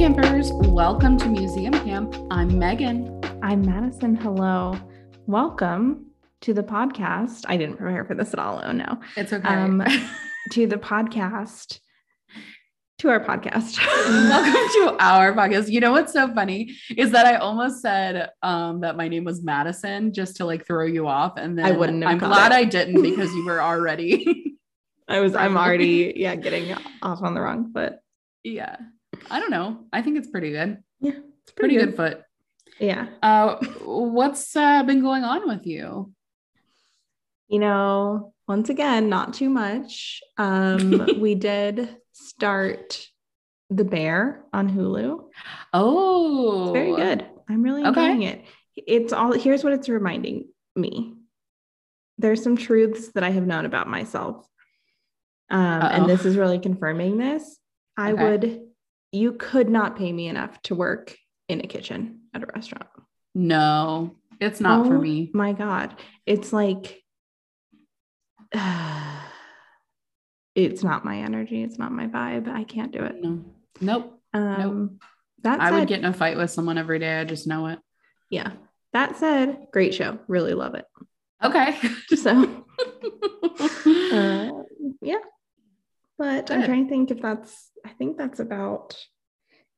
campers. 0.00 0.50
Welcome 0.50 1.18
to 1.18 1.28
Museum 1.28 1.74
Camp. 1.74 2.16
I'm 2.30 2.58
Megan. 2.58 3.20
I'm 3.42 3.60
Madison. 3.60 4.14
Hello. 4.14 4.74
Welcome 5.26 6.06
to 6.40 6.54
the 6.54 6.62
podcast. 6.62 7.44
I 7.46 7.58
didn't 7.58 7.76
prepare 7.76 8.06
for 8.06 8.14
this 8.14 8.32
at 8.32 8.38
all. 8.38 8.62
Oh 8.64 8.72
no. 8.72 8.98
It's 9.14 9.30
okay. 9.30 9.46
Um, 9.46 9.84
to 10.52 10.66
the 10.66 10.76
podcast, 10.76 11.80
to 13.00 13.10
our 13.10 13.22
podcast. 13.22 13.76
Welcome 13.76 14.52
to 14.72 14.96
our 15.00 15.34
podcast. 15.34 15.68
You 15.68 15.80
know 15.80 15.92
what's 15.92 16.14
so 16.14 16.32
funny 16.32 16.74
is 16.96 17.10
that 17.10 17.26
I 17.26 17.36
almost 17.36 17.82
said 17.82 18.30
um, 18.42 18.80
that 18.80 18.96
my 18.96 19.06
name 19.06 19.24
was 19.24 19.42
Madison 19.42 20.14
just 20.14 20.36
to 20.36 20.46
like 20.46 20.66
throw 20.66 20.86
you 20.86 21.08
off, 21.08 21.34
and 21.36 21.58
then 21.58 21.66
I 21.66 21.72
wouldn't 21.72 22.02
I'm 22.04 22.16
glad 22.16 22.52
it. 22.52 22.54
I 22.54 22.64
didn't 22.64 23.02
because 23.02 23.30
you 23.34 23.44
were 23.44 23.60
already. 23.60 24.56
I 25.08 25.20
was, 25.20 25.34
I'm 25.34 25.58
already, 25.58 26.14
yeah, 26.16 26.36
getting 26.36 26.74
off 27.02 27.20
on 27.22 27.34
the 27.34 27.42
wrong 27.42 27.70
foot. 27.74 27.96
yeah, 28.42 28.76
I 29.30 29.40
don't 29.40 29.50
know. 29.50 29.84
I 29.92 30.02
think 30.02 30.18
it's 30.18 30.28
pretty 30.28 30.50
good. 30.52 30.78
Yeah, 31.00 31.12
it's 31.42 31.52
Pretty, 31.52 31.76
good. 31.76 31.96
foot. 31.96 32.22
Yeah. 32.78 33.08
Uh, 33.22 33.56
what's 33.84 34.54
uh, 34.56 34.82
been 34.84 35.00
going 35.02 35.24
on 35.24 35.48
with 35.48 35.66
you? 35.66 36.12
You 37.48 37.58
know, 37.58 38.32
once 38.46 38.68
again, 38.68 39.08
not 39.08 39.34
too 39.34 39.50
much. 39.50 40.20
Um, 40.38 41.06
we 41.20 41.34
did 41.34 41.96
start 42.12 43.06
The 43.70 43.84
Bear 43.84 44.44
on 44.52 44.70
Hulu. 44.70 45.28
Oh, 45.72 46.62
It's 46.64 46.72
very 46.72 46.94
good. 46.94 47.26
I'm 47.48 47.62
really 47.62 47.84
Okay. 47.84 48.12
enjoying 48.12 48.22
it. 48.22 48.44
It's 48.76 49.12
all 49.12 49.32
here's 49.32 49.64
what 49.64 49.72
it's 49.72 49.88
reminding 49.88 50.48
me. 50.76 51.14
There's 52.18 52.42
some 52.42 52.56
truths 52.56 53.08
that 53.14 53.24
I 53.24 53.30
have 53.30 53.46
known 53.46 53.64
about 53.66 53.88
myself. 53.88 54.46
Um, 55.50 55.82
and 55.82 56.08
this 56.08 56.24
is 56.24 56.36
really 56.36 56.58
confirming 56.60 57.18
this. 57.18 57.58
I 57.96 58.12
Okay. 58.12 58.22
would, 58.22 58.60
you 59.12 59.32
could 59.32 59.68
not 59.68 59.96
pay 59.96 60.12
me 60.12 60.28
enough 60.28 60.60
to 60.62 60.74
work 60.74 61.16
in 61.48 61.60
a 61.60 61.66
kitchen 61.66 62.20
at 62.34 62.42
a 62.42 62.46
restaurant. 62.54 62.88
No, 63.34 64.16
it's 64.40 64.60
not 64.60 64.86
for 64.86 64.96
Oh 64.96 65.00
me. 65.00 65.30
My 65.34 65.52
God. 65.52 65.94
It's 66.26 66.52
like, 66.52 67.02
it's 70.54 70.82
not 70.82 71.04
my 71.04 71.18
energy. 71.18 71.62
It's 71.62 71.78
not 71.78 71.92
my 71.92 72.06
vibe. 72.06 72.48
I 72.48 72.64
can't 72.64 72.92
do 72.92 73.02
it. 73.04 73.22
No, 73.22 73.44
nope. 73.80 74.20
Um, 74.32 74.98
that 75.42 75.60
I 75.60 75.70
said, 75.70 75.78
would 75.78 75.88
get 75.88 76.00
in 76.00 76.04
a 76.04 76.12
fight 76.12 76.36
with 76.36 76.50
someone 76.50 76.78
every 76.78 76.98
day. 76.98 77.18
I 77.18 77.24
just 77.24 77.46
know 77.46 77.66
it. 77.68 77.78
yeah. 78.30 78.52
That 78.92 79.16
said, 79.16 79.68
great 79.72 79.94
show. 79.94 80.18
Really 80.26 80.52
love 80.52 80.74
it. 80.74 80.84
Okay. 81.42 81.78
So, 82.16 82.30
uh, 84.12 84.50
yeah. 85.00 85.14
But 86.20 86.50
I'm 86.50 86.66
trying 86.66 86.84
to 86.84 86.90
think 86.90 87.10
if 87.10 87.22
that's, 87.22 87.70
I 87.82 87.88
think 87.88 88.18
that's 88.18 88.40
about, 88.40 88.94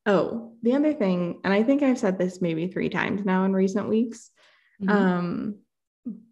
oh, 0.06 0.54
the 0.64 0.74
other 0.74 0.92
thing, 0.92 1.40
and 1.44 1.54
I 1.54 1.62
think 1.62 1.84
I've 1.84 2.00
said 2.00 2.18
this 2.18 2.42
maybe 2.42 2.66
three 2.66 2.88
times 2.88 3.24
now 3.24 3.44
in 3.44 3.52
recent 3.52 3.88
weeks. 3.88 4.28
Mhm. 4.82 4.90
Um, 4.90 5.58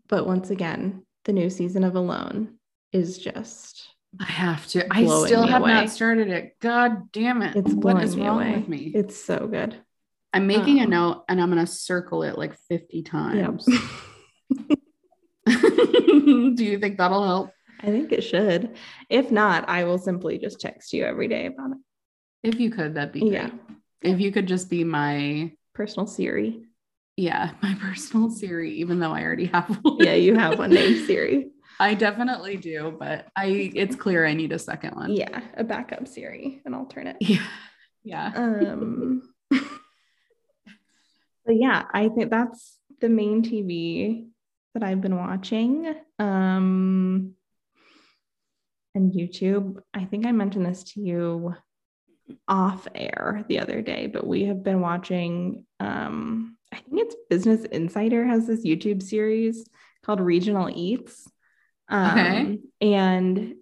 but 0.09 0.27
once 0.27 0.51
again, 0.51 1.07
the 1.27 1.33
new 1.33 1.49
season 1.49 1.85
of 1.85 1.95
Alone 1.95 2.59
is 2.93 3.19
just, 3.19 3.89
I 4.19 4.25
have 4.25 4.67
to. 4.71 4.93
I 4.93 5.07
still 5.07 5.47
have 5.47 5.63
away. 5.63 5.75
not 5.75 5.91
started 5.91 6.29
it. 6.29 6.57
God 6.59 7.13
damn 7.13 7.43
it. 7.43 7.55
it's 7.55 7.73
what 7.73 8.03
is 8.03 8.17
me 8.17 8.27
wrong 8.27 8.41
away. 8.41 8.57
with 8.57 8.69
me? 8.69 8.91
It's 8.93 9.17
so 9.17 9.47
good. 9.47 9.77
I'm 10.33 10.49
making 10.49 10.81
a 10.81 10.85
um, 10.85 10.91
note 10.91 11.25
and 11.29 11.41
I'm 11.41 11.53
going 11.53 11.65
to 11.65 11.71
circle 11.71 12.25
it 12.25 12.37
like 12.37 12.59
50 12.69 13.05
times. 13.05 13.69
Yep. 13.69 14.79
Do 16.57 16.65
you 16.65 16.81
think 16.81 16.99
that'll 16.99 17.25
help? 17.25 17.53
I 17.83 17.87
think 17.87 18.13
it 18.13 18.23
should. 18.23 18.77
If 19.09 19.31
not, 19.31 19.69
I 19.69 19.85
will 19.85 19.99
simply 19.99 20.39
just 20.39 20.61
text 20.61 20.93
you 20.93 21.05
every 21.05 21.29
day 21.29 21.47
about 21.47 21.73
it. 21.73 21.79
If 22.43 22.61
you 22.61 22.71
could, 22.71 22.95
that'd 22.95 23.13
be 23.13 23.21
great. 23.21 23.33
Yeah. 23.33 23.51
If 24.03 24.21
you 24.21 24.33
could 24.33 24.47
just 24.47 24.71
be 24.71 24.85
my, 24.85 25.53
Personal 25.75 26.07
Siri. 26.07 26.63
yeah, 27.17 27.53
my 27.63 27.75
personal 27.81 28.31
Siri, 28.31 28.73
even 28.81 28.99
though 28.99 29.13
I 29.13 29.23
already 29.23 29.47
have 29.47 29.79
one. 29.83 29.97
Yeah, 30.01 30.15
you 30.15 30.35
have 30.37 30.59
one 30.59 30.71
named 30.71 31.01
Siri. 31.07 31.51
I 31.79 31.95
definitely 31.95 32.57
do, 32.59 32.95
but 32.99 33.29
I 33.37 33.71
it's 33.75 33.97
clear 33.97 34.27
I 34.27 34.35
need 34.35 34.53
a 34.53 34.59
second 34.59 34.95
one. 34.97 35.13
Yeah, 35.13 35.41
a 35.57 35.65
backup 35.65 36.07
Siri, 36.07 36.61
an 36.67 36.75
alternate. 36.75 37.17
Yeah. 37.21 37.47
Yeah. 38.03 38.33
Um, 38.35 39.23
but 39.51 39.63
yeah, 41.57 41.85
I 41.93 42.09
think 42.09 42.31
that's 42.31 42.79
the 43.01 43.09
main 43.09 43.43
TV 43.43 44.27
that 44.75 44.83
I've 44.83 45.01
been 45.01 45.17
watching. 45.17 45.95
Um, 46.19 47.35
and 49.01 49.13
YouTube. 49.13 49.79
I 49.95 50.05
think 50.05 50.27
I 50.27 50.33
mentioned 50.33 50.67
this 50.67 50.85
to 50.93 51.01
you 51.01 51.55
off 52.47 52.87
air 52.95 53.45
the 53.49 53.59
other 53.61 53.83
day, 53.83 54.07
but 54.07 54.27
we 54.27 54.45
have 54.45 54.63
been 54.63 54.81
watching. 54.81 55.67
Um, 55.81 56.57
I 56.73 56.77
think 56.77 57.01
it's 57.01 57.17
Business 57.29 57.65
Insider 57.65 58.25
has 58.25 58.47
this 58.47 58.65
YouTube 58.65 59.03
series 59.03 59.65
called 60.05 60.21
Regional 60.21 60.71
Eats. 60.73 61.29
Um, 61.89 62.11
Okay. 62.19 62.59
And 62.81 63.55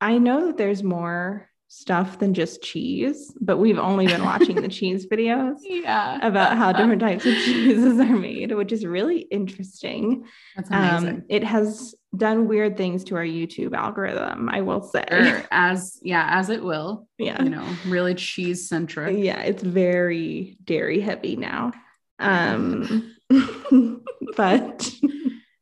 I 0.00 0.18
know 0.18 0.46
that 0.46 0.56
there's 0.56 0.82
more 0.82 1.48
stuff 1.68 2.18
than 2.18 2.32
just 2.34 2.62
cheese, 2.62 3.32
but 3.40 3.58
we've 3.58 3.78
only 3.78 4.06
been 4.06 4.24
watching 4.24 4.56
the 4.56 4.68
cheese 4.78 5.06
videos 5.06 5.56
Yeah. 5.62 6.26
about 6.26 6.56
how 6.56 6.72
different 6.72 7.00
types 7.00 7.26
of 7.26 7.34
cheeses 7.44 8.00
are 8.00 8.16
made, 8.16 8.52
which 8.52 8.72
is 8.72 8.84
really 8.86 9.18
interesting. 9.20 10.24
That's 10.56 10.70
amazing. 10.70 11.08
Um, 11.08 11.22
it 11.28 11.44
has 11.44 11.94
done 12.16 12.48
weird 12.48 12.76
things 12.76 13.04
to 13.04 13.16
our 13.16 13.24
YouTube 13.24 13.74
algorithm, 13.74 14.48
I 14.48 14.62
will 14.62 14.82
say. 14.82 15.04
Or 15.10 15.44
as 15.50 15.98
yeah, 16.02 16.26
as 16.30 16.48
it 16.50 16.62
will, 16.64 17.06
Yeah. 17.18 17.42
you 17.42 17.50
know, 17.50 17.66
really 17.86 18.14
cheese 18.14 18.68
centric. 18.68 19.16
Yeah, 19.18 19.40
it's 19.42 19.62
very 19.62 20.56
dairy 20.64 21.00
heavy 21.00 21.36
now. 21.36 21.72
Um, 22.18 23.14
but 24.36 24.90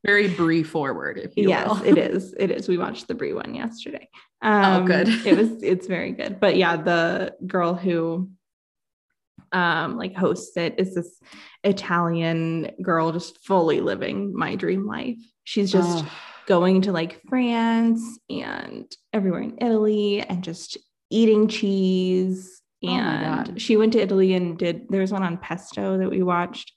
Very 0.04 0.28
brie 0.28 0.62
forward, 0.62 1.18
if 1.18 1.36
you 1.36 1.48
yes, 1.48 1.68
will. 1.68 1.82
it 1.84 1.98
is. 2.10 2.32
It 2.38 2.50
is. 2.52 2.68
We 2.68 2.78
watched 2.78 3.08
the 3.08 3.14
Brie 3.14 3.32
one 3.32 3.54
yesterday. 3.54 4.08
Oh, 4.42 4.48
Um, 4.48 4.84
good. 4.86 5.08
it 5.08 5.36
was. 5.36 5.62
It's 5.64 5.86
very 5.88 6.12
good. 6.12 6.38
But 6.38 6.56
yeah, 6.56 6.76
the 6.76 7.34
girl 7.46 7.74
who 7.74 8.30
um 9.52 9.96
like 9.96 10.14
hosts 10.14 10.56
it 10.56 10.74
is 10.78 10.94
this 10.94 11.20
Italian 11.62 12.70
girl 12.82 13.12
just 13.12 13.44
fully 13.44 13.80
living 13.80 14.34
my 14.34 14.54
dream 14.54 14.86
life. 14.86 15.18
She's 15.44 15.70
just 15.72 16.04
Ugh. 16.04 16.10
Going 16.46 16.82
to 16.82 16.92
like 16.92 17.20
France 17.28 18.18
and 18.30 18.90
everywhere 19.12 19.40
in 19.42 19.58
Italy 19.60 20.20
and 20.20 20.44
just 20.44 20.78
eating 21.10 21.48
cheese. 21.48 22.62
Oh 22.84 22.88
And 22.88 23.46
God. 23.46 23.60
she 23.60 23.76
went 23.76 23.94
to 23.94 24.00
Italy 24.00 24.34
and 24.34 24.56
did 24.56 24.86
there 24.88 25.00
was 25.00 25.12
one 25.12 25.22
on 25.24 25.38
pesto 25.38 25.98
that 25.98 26.10
we 26.10 26.22
watched. 26.22 26.72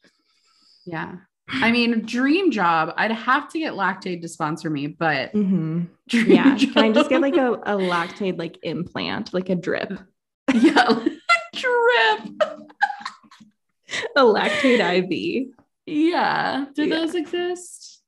yeah. 0.86 1.16
I 1.52 1.72
mean, 1.72 2.06
dream 2.06 2.52
job. 2.52 2.94
I'd 2.96 3.12
have 3.12 3.50
to 3.50 3.60
get 3.60 3.74
Lactaid 3.74 4.22
to 4.22 4.28
sponsor 4.28 4.70
me, 4.70 4.86
but 4.88 5.34
Mhm. 5.34 5.88
dream 6.08 6.32
Yeah. 6.32 6.56
Can 6.58 6.78
I 6.84 6.92
just 6.92 7.10
get 7.10 7.22
like 7.22 7.38
a, 7.38 7.54
a 7.54 7.76
Lactaid 7.78 8.38
like 8.38 8.58
implant, 8.64 9.34
like 9.34 9.50
a 9.50 9.56
drip? 9.56 9.92
yeah 10.54 11.06
drip? 11.54 12.20
A 14.16 14.22
Lactaid 14.22 14.80
IV. 15.12 15.48
Yeah. 15.88 16.66
Do 16.76 16.86
Yeah. 16.86 16.96
those 17.00 17.16
exist? 17.16 18.04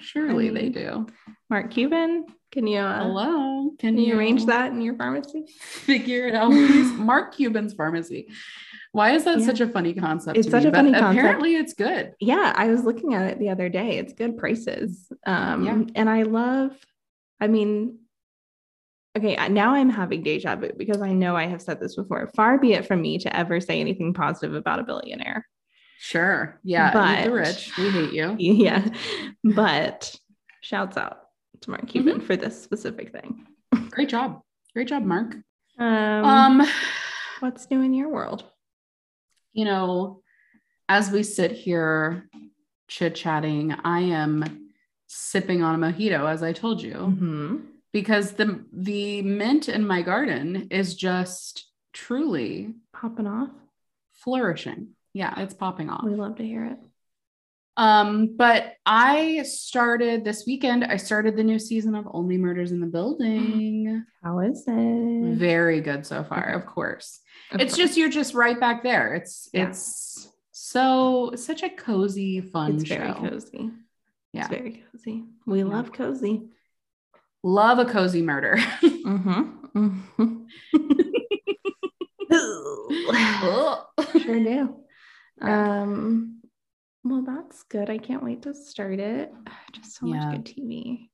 Surely 0.00 0.50
I 0.50 0.52
they 0.52 0.68
do. 0.68 1.06
Mark 1.50 1.70
Cuban, 1.70 2.26
can 2.52 2.66
you 2.66 2.78
uh, 2.78 3.02
Hello. 3.04 3.70
Can, 3.78 3.94
can 3.96 3.98
you 3.98 4.16
arrange 4.18 4.46
that 4.46 4.72
in 4.72 4.80
your 4.80 4.94
pharmacy? 4.96 5.44
Figure 5.60 6.26
it 6.28 6.34
out, 6.34 6.50
please. 6.50 6.92
Mark 6.98 7.34
Cuban's 7.34 7.74
pharmacy. 7.74 8.28
Why 8.92 9.12
is 9.12 9.24
that 9.24 9.40
Yeah. 9.40 9.46
such 9.46 9.60
a 9.60 9.68
funny 9.68 9.94
concept? 9.94 10.38
It's 10.38 10.50
such 10.50 10.64
me? 10.64 10.70
a 10.70 10.72
funny 10.72 10.92
but 10.92 11.00
concept. 11.00 11.18
Apparently, 11.24 11.56
it's 11.56 11.74
good. 11.74 12.14
Yeah, 12.20 12.52
I 12.56 12.68
was 12.68 12.84
looking 12.84 13.14
at 13.14 13.30
it 13.30 13.38
the 13.38 13.50
other 13.50 13.68
day. 13.68 13.98
It's 13.98 14.12
good 14.12 14.38
prices. 14.38 15.10
Um, 15.26 15.64
Yeah. 15.64 15.82
and 15.94 16.08
I 16.10 16.22
love, 16.22 16.72
I 17.40 17.48
mean, 17.48 17.98
okay, 19.16 19.36
now 19.48 19.74
I'm 19.74 19.90
having 19.90 20.22
deja 20.22 20.56
vu 20.56 20.70
because 20.76 21.02
I 21.02 21.12
know 21.12 21.36
I 21.36 21.46
have 21.46 21.60
said 21.62 21.80
this 21.80 21.96
before. 21.96 22.30
Far 22.34 22.58
be 22.58 22.72
it 22.72 22.86
from 22.86 23.02
me 23.02 23.18
to 23.18 23.36
ever 23.36 23.60
say 23.60 23.80
anything 23.80 24.14
positive 24.14 24.54
about 24.54 24.80
a 24.80 24.84
billionaire. 24.84 25.46
Sure. 26.00 26.60
Yeah. 26.62 27.20
eat 27.20 27.24
the 27.24 27.32
rich. 27.32 27.72
We 27.76 27.90
hate 27.90 28.12
you. 28.12 28.36
Yeah. 28.38 28.86
But 29.42 30.14
shouts 30.60 30.96
out 30.96 31.18
to 31.62 31.70
Mark 31.70 31.82
Mm-hmm. 31.82 31.90
Cuban 31.90 32.20
for 32.20 32.36
this 32.36 32.60
specific 32.62 33.10
thing. 33.12 33.46
Great 33.90 34.08
job. 34.08 34.40
Great 34.74 34.88
job, 34.88 35.02
Mark. 35.04 35.34
Um, 35.78 36.24
Um, 36.24 36.66
what's 37.40 37.68
new 37.70 37.82
in 37.82 37.94
your 37.94 38.08
world? 38.08 38.44
you 39.52 39.64
know, 39.64 40.22
as 40.88 41.10
we 41.10 41.22
sit 41.24 41.50
here 41.50 42.28
chit 42.86 43.16
chatting, 43.16 43.72
I 43.84 44.00
am 44.00 44.68
sipping 45.08 45.62
on 45.62 45.74
a 45.74 45.78
mojito, 45.86 46.28
as 46.30 46.42
I 46.44 46.52
told 46.52 46.80
you, 46.80 46.94
Mhm. 46.94 47.66
because 47.92 48.32
the 48.32 48.64
the 48.72 49.22
mint 49.22 49.68
in 49.68 49.84
my 49.86 50.02
garden 50.02 50.68
is 50.70 50.94
just 50.94 51.66
truly 51.92 52.74
Popping 52.92 53.26
off. 53.26 53.50
flourishing. 54.12 54.94
Yeah, 55.18 55.34
it's 55.40 55.52
popping 55.52 55.90
off. 55.90 56.04
We 56.04 56.14
love 56.14 56.36
to 56.36 56.44
hear 56.44 56.64
it. 56.64 56.78
Um, 57.76 58.36
but 58.36 58.74
I 58.86 59.42
started 59.42 60.24
this 60.24 60.44
weekend, 60.46 60.84
I 60.84 60.96
started 60.96 61.36
the 61.36 61.42
new 61.42 61.58
season 61.58 61.96
of 61.96 62.06
Only 62.12 62.38
Murders 62.38 62.70
in 62.70 62.78
the 62.80 62.86
Building. 62.86 64.04
How 64.22 64.38
is 64.38 64.62
it? 64.68 65.34
Very 65.36 65.80
good 65.80 66.06
so 66.06 66.22
far, 66.22 66.50
of 66.50 66.66
course. 66.66 67.18
Of 67.50 67.60
it's 67.60 67.74
course. 67.74 67.88
just 67.88 67.98
you're 67.98 68.10
just 68.10 68.32
right 68.34 68.60
back 68.60 68.84
there. 68.84 69.12
It's 69.14 69.48
Yeah. 69.52 69.70
it's 69.70 70.28
so 70.52 71.32
such 71.34 71.64
a 71.64 71.68
cozy, 71.70 72.40
fun 72.40 72.76
it's 72.76 72.86
show. 72.86 72.98
very 72.98 73.12
cozy. 73.14 73.70
Yeah. 74.32 74.42
It's 74.42 74.48
very 74.50 74.84
cozy. 74.92 75.24
We 75.46 75.58
Yeah. 75.58 75.64
love 75.64 75.92
cozy. 75.92 76.42
Love 77.42 77.80
a 77.80 77.86
cozy 77.86 78.22
murder. 78.22 78.56
Mm-hmm. 79.08 79.42
mm-hmm. 79.74 80.44
sure 84.22 84.44
do. 84.44 84.76
Yeah. 85.40 85.82
Um, 85.82 86.40
well, 87.04 87.22
that's 87.22 87.62
good. 87.64 87.90
I 87.90 87.98
can't 87.98 88.22
wait 88.24 88.42
to 88.42 88.54
start 88.54 88.98
it. 88.98 89.32
Just 89.72 89.96
so 89.96 90.06
Yeah. 90.06 90.30
much 90.30 90.32
good 90.32 90.44
TV. 90.46 91.08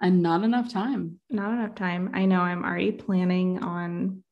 and 0.00 0.22
not 0.22 0.42
enough 0.44 0.72
time. 0.72 1.20
Not 1.30 1.52
enough 1.52 1.74
time. 1.76 2.10
I 2.14 2.24
know 2.26 2.40
I'm 2.40 2.64
already 2.64 2.92
planning 2.92 3.62
on 3.62 4.22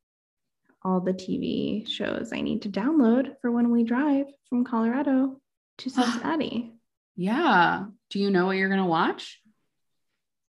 all 0.84 1.00
the 1.00 1.12
TV 1.14 1.88
shows 1.88 2.32
I 2.32 2.40
need 2.40 2.62
to 2.62 2.68
download 2.68 3.34
for 3.40 3.50
when 3.52 3.70
we 3.70 3.84
drive 3.84 4.26
from 4.48 4.64
Colorado 4.64 5.40
to 5.78 5.90
Cincinnati. 5.90 6.72
Yeah. 7.16 7.84
Do 8.10 8.18
you 8.18 8.30
know 8.30 8.46
what 8.46 8.56
you're 8.56 8.68
gonna 8.68 8.86
watch? 8.86 9.40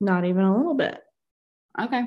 Not 0.01 0.25
even 0.25 0.45
a 0.45 0.57
little 0.57 0.75
bit. 0.75 1.01
Okay. 1.81 2.05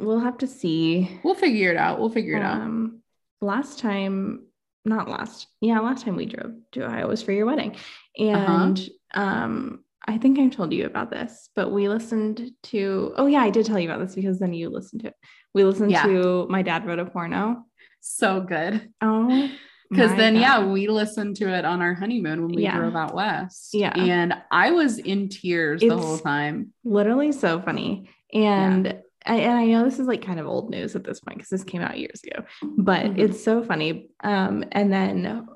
We'll 0.00 0.20
have 0.20 0.38
to 0.38 0.46
see. 0.46 1.20
We'll 1.22 1.34
figure 1.34 1.70
it 1.70 1.76
out. 1.76 2.00
We'll 2.00 2.08
figure 2.10 2.36
it 2.38 2.42
out. 2.42 2.60
Um, 2.62 3.02
last 3.42 3.78
time, 3.80 4.46
not 4.84 5.08
last, 5.08 5.46
yeah, 5.60 5.78
last 5.80 6.04
time 6.04 6.16
we 6.16 6.26
drove 6.26 6.52
to 6.72 6.86
Ohio 6.86 7.08
was 7.08 7.22
for 7.22 7.32
your 7.32 7.46
wedding. 7.46 7.76
And 8.18 8.80
um, 9.14 9.84
I 10.06 10.18
think 10.18 10.38
I 10.38 10.48
told 10.48 10.72
you 10.72 10.86
about 10.86 11.10
this, 11.10 11.50
but 11.54 11.70
we 11.70 11.88
listened 11.88 12.50
to, 12.64 13.12
oh, 13.16 13.26
yeah, 13.26 13.40
I 13.42 13.50
did 13.50 13.66
tell 13.66 13.78
you 13.78 13.90
about 13.90 14.04
this 14.04 14.14
because 14.14 14.38
then 14.38 14.52
you 14.54 14.70
listened 14.70 15.02
to 15.02 15.08
it. 15.08 15.14
We 15.54 15.64
listened 15.64 15.90
Yeah. 15.90 16.04
to 16.04 16.46
My 16.48 16.62
Dad 16.62 16.86
Wrote 16.86 16.98
a 16.98 17.04
Porno. 17.04 17.64
So 18.00 18.40
good. 18.40 18.90
Oh, 19.00 19.50
Because 19.90 20.14
then, 20.16 20.36
yeah, 20.36 20.64
we 20.64 20.86
listened 20.86 21.34
to 21.38 21.48
it 21.52 21.64
on 21.64 21.82
our 21.82 21.94
honeymoon 21.94 22.42
when 22.42 22.54
we 22.54 22.62
Yeah. 22.62 22.76
drove 22.78 22.94
out 22.94 23.12
west. 23.12 23.70
Yeah. 23.74 23.92
And 23.92 24.34
I 24.52 24.70
was 24.70 24.98
in 24.98 25.28
tears 25.28 25.80
the 25.80 25.96
whole 25.98 26.16
time. 26.18 26.72
literally 26.84 27.32
so 27.32 27.60
funny. 27.60 28.08
And 28.32 29.00
I, 29.26 29.36
and 29.36 29.58
I 29.58 29.66
know 29.66 29.84
this 29.84 29.98
is 29.98 30.06
like 30.06 30.24
kind 30.24 30.40
of 30.40 30.46
old 30.46 30.70
news 30.70 30.96
at 30.96 31.04
this 31.04 31.20
point 31.20 31.38
because 31.38 31.50
this 31.50 31.64
came 31.64 31.82
out 31.82 31.98
years 31.98 32.22
ago, 32.24 32.44
but 32.62 33.04
Mhm. 33.04 33.18
it's 33.18 33.42
so 33.44 33.62
funny. 33.62 34.10
Um, 34.22 34.64
and 34.72 34.92
then 34.92 35.46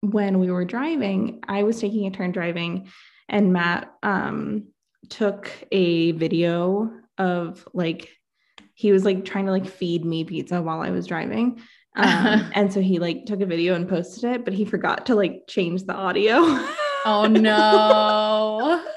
when 0.00 0.38
we 0.38 0.50
were 0.50 0.64
driving, 0.64 1.40
I 1.46 1.62
was 1.62 1.80
taking 1.80 2.06
a 2.06 2.10
turn 2.10 2.32
driving, 2.32 2.88
and 3.28 3.52
Matt 3.52 3.92
um, 4.02 4.68
took 5.08 5.50
a 5.72 6.12
video 6.12 6.90
of 7.18 7.66
like 7.72 8.08
he 8.74 8.92
was 8.92 9.04
like 9.04 9.24
trying 9.24 9.46
to 9.46 9.52
like 9.52 9.66
feed 9.66 10.04
me 10.04 10.24
pizza 10.24 10.60
while 10.60 10.80
I 10.80 10.90
was 10.90 11.06
driving. 11.06 11.60
Um, 11.96 12.50
and 12.54 12.72
so 12.72 12.80
he 12.80 12.98
like 12.98 13.24
took 13.26 13.40
a 13.40 13.46
video 13.46 13.74
and 13.74 13.88
posted 13.88 14.24
it, 14.24 14.44
but 14.44 14.52
he 14.54 14.64
forgot 14.64 15.06
to 15.06 15.14
like 15.14 15.42
change 15.48 15.84
the 15.84 15.94
audio. 15.94 16.38
Oh 17.06 17.26
no. 17.28 18.84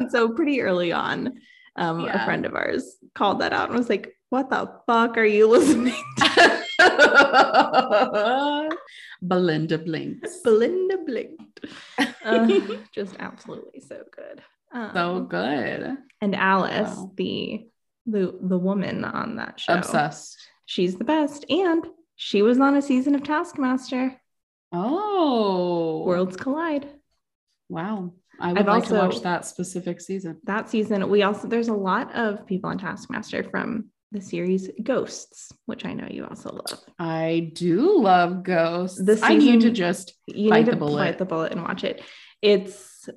And 0.00 0.12
so 0.12 0.28
pretty 0.28 0.60
early 0.60 0.92
on, 0.92 1.40
um, 1.78 2.04
a 2.04 2.24
friend 2.24 2.44
of 2.46 2.54
ours 2.54 2.96
called 3.14 3.40
that 3.40 3.52
out 3.52 3.68
and 3.70 3.78
was 3.78 3.88
like, 3.88 4.14
"What 4.30 4.50
the 4.50 4.70
fuck 4.86 5.16
are 5.16 5.24
you 5.24 5.48
listening 5.48 5.94
to?" 6.18 6.64
Belinda 9.22 9.78
blinks. 9.78 10.38
Belinda 10.44 10.98
blinked. 10.98 11.64
Uh, 12.24 12.48
just 12.94 13.16
absolutely 13.18 13.80
so 13.80 14.02
good. 14.14 14.42
Um, 14.72 14.90
so 14.94 15.20
good. 15.22 15.96
and 16.20 16.36
Alice, 16.36 16.94
Wow. 16.96 17.12
the 17.16 17.66
the 18.06 18.38
the 18.40 18.58
woman 18.58 19.04
on 19.04 19.36
that 19.36 19.58
show, 19.60 19.74
Obsessed. 19.74 20.38
she's 20.66 20.96
the 20.96 21.04
best, 21.04 21.44
and 21.50 21.84
she 22.16 22.42
was 22.42 22.58
on 22.60 22.76
a 22.76 22.82
season 22.82 23.14
of 23.14 23.22
Taskmaster. 23.22 24.20
Oh. 24.72 26.02
Worlds 26.04 26.36
collide. 26.36 26.88
Wow. 27.70 28.12
I 28.40 28.52
would 28.52 28.60
I've 28.60 28.66
like 28.66 28.84
to 28.88 28.94
watch 28.94 29.20
that 29.22 29.44
specific 29.46 30.00
season. 30.00 30.38
That 30.44 30.68
season, 30.70 31.08
we 31.10 31.22
also 31.22 31.48
there's 31.48 31.68
a 31.68 31.74
lot 31.74 32.14
of 32.14 32.46
people 32.46 32.70
on 32.70 32.78
Taskmaster 32.78 33.42
from 33.44 33.90
the 34.12 34.20
series 34.20 34.70
Ghosts, 34.82 35.52
which 35.66 35.84
I 35.84 35.92
know 35.92 36.06
you 36.10 36.24
also 36.24 36.50
love. 36.50 36.80
I 36.98 37.50
do 37.54 37.98
love 38.00 38.42
ghosts. 38.42 38.98
The 39.04 39.18
I 39.22 39.34
need 39.36 39.60
to 39.62 39.70
just 39.70 40.14
you 40.26 40.50
Bite 40.50 40.60
need 40.60 40.66
the 40.66 40.70
to 40.72 40.76
bullet. 40.78 40.98
bite 41.04 41.18
the 41.18 41.24
bullet 41.24 41.52
and 41.52 41.62
watch 41.62 41.84
it. 41.84 42.02
It's 42.40 43.08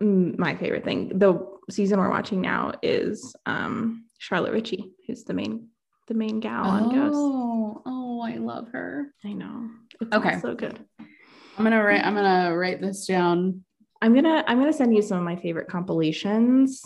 my 0.00 0.54
favorite 0.56 0.84
thing. 0.84 1.18
The 1.18 1.44
season 1.70 1.98
we're 1.98 2.10
watching 2.10 2.40
now 2.40 2.72
is 2.82 3.34
um, 3.46 4.06
Charlotte 4.18 4.52
Ritchie, 4.52 4.90
who's 5.06 5.24
the 5.24 5.34
main 5.34 5.68
the 6.08 6.14
main 6.14 6.40
gal 6.40 6.64
on 6.64 6.88
Ghosts. 6.94 7.16
Oh, 7.18 7.82
oh, 7.86 8.20
I 8.22 8.36
love 8.36 8.68
her. 8.72 9.12
I 9.24 9.32
know. 9.34 9.68
It's 10.00 10.12
Okay. 10.14 10.40
so 10.40 10.54
good. 10.54 10.78
I'm 11.00 11.64
gonna 11.64 11.82
write. 11.82 12.04
I'm 12.04 12.14
gonna 12.14 12.56
write 12.56 12.80
this 12.80 13.06
down. 13.06 13.64
I'm 14.00 14.14
gonna 14.14 14.44
I'm 14.46 14.58
gonna 14.58 14.72
send 14.72 14.94
you 14.94 15.02
some 15.02 15.18
of 15.18 15.24
my 15.24 15.36
favorite 15.36 15.68
compilations 15.68 16.82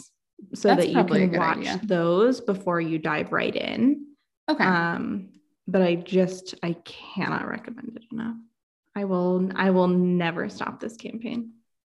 so 0.54 0.68
That's 0.68 0.86
that 0.86 0.88
you 0.88 1.04
can 1.04 1.38
watch 1.38 1.58
idea. 1.58 1.80
those 1.84 2.40
before 2.40 2.80
you 2.80 2.98
dive 2.98 3.32
right 3.32 3.54
in. 3.54 4.06
Okay. 4.48 4.64
Um, 4.64 5.28
but 5.68 5.82
I 5.82 5.94
just 5.94 6.54
I 6.62 6.72
cannot 6.84 7.46
recommend 7.46 7.96
it 7.96 8.04
enough. 8.12 8.36
I 8.96 9.04
will 9.04 9.50
I 9.54 9.70
will 9.70 9.88
never 9.88 10.48
stop 10.48 10.80
this 10.80 10.96
campaign 10.96 11.52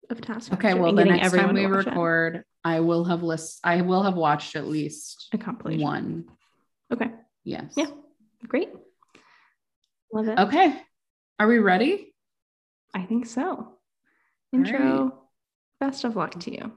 of 0.10 0.22
task. 0.22 0.54
okay. 0.54 0.74
Well, 0.74 0.94
the 0.94 1.06
next 1.06 1.34
time 1.34 1.54
we 1.54 1.66
watch 1.66 1.88
it. 1.88 1.90
record, 1.90 2.44
I 2.64 2.80
will 2.82 3.06
have 3.06 3.24
list. 3.24 3.60
I 3.64 3.82
will 3.82 4.04
have 4.04 4.16
watched 4.16 4.56
at 4.56 4.68
least 4.68 5.30
a 5.34 5.38
compilation. 5.38 5.82
one. 5.82 6.26
Okay. 6.92 7.10
Yes. 7.44 7.74
Yeah. 7.76 7.90
Great. 8.48 8.70
Love 10.14 10.28
it. 10.28 10.38
Okay. 10.40 10.82
Are 11.40 11.48
we 11.48 11.58
ready? 11.60 12.14
I 12.94 13.04
think 13.04 13.26
so. 13.26 13.75
Intro. 14.56 15.28
Best 15.80 16.04
of 16.04 16.16
luck 16.16 16.40
to 16.42 16.52
you. 16.52 16.72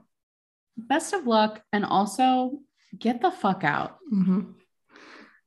Best 0.77 1.13
of 1.13 1.27
luck, 1.27 1.63
and 1.73 1.85
also 1.85 2.61
get 2.99 3.21
the 3.21 3.31
fuck 3.31 3.65
out. 3.65 3.99
Mhm. 4.13 4.55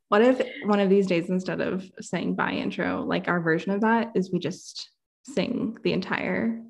What 0.10 0.22
if 0.22 0.42
one 0.66 0.80
of 0.80 0.90
these 0.90 1.08
days, 1.08 1.30
instead 1.30 1.62
of 1.62 1.90
saying 2.02 2.36
bye 2.36 2.52
intro, 2.52 3.04
like 3.04 3.28
our 3.28 3.40
version 3.40 3.72
of 3.72 3.82
that 3.82 4.12
is 4.16 4.32
we 4.32 4.40
just 4.40 4.90
sing 5.24 5.78
the 5.84 5.94
entire 5.94 6.62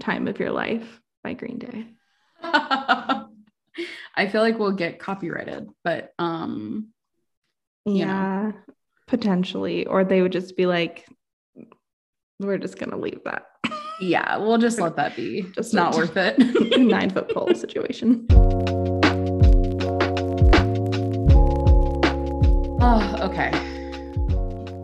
time 0.00 0.28
of 0.28 0.38
your 0.38 0.50
life 0.50 1.00
by 1.22 1.34
Green 1.34 1.58
Day? 1.58 1.86
I 2.42 3.26
feel 4.30 4.40
like 4.40 4.58
we'll 4.58 4.72
get 4.72 4.98
copyrighted, 4.98 5.68
but 5.84 6.14
um, 6.18 6.88
You 7.84 8.06
know. 8.06 8.12
Yeah, 8.12 8.52
potentially. 9.06 9.86
Or 9.86 10.04
they 10.04 10.22
would 10.22 10.32
just 10.32 10.56
be 10.56 10.66
like, 10.66 11.06
we're 12.38 12.58
just 12.58 12.78
going 12.78 12.90
to 12.90 12.96
leave 12.96 13.20
that. 13.24 13.44
Yeah, 14.00 14.38
we'll 14.38 14.58
just 14.58 14.80
let 14.80 14.96
that 14.96 15.14
be. 15.14 15.42
Just 15.54 15.74
not 15.74 15.94
worth 15.94 16.16
it. 16.16 16.38
Nine 16.78 17.10
foot 17.10 17.28
pole 17.28 17.54
situation. 17.54 18.26
Oh, 22.82 23.16
okay. 23.20 23.50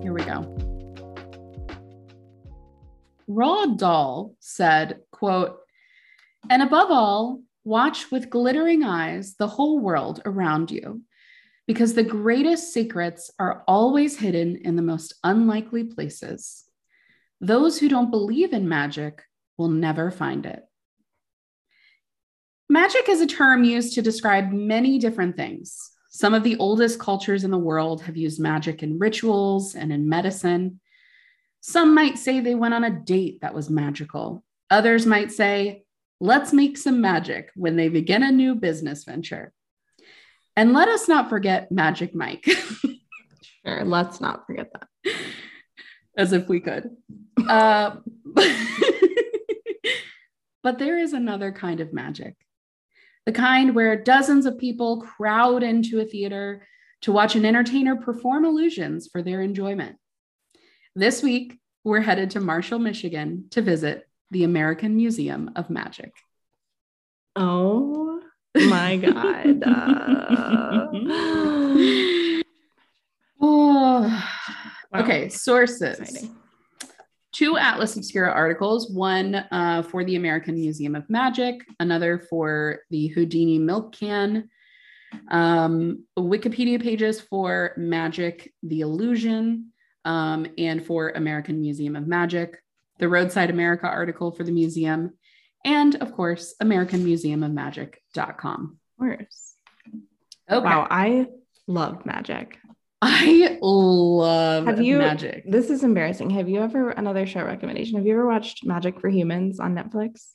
Here 0.02 0.12
we 0.12 0.22
go. 0.22 0.52
Roald 3.28 3.78
Dahl 3.78 4.34
said, 4.38 5.00
quote, 5.10 5.58
and 6.48 6.62
above 6.62 6.90
all, 6.90 7.40
watch 7.64 8.12
with 8.12 8.30
glittering 8.30 8.84
eyes 8.84 9.34
the 9.34 9.48
whole 9.48 9.80
world 9.80 10.22
around 10.24 10.70
you, 10.70 11.02
because 11.66 11.94
the 11.94 12.04
greatest 12.04 12.72
secrets 12.72 13.32
are 13.40 13.64
always 13.66 14.18
hidden 14.18 14.56
in 14.56 14.76
the 14.76 14.82
most 14.82 15.14
unlikely 15.24 15.84
places. 15.84 16.65
Those 17.40 17.78
who 17.78 17.88
don't 17.88 18.10
believe 18.10 18.52
in 18.52 18.68
magic 18.68 19.22
will 19.58 19.68
never 19.68 20.10
find 20.10 20.46
it. 20.46 20.62
Magic 22.68 23.08
is 23.08 23.20
a 23.20 23.26
term 23.26 23.64
used 23.64 23.94
to 23.94 24.02
describe 24.02 24.50
many 24.50 24.98
different 24.98 25.36
things. 25.36 25.90
Some 26.10 26.34
of 26.34 26.42
the 26.42 26.56
oldest 26.56 26.98
cultures 26.98 27.44
in 27.44 27.50
the 27.50 27.58
world 27.58 28.02
have 28.02 28.16
used 28.16 28.40
magic 28.40 28.82
in 28.82 28.98
rituals 28.98 29.74
and 29.74 29.92
in 29.92 30.08
medicine. 30.08 30.80
Some 31.60 31.94
might 31.94 32.18
say 32.18 32.40
they 32.40 32.54
went 32.54 32.74
on 32.74 32.84
a 32.84 32.90
date 32.90 33.40
that 33.42 33.54
was 33.54 33.70
magical. 33.70 34.42
Others 34.70 35.06
might 35.06 35.30
say, 35.30 35.84
let's 36.20 36.52
make 36.52 36.78
some 36.78 37.00
magic 37.00 37.50
when 37.54 37.76
they 37.76 37.88
begin 37.88 38.22
a 38.22 38.32
new 38.32 38.54
business 38.54 39.04
venture. 39.04 39.52
And 40.56 40.72
let 40.72 40.88
us 40.88 41.06
not 41.06 41.28
forget 41.28 41.70
Magic 41.70 42.14
Mike, 42.14 42.48
Sure. 43.66 43.84
Let's 43.84 44.20
not 44.20 44.46
forget 44.46 44.72
that. 44.72 45.12
As 46.16 46.32
if 46.32 46.48
we 46.48 46.60
could. 46.60 46.90
Uh, 47.48 47.96
but 50.62 50.78
there 50.78 50.98
is 50.98 51.12
another 51.12 51.52
kind 51.52 51.80
of 51.80 51.92
magic 51.92 52.34
the 53.26 53.32
kind 53.32 53.74
where 53.74 54.00
dozens 54.02 54.46
of 54.46 54.56
people 54.56 55.02
crowd 55.02 55.62
into 55.62 56.00
a 56.00 56.04
theater 56.04 56.66
to 57.02 57.12
watch 57.12 57.36
an 57.36 57.44
entertainer 57.44 57.96
perform 57.96 58.44
illusions 58.44 59.08
for 59.10 59.20
their 59.20 59.42
enjoyment. 59.42 59.96
This 60.94 61.22
week, 61.22 61.58
we're 61.84 62.00
headed 62.00 62.30
to 62.30 62.40
Marshall, 62.40 62.78
Michigan 62.78 63.46
to 63.50 63.60
visit 63.62 64.08
the 64.30 64.44
American 64.44 64.96
Museum 64.96 65.50
of 65.56 65.68
Magic. 65.70 66.12
Oh 67.34 68.22
my 68.54 68.96
God. 68.96 69.62
Uh... 69.62 70.02
oh. 73.40 74.32
Wow. 74.96 75.04
Okay, 75.04 75.28
sources. 75.28 75.98
Exciting. 75.98 76.36
Two 77.32 77.58
Atlas 77.58 77.96
Obscura 77.96 78.30
articles, 78.30 78.90
one 78.90 79.34
uh, 79.34 79.82
for 79.82 80.04
the 80.04 80.16
American 80.16 80.54
Museum 80.54 80.94
of 80.94 81.08
Magic, 81.10 81.60
another 81.80 82.18
for 82.18 82.80
the 82.88 83.08
Houdini 83.08 83.58
Milk 83.58 83.94
Can, 83.94 84.48
um, 85.30 86.04
Wikipedia 86.18 86.82
pages 86.82 87.20
for 87.20 87.74
Magic 87.76 88.54
the 88.62 88.80
Illusion, 88.80 89.70
um, 90.06 90.46
and 90.56 90.86
for 90.86 91.10
American 91.10 91.60
Museum 91.60 91.94
of 91.94 92.06
Magic, 92.06 92.56
the 92.98 93.08
Roadside 93.08 93.50
America 93.50 93.86
article 93.86 94.30
for 94.30 94.44
the 94.44 94.52
museum, 94.52 95.10
and 95.64 95.96
of 95.96 96.12
course, 96.12 96.54
AmericanMuseumofMagic.com. 96.62 98.78
Of 98.92 98.98
course. 98.98 99.54
Okay. 100.50 100.64
Wow. 100.64 100.86
I 100.88 101.26
love 101.66 102.06
magic. 102.06 102.58
I 103.02 103.58
love 103.60 104.66
Have 104.66 104.80
you- 104.80 104.98
magic. 104.98 105.44
This 105.50 105.70
is 105.70 105.84
embarrassing. 105.84 106.30
Have 106.30 106.48
you 106.48 106.60
ever, 106.62 106.90
another 106.90 107.26
show 107.26 107.44
recommendation, 107.44 107.96
have 107.96 108.06
you 108.06 108.14
ever 108.14 108.26
watched 108.26 108.64
Magic 108.64 109.00
for 109.00 109.08
Humans 109.08 109.60
on 109.60 109.74
Netflix? 109.74 110.28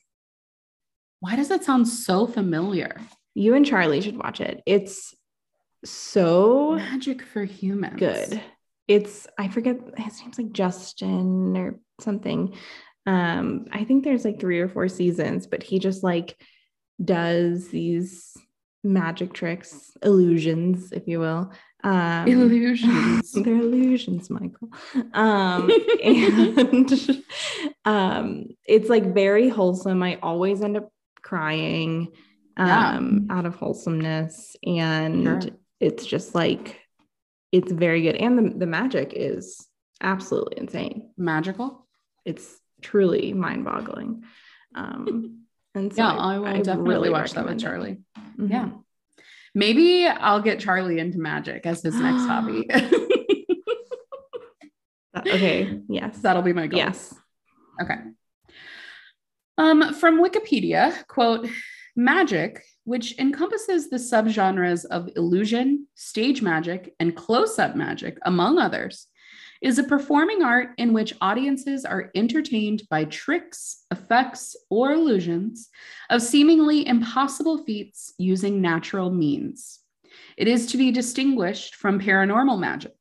Why 1.19 1.35
does 1.35 1.49
that 1.49 1.63
sound 1.63 1.87
so 1.87 2.27
familiar? 2.27 2.99
You 3.33 3.55
and 3.55 3.65
Charlie 3.65 4.01
should 4.01 4.17
watch 4.17 4.41
it. 4.41 4.61
It's 4.65 5.15
so 5.83 6.75
Magic 6.75 7.21
for 7.23 7.43
humans. 7.43 7.99
good. 7.99 8.41
It's 8.87 9.27
I 9.37 9.47
forget 9.47 9.77
his 9.97 10.19
name's 10.21 10.37
like 10.37 10.51
Justin 10.51 11.55
or 11.57 11.79
something. 11.99 12.55
Um, 13.05 13.65
I 13.71 13.83
think 13.85 14.03
there's 14.03 14.25
like 14.25 14.39
three 14.39 14.59
or 14.59 14.67
four 14.67 14.87
seasons, 14.87 15.47
but 15.47 15.63
he 15.63 15.79
just 15.79 16.03
like 16.03 16.35
does 17.03 17.69
these 17.69 18.35
magic 18.83 19.33
tricks, 19.33 19.91
illusions, 20.03 20.91
if 20.91 21.07
you 21.07 21.19
will. 21.19 21.51
Um, 21.83 22.27
Illusions. 22.27 23.31
they're 23.33 23.55
illusions, 23.55 24.29
Michael. 24.29 24.69
Um, 25.13 25.69
and 26.03 27.23
um, 27.85 28.47
it's 28.67 28.89
like 28.89 29.13
very 29.13 29.49
wholesome. 29.49 30.03
I 30.03 30.19
always 30.21 30.61
end 30.61 30.77
up 30.77 30.91
crying 31.21 32.09
Yeah. 32.57 32.97
um, 32.97 33.27
out 33.31 33.45
of 33.45 33.55
wholesomeness, 33.55 34.55
and 34.65 35.23
Sure. 35.43 35.51
it's 35.79 36.05
just 36.05 36.35
like 36.35 36.79
it's 37.51 37.71
very 37.71 38.01
good. 38.03 38.15
And 38.15 38.37
the, 38.37 38.57
the 38.59 38.65
magic 38.67 39.13
is 39.15 39.65
absolutely 40.01 40.57
insane. 40.59 41.09
Magical. 41.17 41.87
It's 42.25 42.59
truly 42.81 43.33
mind-boggling. 43.33 44.23
Um, 44.75 45.45
and 45.75 45.93
so 45.93 46.01
yeah, 46.03 46.15
I 46.15 46.39
will 46.39 46.61
definitely 46.63 46.89
really 46.89 47.09
watch 47.09 47.33
that 47.33 47.45
with. 47.45 47.59
Charlie. 47.59 47.99
Mhm. 48.37 48.49
Yeah. 48.49 48.69
Maybe 49.53 50.07
I'll 50.07 50.41
get 50.41 50.59
Charlie 50.59 50.99
into 50.99 51.19
magic 51.19 51.65
as 51.65 51.81
his 51.81 51.95
next 51.95 52.23
hobby. 52.23 52.69
Okay. 55.17 55.79
Yes. 55.89 56.19
That'll 56.19 56.41
be 56.41 56.53
my 56.53 56.67
goal. 56.67 56.79
yes. 56.79 57.13
Okay. 57.81 57.95
Um, 59.57 59.93
from 59.93 60.23
Wikipedia, 60.23 61.05
quote, 61.07 61.47
magic, 61.95 62.63
which 62.85 63.17
encompasses 63.19 63.89
the 63.89 63.97
subgenres 63.97 64.85
of 64.85 65.09
illusion, 65.15 65.87
stage 65.95 66.41
magic, 66.41 66.95
and 66.99 67.15
close 67.15 67.59
up 67.59 67.75
magic, 67.75 68.17
among 68.25 68.57
others, 68.57 69.07
is 69.61 69.77
a 69.77 69.83
performing 69.83 70.41
art 70.41 70.69
in 70.77 70.91
which 70.91 71.13
audiences 71.21 71.85
are 71.85 72.11
entertained 72.15 72.83
by 72.89 73.05
tricks, 73.05 73.85
effects, 73.91 74.55
or 74.69 74.91
illusions 74.91 75.69
of 76.09 76.21
seemingly 76.21 76.87
impossible 76.87 77.63
feats 77.63 78.13
using 78.17 78.59
natural 78.59 79.11
means. 79.11 79.79
It 80.35 80.47
is 80.47 80.65
to 80.67 80.77
be 80.77 80.91
distinguished 80.91 81.75
from 81.75 81.99
paranormal 81.99 82.59
magic, 82.59 82.95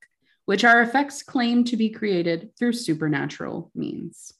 which 0.45 0.65
are 0.65 0.83
effects 0.83 1.23
claimed 1.23 1.67
to 1.69 1.77
be 1.77 1.89
created 1.89 2.51
through 2.59 2.75
supernatural 2.75 3.71
means. 3.75 4.35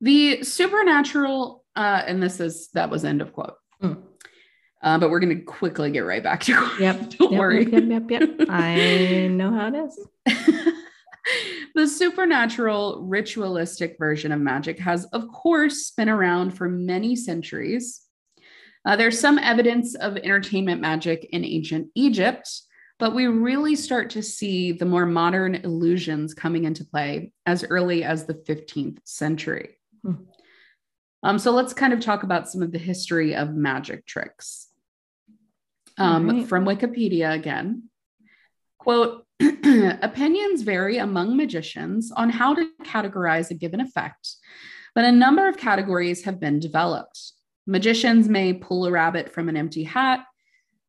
The 0.00 0.44
supernatural, 0.44 1.64
uh, 1.74 2.02
and 2.06 2.22
this 2.22 2.38
is 2.38 2.68
that 2.74 2.90
was 2.90 3.04
end 3.04 3.20
of 3.20 3.32
quote. 3.32 3.54
Mm. 3.82 4.02
Uh, 4.80 4.98
but 4.98 5.10
we're 5.10 5.20
going 5.20 5.36
to 5.36 5.44
quickly 5.44 5.90
get 5.90 6.00
right 6.00 6.22
back 6.22 6.44
to 6.44 6.54
quote. 6.54 6.80
Yep. 6.80 7.10
Don't 7.18 7.32
yep, 7.32 7.38
worry. 7.38 7.64
Yep, 7.64 7.84
yep, 7.88 8.10
yep, 8.10 8.30
yep. 8.38 8.48
I 8.48 9.28
know 9.28 9.52
how 9.52 9.68
it 9.68 9.74
is. 9.74 10.76
the 11.74 11.86
supernatural 11.88 13.02
ritualistic 13.02 13.96
version 13.98 14.30
of 14.30 14.40
magic 14.40 14.78
has, 14.78 15.04
of 15.06 15.28
course, 15.28 15.90
been 15.90 16.08
around 16.08 16.52
for 16.52 16.68
many 16.68 17.16
centuries. 17.16 18.02
Uh, 18.84 18.96
there's 18.96 19.18
some 19.18 19.38
evidence 19.38 19.94
of 19.96 20.16
entertainment 20.16 20.80
magic 20.80 21.26
in 21.32 21.44
ancient 21.44 21.88
Egypt, 21.94 22.48
but 22.98 23.14
we 23.14 23.26
really 23.26 23.74
start 23.74 24.10
to 24.10 24.22
see 24.22 24.72
the 24.72 24.86
more 24.86 25.06
modern 25.06 25.56
illusions 25.56 26.34
coming 26.34 26.64
into 26.64 26.84
play 26.84 27.32
as 27.46 27.64
early 27.64 28.04
as 28.04 28.24
the 28.24 28.34
15th 28.34 28.98
century. 29.04 29.76
Hmm. 30.04 30.14
Um, 31.22 31.38
so 31.38 31.50
let's 31.50 31.72
kind 31.72 31.92
of 31.92 32.00
talk 32.00 32.22
about 32.22 32.48
some 32.48 32.62
of 32.62 32.72
the 32.72 32.78
history 32.78 33.34
of 33.34 33.54
magic 33.54 34.06
tricks. 34.06 34.67
Um, 35.98 36.28
right. 36.28 36.46
From 36.46 36.64
Wikipedia 36.64 37.34
again, 37.34 37.84
quote, 38.78 39.24
opinions 39.40 40.62
vary 40.62 40.98
among 40.98 41.36
magicians 41.36 42.12
on 42.12 42.30
how 42.30 42.54
to 42.54 42.68
categorize 42.84 43.50
a 43.50 43.54
given 43.54 43.80
effect, 43.80 44.36
but 44.94 45.04
a 45.04 45.12
number 45.12 45.48
of 45.48 45.56
categories 45.56 46.24
have 46.24 46.40
been 46.40 46.60
developed. 46.60 47.20
Magicians 47.66 48.28
may 48.28 48.52
pull 48.52 48.86
a 48.86 48.90
rabbit 48.90 49.30
from 49.30 49.48
an 49.48 49.56
empty 49.56 49.84
hat, 49.84 50.20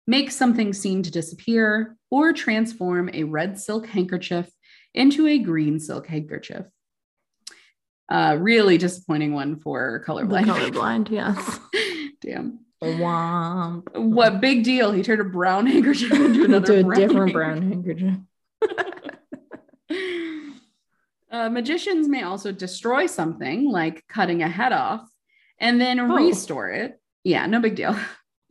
make 0.08 0.32
something 0.32 0.74
seem 0.74 1.04
to 1.04 1.12
disappear, 1.12 1.98
or 2.10 2.32
transform 2.34 3.10
a 3.13 3.24
red 3.24 3.60
silk 3.60 3.88
handkerchief 3.88 4.50
into 4.94 5.28
a 5.28 5.38
green 5.39 5.80
silk 5.80 6.08
handkerchief. 6.08 6.66
Uh, 8.10 8.38
really 8.39 8.78
disappointing 8.80 9.34
one 9.34 9.56
for 9.60 10.01
The 10.04 10.12
colorblind. 10.12 10.46
colorblind, 10.46 11.10
yes. 11.12 11.60
Damn. 12.22 12.60
Womp. 12.81 13.83
What 13.98 14.39
big 14.41 14.63
deal? 14.63 14.91
He 14.91 15.03
turned 15.03 15.21
a 15.21 15.25
brown 15.25 15.65
handkerchief 15.71 16.12
into 16.13 16.45
another 16.45 16.83
brown 16.83 17.00
different 17.00 17.33
brown 17.33 17.62
handkerchief. 17.62 18.15
Uh, 21.31 21.48
magicians 21.48 22.07
may 22.07 22.24
also 22.24 22.51
destroy 22.51 23.05
something 23.05 23.69
like 23.69 24.03
cutting 24.07 24.41
a 24.41 24.48
head 24.50 24.74
off 24.74 25.07
and 25.59 25.79
then 25.79 26.00
Oh. 26.00 26.15
restore 26.15 26.69
it. 26.69 27.00
Yeah, 27.24 27.45
no 27.45 27.59
big 27.59 27.75
deal. 27.75 27.95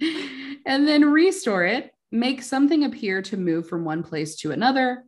and 0.64 0.87
then 0.87 1.04
restore 1.11 1.64
it, 1.64 1.90
make 2.12 2.40
something 2.40 2.85
appear 2.85 3.20
to 3.23 3.37
move 3.37 3.68
from 3.68 3.85
one 3.85 4.04
place 4.04 4.37
to 4.37 4.52
another, 4.52 5.02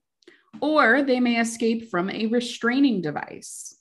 or 0.60 1.02
they 1.04 1.20
may 1.20 1.38
escape 1.38 1.90
from 1.90 2.10
a 2.10 2.26
restraining 2.26 3.02
device. 3.02 3.76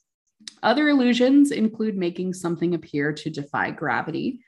Other 0.61 0.87
illusions 0.89 1.49
include 1.49 1.97
making 1.97 2.35
something 2.35 2.75
appear 2.75 3.11
to 3.13 3.29
defy 3.31 3.71
gravity, 3.71 4.41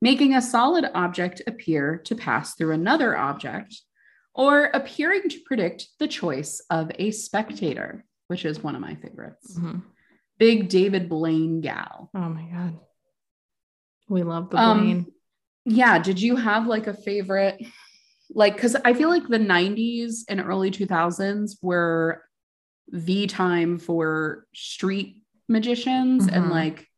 making 0.00 0.34
a 0.34 0.42
solid 0.42 0.84
object 0.94 1.42
appear 1.46 1.98
to 2.04 2.14
pass 2.14 2.54
through 2.54 2.72
another 2.72 3.16
object, 3.16 3.74
or 4.34 4.64
appearing 4.74 5.28
to 5.30 5.38
predict 5.46 5.88
the 5.98 6.06
choice 6.08 6.60
of 6.70 6.90
a 6.98 7.10
spectator, 7.10 8.04
which 8.28 8.44
is 8.44 8.62
one 8.62 8.74
of 8.74 8.80
my 8.82 8.94
favorites. 8.96 9.58
Mhm. 9.58 9.82
Big 10.38 10.68
David 10.68 11.08
Blaine 11.08 11.60
gal. 11.62 12.10
Oh 12.14 12.28
my 12.28 12.42
god. 12.50 12.78
We 14.08 14.22
love 14.22 14.50
the 14.50 14.58
Um, 14.58 14.78
Blaine. 14.80 15.06
Yeah, 15.64 15.98
did 15.98 16.20
you 16.20 16.36
have 16.36 16.66
like 16.66 16.86
a 16.86 16.94
favorite? 16.94 17.60
Like, 18.30 18.54
because 18.54 18.76
I 18.84 18.92
feel 18.92 19.08
like 19.08 19.26
the 19.26 19.38
90s 19.38 20.24
and 20.28 20.40
early 20.40 20.70
2000s 20.70 21.58
were 21.62 22.22
the 22.88 23.26
time 23.26 23.78
for 23.78 24.46
street 24.54 25.22
magicians 25.48 26.26
and 26.28 26.46
Mhm. 26.46 26.50
like 26.50 26.88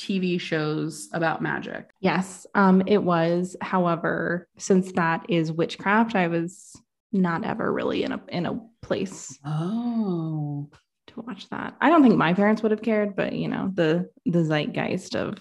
TV 0.00 0.40
shows 0.40 1.08
about 1.12 1.40
magic. 1.42 1.90
yes. 2.00 2.46
Um, 2.54 2.82
it 2.86 3.02
was, 3.02 3.56
however, 3.60 4.48
since 4.58 4.92
that 4.92 5.26
is 5.28 5.52
witchcraft, 5.52 6.14
I 6.16 6.28
was 6.28 6.72
not 7.12 7.44
ever 7.44 7.72
really 7.72 8.02
in 8.02 8.12
a 8.12 8.20
in 8.28 8.44
a 8.46 8.60
place 8.82 9.38
Oh, 9.44 10.68
to 11.08 11.20
watch 11.20 11.48
that. 11.50 11.76
I 11.80 11.88
don't 11.90 12.02
think 12.02 12.16
my 12.16 12.34
parents 12.34 12.62
would 12.62 12.72
have 12.72 12.82
cared, 12.82 13.14
but 13.14 13.32
you 13.34 13.48
know, 13.48 13.70
the 13.72 14.10
the 14.26 14.42
zeitgeist 14.44 15.14
of 15.14 15.38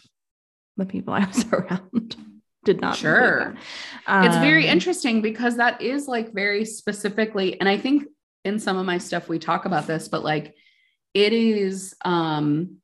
the 0.77 0.85
people 0.85 1.13
I 1.19 1.25
was 1.25 1.45
around 1.51 2.15
did 2.65 2.79
not. 2.79 2.95
Sure. 2.95 3.55
that. 4.07 4.25
it's 4.25 4.37
very 4.37 4.65
Um, 4.67 4.73
interesting 4.73 5.21
because 5.21 5.57
that 5.57 5.81
is 5.81 6.07
like 6.07 6.33
very 6.33 6.63
specifically 6.65 7.59
and 7.59 7.67
i 7.67 7.77
think 7.77 8.05
in 8.45 8.57
some 8.59 8.77
of 8.77 8.85
my 8.85 8.97
stuff 8.99 9.27
we 9.27 9.37
talk 9.37 9.65
about 9.65 9.85
this 9.85 10.07
but 10.07 10.23
like 10.23 10.55
it 11.13 11.33
is 11.33 11.93
um 12.05 12.77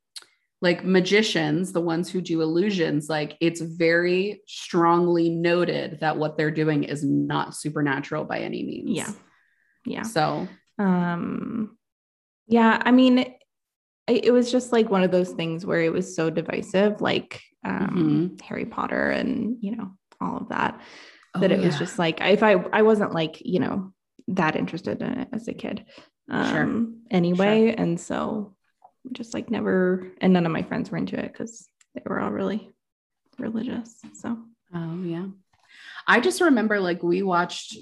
like 0.62 0.84
magicians 0.84 1.72
the 1.72 1.80
ones 1.80 2.10
who 2.10 2.20
do 2.20 2.42
illusions 2.42 3.08
like 3.08 3.36
it's 3.40 3.60
very 3.62 4.42
strongly 4.46 5.30
noted 5.30 5.98
that 6.00 6.16
what 6.18 6.36
they're 6.36 6.50
doing 6.50 6.84
is 6.84 7.02
not 7.02 7.54
supernatural 7.56 8.24
by 8.24 8.40
any 8.40 8.62
means 8.62 8.90
Yeah. 8.90 9.12
Yeah. 9.86 10.02
so 10.02 10.48
Um, 10.78 11.76
yeah, 12.46 12.82
I 12.84 12.90
mean, 12.90 13.32
it 14.08 14.32
was 14.32 14.50
just 14.50 14.72
like 14.72 14.90
one 14.90 15.02
of 15.04 15.10
those 15.12 15.30
things 15.30 15.64
where 15.64 15.80
it 15.82 15.92
was 15.92 16.16
so 16.16 16.30
divisive, 16.30 17.00
like 17.00 17.40
um, 17.64 18.34
Mhm. 18.38 18.40
Harry 18.42 18.64
Potter 18.64 19.10
and 19.10 19.56
you 19.60 19.76
know 19.76 19.92
all 20.20 20.38
of 20.38 20.48
that. 20.48 20.80
That 21.34 21.52
Oh, 21.52 21.54
it 21.54 21.60
was 21.60 21.74
yeah. 21.74 21.78
just 21.78 21.98
like 21.98 22.20
if 22.20 22.42
I 22.42 22.52
I 22.72 22.82
wasn't 22.82 23.12
like 23.14 23.40
you 23.44 23.60
know 23.60 23.92
that 24.28 24.56
interested 24.56 25.00
in 25.00 25.12
it 25.20 25.28
as 25.32 25.46
a 25.48 25.52
kid, 25.54 25.84
Sure. 26.28 26.62
um, 26.64 27.02
anyway, 27.10 27.74
and 27.76 28.00
so 28.00 28.56
just 29.12 29.34
like 29.34 29.50
never. 29.50 30.06
And 30.20 30.32
none 30.32 30.46
of 30.46 30.52
my 30.52 30.62
friends 30.62 30.90
were 30.90 30.98
into 30.98 31.18
it 31.18 31.32
because 31.32 31.68
they 31.94 32.02
were 32.06 32.20
all 32.20 32.30
really 32.30 32.70
religious. 33.38 33.94
So 34.14 34.38
Oh 34.74 35.02
yeah. 35.02 35.26
I 36.06 36.20
just 36.20 36.40
remember 36.40 36.80
like 36.80 37.02
we 37.02 37.22
watched 37.22 37.76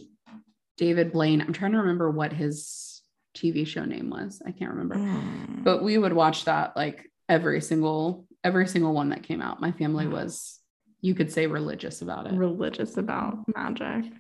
David 0.76 1.12
Blaine. 1.12 1.40
I'm 1.40 1.52
trying 1.52 1.72
to 1.72 1.78
remember 1.78 2.10
what 2.10 2.32
his 2.32 3.02
TV 3.36 3.66
show 3.66 3.84
name 3.84 4.10
was. 4.10 4.40
I 4.46 4.52
can't 4.52 4.72
remember. 4.72 4.96
Mm. 4.96 5.64
But 5.64 5.82
we 5.82 5.98
would 5.98 6.12
watch 6.12 6.44
that 6.46 6.76
like 6.76 7.10
every 7.28 7.60
single 7.60 8.26
every 8.44 8.66
single 8.68 8.94
one 8.94 9.10
that 9.10 9.24
came 9.24 9.42
out. 9.42 9.60
My 9.60 9.72
family 9.72 10.06
Mm. 10.06 10.12
was 10.12 10.60
you 11.00 11.14
could 11.14 11.30
say 11.32 11.46
religious 11.46 12.02
about 12.02 12.26
it. 12.26 12.34
religious 12.34 12.96
about 12.96 13.38
magic. 13.54 14.12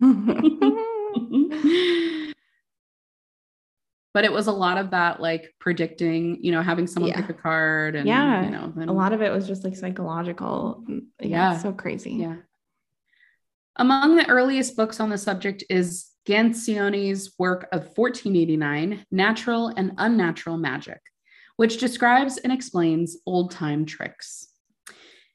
but 4.16 4.24
it 4.24 4.32
was 4.32 4.46
a 4.46 4.52
lot 4.52 4.78
of 4.78 4.92
that 4.92 5.20
like 5.20 5.52
predicting, 5.60 6.42
you 6.42 6.50
know, 6.50 6.62
having 6.62 6.86
someone 6.86 7.10
Yeah. 7.10 7.20
pick 7.20 7.28
a 7.28 7.34
card 7.34 7.94
and 7.94 8.08
Yeah. 8.08 8.44
you 8.46 8.50
know, 8.50 8.72
a 8.90 8.90
lot 8.90 9.12
of 9.12 9.20
it 9.20 9.30
was 9.30 9.46
just 9.46 9.62
like 9.62 9.76
psychological. 9.76 10.82
Yeah, 10.88 11.00
Yeah. 11.20 11.52
it's 11.52 11.62
so 11.62 11.74
crazy. 11.74 12.12
Yeah. 12.12 12.36
Among 13.76 14.16
the 14.16 14.26
earliest 14.26 14.74
books 14.74 15.00
on 15.00 15.10
the 15.10 15.18
subject 15.18 15.64
is 15.68 16.06
Gantziony's 16.26 17.34
work 17.38 17.68
of 17.72 17.94
1489, 17.94 19.04
Natural 19.10 19.68
and 19.76 19.92
Unnatural 19.98 20.56
Magic, 20.56 21.02
which 21.56 21.76
describes 21.78 22.38
and 22.38 22.50
explains 22.50 23.18
old 23.26 23.50
time 23.50 23.84
tricks. 23.84 24.48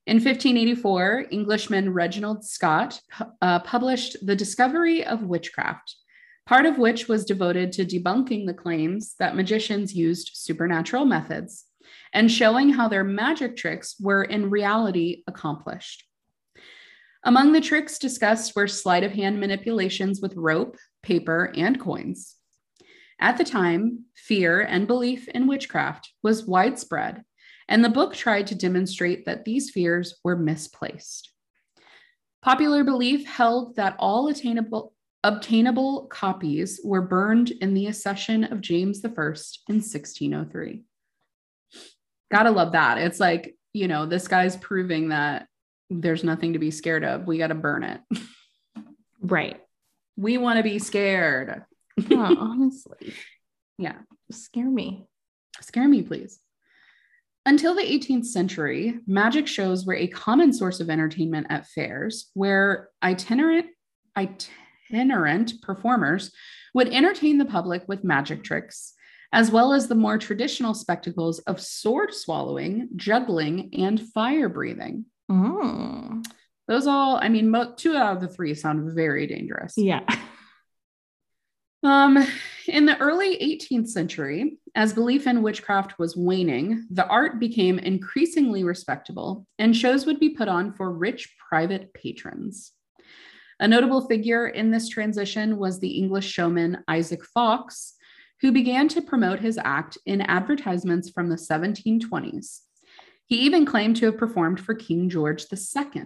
In 0.07 0.15
1584, 0.19 1.27
Englishman 1.29 1.93
Reginald 1.93 2.43
Scot 2.43 2.99
uh, 3.43 3.59
published 3.59 4.17
The 4.25 4.35
Discovery 4.35 5.05
of 5.05 5.21
Witchcraft, 5.21 5.97
part 6.45 6.65
of 6.65 6.77
which 6.77 7.07
was 7.07 7.25
devoted 7.25 7.71
to 7.71 7.85
debunking 7.85 8.45
the 8.45 8.53
claims 8.53 9.15
that 9.19 9.35
magicians 9.35 9.93
used 9.93 10.31
supernatural 10.33 11.05
methods 11.05 11.65
and 12.13 12.31
showing 12.31 12.69
how 12.69 12.87
their 12.87 13.03
magic 13.03 13.55
tricks 13.55 13.95
were 13.99 14.23
in 14.23 14.49
reality 14.49 15.23
accomplished. 15.27 16.05
Among 17.23 17.51
the 17.51 17.61
tricks 17.61 17.99
discussed 17.99 18.55
were 18.55 18.67
sleight 18.67 19.03
of 19.03 19.11
hand 19.11 19.39
manipulations 19.39 20.21
with 20.21 20.35
rope, 20.35 20.77
paper, 21.03 21.53
and 21.55 21.79
coins. 21.79 22.35
At 23.19 23.37
the 23.37 23.43
time, 23.43 24.05
fear 24.15 24.61
and 24.61 24.87
belief 24.87 25.27
in 25.27 25.45
witchcraft 25.45 26.11
was 26.23 26.47
widespread, 26.47 27.23
and 27.67 27.85
the 27.85 27.89
book 27.89 28.15
tried 28.15 28.47
to 28.47 28.55
demonstrate 28.55 29.25
that 29.25 29.45
these 29.45 29.69
fears 29.69 30.19
were 30.23 30.35
misplaced. 30.35 31.31
Popular 32.41 32.83
belief 32.83 33.27
held 33.27 33.75
that 33.75 33.95
all 33.99 34.27
attainable, 34.27 34.93
obtainable 35.23 36.07
copies 36.07 36.79
were 36.83 37.01
burned 37.01 37.51
in 37.51 37.73
the 37.73 37.87
accession 37.87 38.45
of 38.45 38.61
James 38.61 39.03
I 39.03 39.09
in 39.09 39.75
1603. 39.79 40.83
Gotta 42.31 42.51
love 42.51 42.71
that. 42.71 42.97
It's 42.97 43.19
like, 43.19 43.55
you 43.73 43.87
know, 43.87 44.05
this 44.05 44.27
guy's 44.27 44.57
proving 44.57 45.09
that 45.09 45.47
there's 45.89 46.23
nothing 46.23 46.53
to 46.53 46.59
be 46.59 46.71
scared 46.71 47.03
of. 47.03 47.27
We 47.27 47.37
got 47.37 47.47
to 47.47 47.55
burn 47.55 47.83
it. 47.83 48.01
Right. 49.21 49.59
We 50.17 50.37
want 50.37 50.57
to 50.57 50.63
be 50.63 50.79
scared. 50.79 51.63
Yeah, 51.97 52.33
honestly. 52.37 53.13
Yeah. 53.77 53.97
Scare 54.29 54.69
me. 54.69 55.07
Scare 55.59 55.87
me, 55.87 56.03
please. 56.03 56.39
Until 57.47 57.73
the 57.73 57.81
18th 57.81 58.25
century, 58.25 58.99
magic 59.07 59.47
shows 59.47 59.87
were 59.87 59.95
a 59.95 60.05
common 60.05 60.53
source 60.53 60.79
of 60.79 60.91
entertainment 60.91 61.47
at 61.49 61.65
fairs 61.65 62.29
where 62.35 62.89
itinerant, 63.01 63.67
itinerant 64.15 64.60
performers 65.61 66.31
would 66.73 66.89
entertain 66.89 67.37
the 67.37 67.45
public 67.45 67.83
with 67.87 68.03
magic 68.03 68.43
tricks, 68.43 68.93
as 69.33 69.51
well 69.51 69.73
as 69.73 69.87
the 69.87 69.95
more 69.95 70.17
traditional 70.17 70.73
spectacles 70.73 71.39
of 71.39 71.61
sword 71.61 72.13
swallowing, 72.13 72.89
juggling, 72.95 73.69
and 73.77 73.99
fire 73.99 74.49
breathing. 74.49 75.05
Mm. 75.29 76.25
Those 76.67 76.87
all, 76.87 77.17
I 77.17 77.29
mean, 77.29 77.49
mo- 77.49 77.73
two 77.75 77.95
out 77.95 78.15
of 78.15 78.21
the 78.21 78.27
three 78.27 78.53
sound 78.53 78.93
very 78.93 79.27
dangerous. 79.27 79.73
Yeah. 79.77 80.01
Um, 81.83 82.23
in 82.67 82.85
the 82.85 82.97
early 82.99 83.37
18th 83.37 83.87
century, 83.87 84.59
as 84.75 84.93
belief 84.93 85.25
in 85.25 85.41
witchcraft 85.41 85.97
was 85.97 86.15
waning, 86.15 86.85
the 86.91 87.07
art 87.07 87.39
became 87.39 87.79
increasingly 87.79 88.63
respectable, 88.63 89.47
and 89.57 89.75
shows 89.75 90.05
would 90.05 90.19
be 90.19 90.29
put 90.29 90.47
on 90.47 90.73
for 90.73 90.91
rich 90.91 91.35
private 91.49 91.91
patrons. 91.93 92.71
A 93.61 93.67
notable 93.67 94.01
figure 94.01 94.47
in 94.47 94.71
this 94.71 94.89
transition 94.89 95.55
was 95.59 95.79
the 95.79 95.91
English 95.91 96.27
showman 96.27 96.83
Isaac 96.87 97.23
Fawkes, 97.23 97.93
who 98.41 98.51
began 98.51 98.87
to 98.87 99.03
promote 99.03 99.39
his 99.39 99.59
act 99.63 99.99
in 100.07 100.21
advertisements 100.21 101.11
from 101.11 101.29
the 101.29 101.35
1720s. 101.35 102.61
He 103.27 103.41
even 103.41 103.67
claimed 103.67 103.97
to 103.97 104.07
have 104.07 104.17
performed 104.17 104.59
for 104.59 104.73
King 104.73 105.09
George 105.09 105.45
II. 105.53 106.05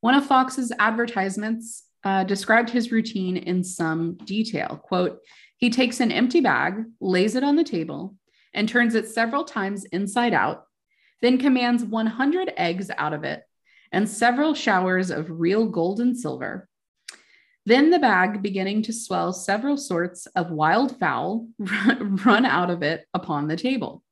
One 0.00 0.14
of 0.14 0.24
Fawkes's 0.24 0.72
advertisements 0.78 1.84
uh, 2.02 2.24
described 2.24 2.70
his 2.70 2.90
routine 2.90 3.36
in 3.36 3.62
some 3.62 4.14
detail. 4.24 4.80
Quote, 4.82 5.20
he 5.58 5.68
takes 5.68 6.00
an 6.00 6.10
empty 6.10 6.40
bag, 6.40 6.82
lays 7.02 7.34
it 7.34 7.44
on 7.44 7.56
the 7.56 7.62
table, 7.62 8.16
and 8.54 8.66
turns 8.66 8.94
it 8.94 9.06
several 9.06 9.44
times 9.44 9.84
inside 9.84 10.32
out, 10.32 10.64
then 11.20 11.36
commands 11.36 11.84
100 11.84 12.54
eggs 12.56 12.90
out 12.96 13.12
of 13.12 13.22
it 13.24 13.42
and 13.92 14.08
several 14.08 14.54
showers 14.54 15.10
of 15.10 15.40
real 15.40 15.66
gold 15.66 16.00
and 16.00 16.18
silver. 16.18 16.68
Then 17.66 17.90
the 17.90 17.98
bag, 17.98 18.42
beginning 18.42 18.82
to 18.82 18.92
swell 18.92 19.32
several 19.32 19.76
sorts 19.76 20.26
of 20.34 20.50
wild 20.50 20.98
fowl, 20.98 21.46
run 21.58 22.46
out 22.46 22.70
of 22.70 22.82
it 22.82 23.06
upon 23.12 23.48
the 23.48 23.56
table. 23.56 24.02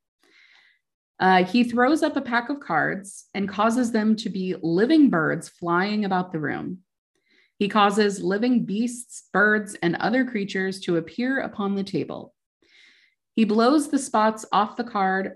Uh, 1.20 1.44
he 1.44 1.64
throws 1.64 2.02
up 2.02 2.16
a 2.16 2.20
pack 2.20 2.50
of 2.50 2.60
cards 2.60 3.26
and 3.34 3.48
causes 3.48 3.90
them 3.90 4.14
to 4.16 4.28
be 4.28 4.54
living 4.62 5.10
birds 5.10 5.48
flying 5.48 6.04
about 6.04 6.30
the 6.30 6.38
room. 6.38 6.78
He 7.58 7.68
causes 7.68 8.22
living 8.22 8.64
beasts, 8.64 9.24
birds, 9.32 9.74
and 9.82 9.96
other 9.96 10.24
creatures 10.24 10.78
to 10.80 10.96
appear 10.96 11.40
upon 11.40 11.74
the 11.74 11.82
table. 11.82 12.34
He 13.34 13.44
blows 13.44 13.88
the 13.88 13.98
spots 13.98 14.44
off 14.52 14.76
the 14.76 14.84
card. 14.84 15.32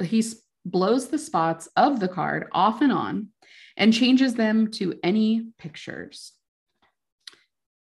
He 0.00 0.22
blows 0.64 1.08
the 1.08 1.18
spots 1.18 1.68
of 1.76 1.98
the 1.98 2.08
card 2.08 2.46
off 2.52 2.80
and 2.80 2.92
on 2.92 3.28
and 3.76 3.92
changes 3.92 4.34
them 4.34 4.70
to 4.72 4.98
any 5.02 5.48
pictures. 5.58 6.32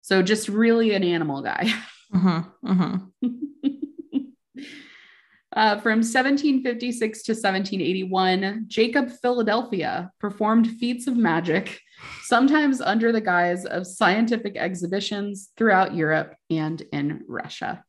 So, 0.00 0.22
just 0.22 0.48
really 0.48 0.94
an 0.94 1.04
animal 1.04 1.42
guy. 1.42 1.72
Mm-hmm. 2.12 2.70
Mm-hmm. 2.70 3.28
Uh, 5.54 5.78
from 5.80 5.98
1756 5.98 7.22
to 7.24 7.32
1781, 7.32 8.64
Jacob 8.68 9.10
Philadelphia 9.20 10.10
performed 10.18 10.66
feats 10.78 11.06
of 11.06 11.14
magic, 11.14 11.78
sometimes 12.22 12.80
under 12.80 13.12
the 13.12 13.20
guise 13.20 13.66
of 13.66 13.86
scientific 13.86 14.56
exhibitions 14.56 15.50
throughout 15.58 15.94
Europe 15.94 16.34
and 16.48 16.80
in 16.92 17.22
Russia. 17.28 17.84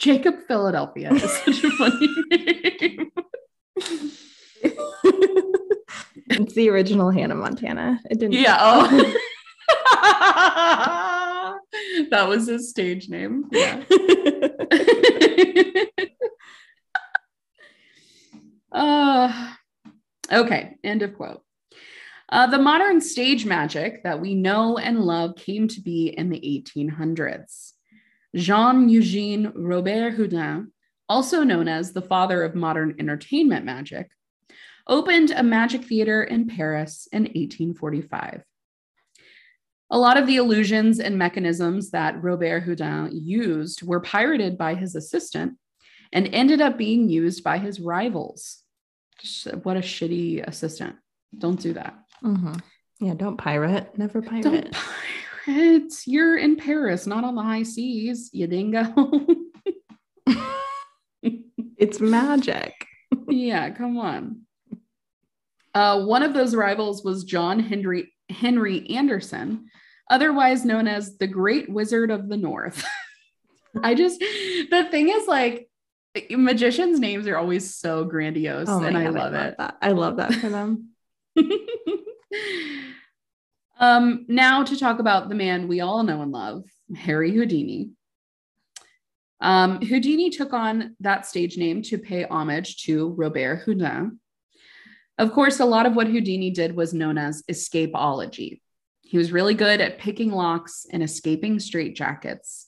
Jacob 0.00 0.34
Philadelphia 0.48 1.12
is 1.12 1.30
such 1.30 1.62
a 1.62 1.70
funny 1.70 2.08
name. 2.32 3.10
It's 6.26 6.54
the 6.54 6.70
original 6.70 7.10
Hannah 7.10 7.34
Montana. 7.34 8.00
It 8.10 8.18
didn't. 8.18 8.34
Yeah. 8.34 8.58
Oh. 8.60 9.14
that 12.10 12.28
was 12.28 12.46
his 12.46 12.68
stage 12.70 13.08
name. 13.08 13.46
Yeah. 13.50 13.82
uh, 18.72 19.52
okay, 20.32 20.76
end 20.84 21.02
of 21.02 21.14
quote. 21.14 21.42
Uh, 22.28 22.46
the 22.46 22.58
modern 22.58 23.00
stage 23.00 23.44
magic 23.44 24.04
that 24.04 24.20
we 24.20 24.34
know 24.34 24.78
and 24.78 25.00
love 25.00 25.34
came 25.36 25.68
to 25.68 25.82
be 25.82 26.08
in 26.08 26.30
the 26.30 26.40
1800s. 26.40 27.72
Jean 28.34 28.88
Eugene 28.88 29.52
Robert 29.54 30.14
Houdin, 30.14 30.72
also 31.08 31.42
known 31.42 31.68
as 31.68 31.92
the 31.92 32.00
father 32.00 32.42
of 32.42 32.54
modern 32.54 32.94
entertainment 32.98 33.66
magic, 33.66 34.10
opened 34.86 35.30
a 35.30 35.42
magic 35.42 35.84
theater 35.84 36.22
in 36.22 36.46
Paris 36.46 37.08
in 37.12 37.22
1845. 37.22 38.42
A 39.90 39.98
lot 39.98 40.16
of 40.16 40.26
the 40.26 40.36
illusions 40.36 41.00
and 41.00 41.18
mechanisms 41.18 41.90
that 41.90 42.22
Robert 42.22 42.60
Houdin 42.62 43.10
used 43.12 43.82
were 43.82 44.00
pirated 44.00 44.56
by 44.56 44.74
his 44.74 44.94
assistant 44.94 45.58
and 46.12 46.28
ended 46.32 46.60
up 46.60 46.78
being 46.78 47.08
used 47.08 47.44
by 47.44 47.58
his 47.58 47.78
rivals. 47.78 48.58
What 49.62 49.76
a 49.76 49.80
shitty 49.80 50.46
assistant. 50.46 50.96
Don't 51.36 51.60
do 51.60 51.74
that. 51.74 51.94
Mhm. 52.22 52.60
Yeah, 53.00 53.14
don't 53.14 53.36
pirate. 53.36 53.96
Never 53.98 54.22
pirate. 54.22 54.42
Don't 54.42 54.72
pirate. 55.46 55.94
You're 56.06 56.38
in 56.38 56.56
Paris, 56.56 57.06
not 57.06 57.24
on 57.24 57.34
the 57.34 57.42
high 57.42 57.62
seas, 57.64 58.30
you 58.32 58.46
dingo. 58.46 58.84
It's 61.78 61.98
magic. 62.00 62.86
yeah, 63.28 63.70
come 63.70 63.98
on. 63.98 64.42
Uh, 65.74 66.04
one 66.04 66.22
of 66.22 66.34
those 66.34 66.54
rivals 66.54 67.02
was 67.04 67.24
John 67.24 67.58
Henry 67.60 68.12
Henry 68.28 68.88
Anderson, 68.90 69.66
otherwise 70.10 70.64
known 70.64 70.86
as 70.86 71.16
the 71.18 71.26
Great 71.26 71.68
Wizard 71.70 72.10
of 72.10 72.28
the 72.28 72.36
North. 72.36 72.84
I 73.82 73.94
just 73.94 74.20
the 74.20 74.86
thing 74.90 75.08
is 75.08 75.26
like 75.26 75.68
magicians' 76.30 77.00
names 77.00 77.26
are 77.26 77.36
always 77.38 77.74
so 77.74 78.04
grandiose, 78.04 78.68
Oh 78.68 78.82
and 78.82 78.96
I 78.96 79.04
God, 79.04 79.14
love 79.14 79.32
love 79.32 79.46
it. 79.46 79.54
that. 79.58 79.76
I 79.80 79.92
love 79.92 80.16
that 80.18 80.34
for 80.34 80.48
them. 80.50 80.88
um, 83.78 84.26
now 84.28 84.62
to 84.62 84.78
talk 84.78 84.98
about 84.98 85.28
the 85.28 85.34
man 85.34 85.68
we 85.68 85.80
all 85.80 86.02
know 86.02 86.20
and 86.20 86.32
love, 86.32 86.64
Harry 86.94 87.32
Houdini. 87.32 87.90
Um, 89.40 89.80
Houdini 89.80 90.30
took 90.30 90.52
on 90.52 90.94
that 91.00 91.26
stage 91.26 91.56
name 91.56 91.82
to 91.82 91.98
pay 91.98 92.24
homage 92.24 92.84
to 92.84 93.08
Robert 93.10 93.62
Houdin. 93.64 94.20
Of 95.18 95.32
course, 95.32 95.60
a 95.60 95.64
lot 95.64 95.86
of 95.86 95.94
what 95.94 96.08
Houdini 96.08 96.50
did 96.50 96.74
was 96.74 96.94
known 96.94 97.18
as 97.18 97.42
escapology. 97.50 98.60
He 99.02 99.18
was 99.18 99.32
really 99.32 99.54
good 99.54 99.80
at 99.80 99.98
picking 99.98 100.30
locks 100.30 100.86
and 100.90 101.02
escaping 101.02 101.58
straitjackets. 101.58 102.64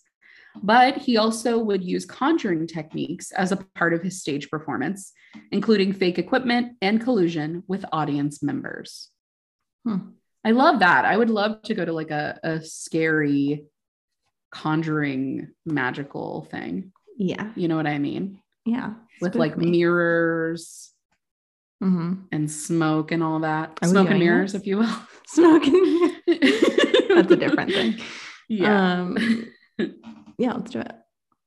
But 0.62 0.98
he 0.98 1.16
also 1.16 1.58
would 1.58 1.82
use 1.82 2.04
conjuring 2.04 2.66
techniques 2.66 3.32
as 3.32 3.50
a 3.50 3.56
part 3.74 3.92
of 3.92 4.02
his 4.02 4.20
stage 4.20 4.50
performance, 4.50 5.12
including 5.50 5.92
fake 5.92 6.18
equipment 6.18 6.76
and 6.80 7.02
collusion 7.02 7.64
with 7.66 7.84
audience 7.92 8.42
members. 8.42 9.10
Hmm. 9.84 10.10
I 10.44 10.52
love 10.52 10.80
that. 10.80 11.04
I 11.04 11.16
would 11.16 11.30
love 11.30 11.62
to 11.62 11.74
go 11.74 11.84
to 11.84 11.92
like 11.92 12.10
a, 12.10 12.38
a 12.44 12.62
scary 12.62 13.64
conjuring 14.52 15.48
magical 15.66 16.46
thing. 16.50 16.92
Yeah. 17.16 17.50
You 17.56 17.68
know 17.68 17.76
what 17.76 17.86
I 17.86 17.98
mean? 17.98 18.40
Yeah. 18.64 18.94
With 19.20 19.34
like 19.34 19.56
mirrors 19.56 20.93
mm-hmm. 21.84 22.14
and 22.32 22.50
smoke 22.50 23.12
and 23.12 23.22
all 23.22 23.40
that. 23.40 23.78
Are 23.82 23.88
smoke 23.88 24.10
and 24.10 24.18
mirrors, 24.18 24.52
this? 24.52 24.62
if 24.62 24.66
you 24.66 24.78
will. 24.78 24.86
Smoke 25.26 25.64
smoking. 25.64 26.16
That's 26.26 27.32
a 27.32 27.36
different 27.36 27.72
thing. 27.72 28.00
Yeah. 28.46 29.00
Um, 29.00 29.48
yeah, 30.38 30.52
let's 30.52 30.70
do 30.70 30.80
it. 30.80 30.92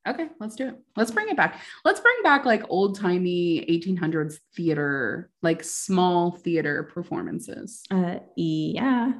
Okay, 0.07 0.29
let's 0.39 0.55
do 0.55 0.69
it. 0.69 0.75
Let's 0.95 1.11
bring 1.11 1.29
it 1.29 1.37
back. 1.37 1.61
Let's 1.85 1.99
bring 1.99 2.15
back 2.23 2.43
like 2.43 2.63
old 2.69 2.97
timey 2.99 3.63
1800s 3.69 4.39
theater, 4.55 5.29
like 5.43 5.63
small 5.63 6.31
theater 6.31 6.89
performances. 6.91 7.83
Uh, 7.91 8.15
yeah, 8.35 9.11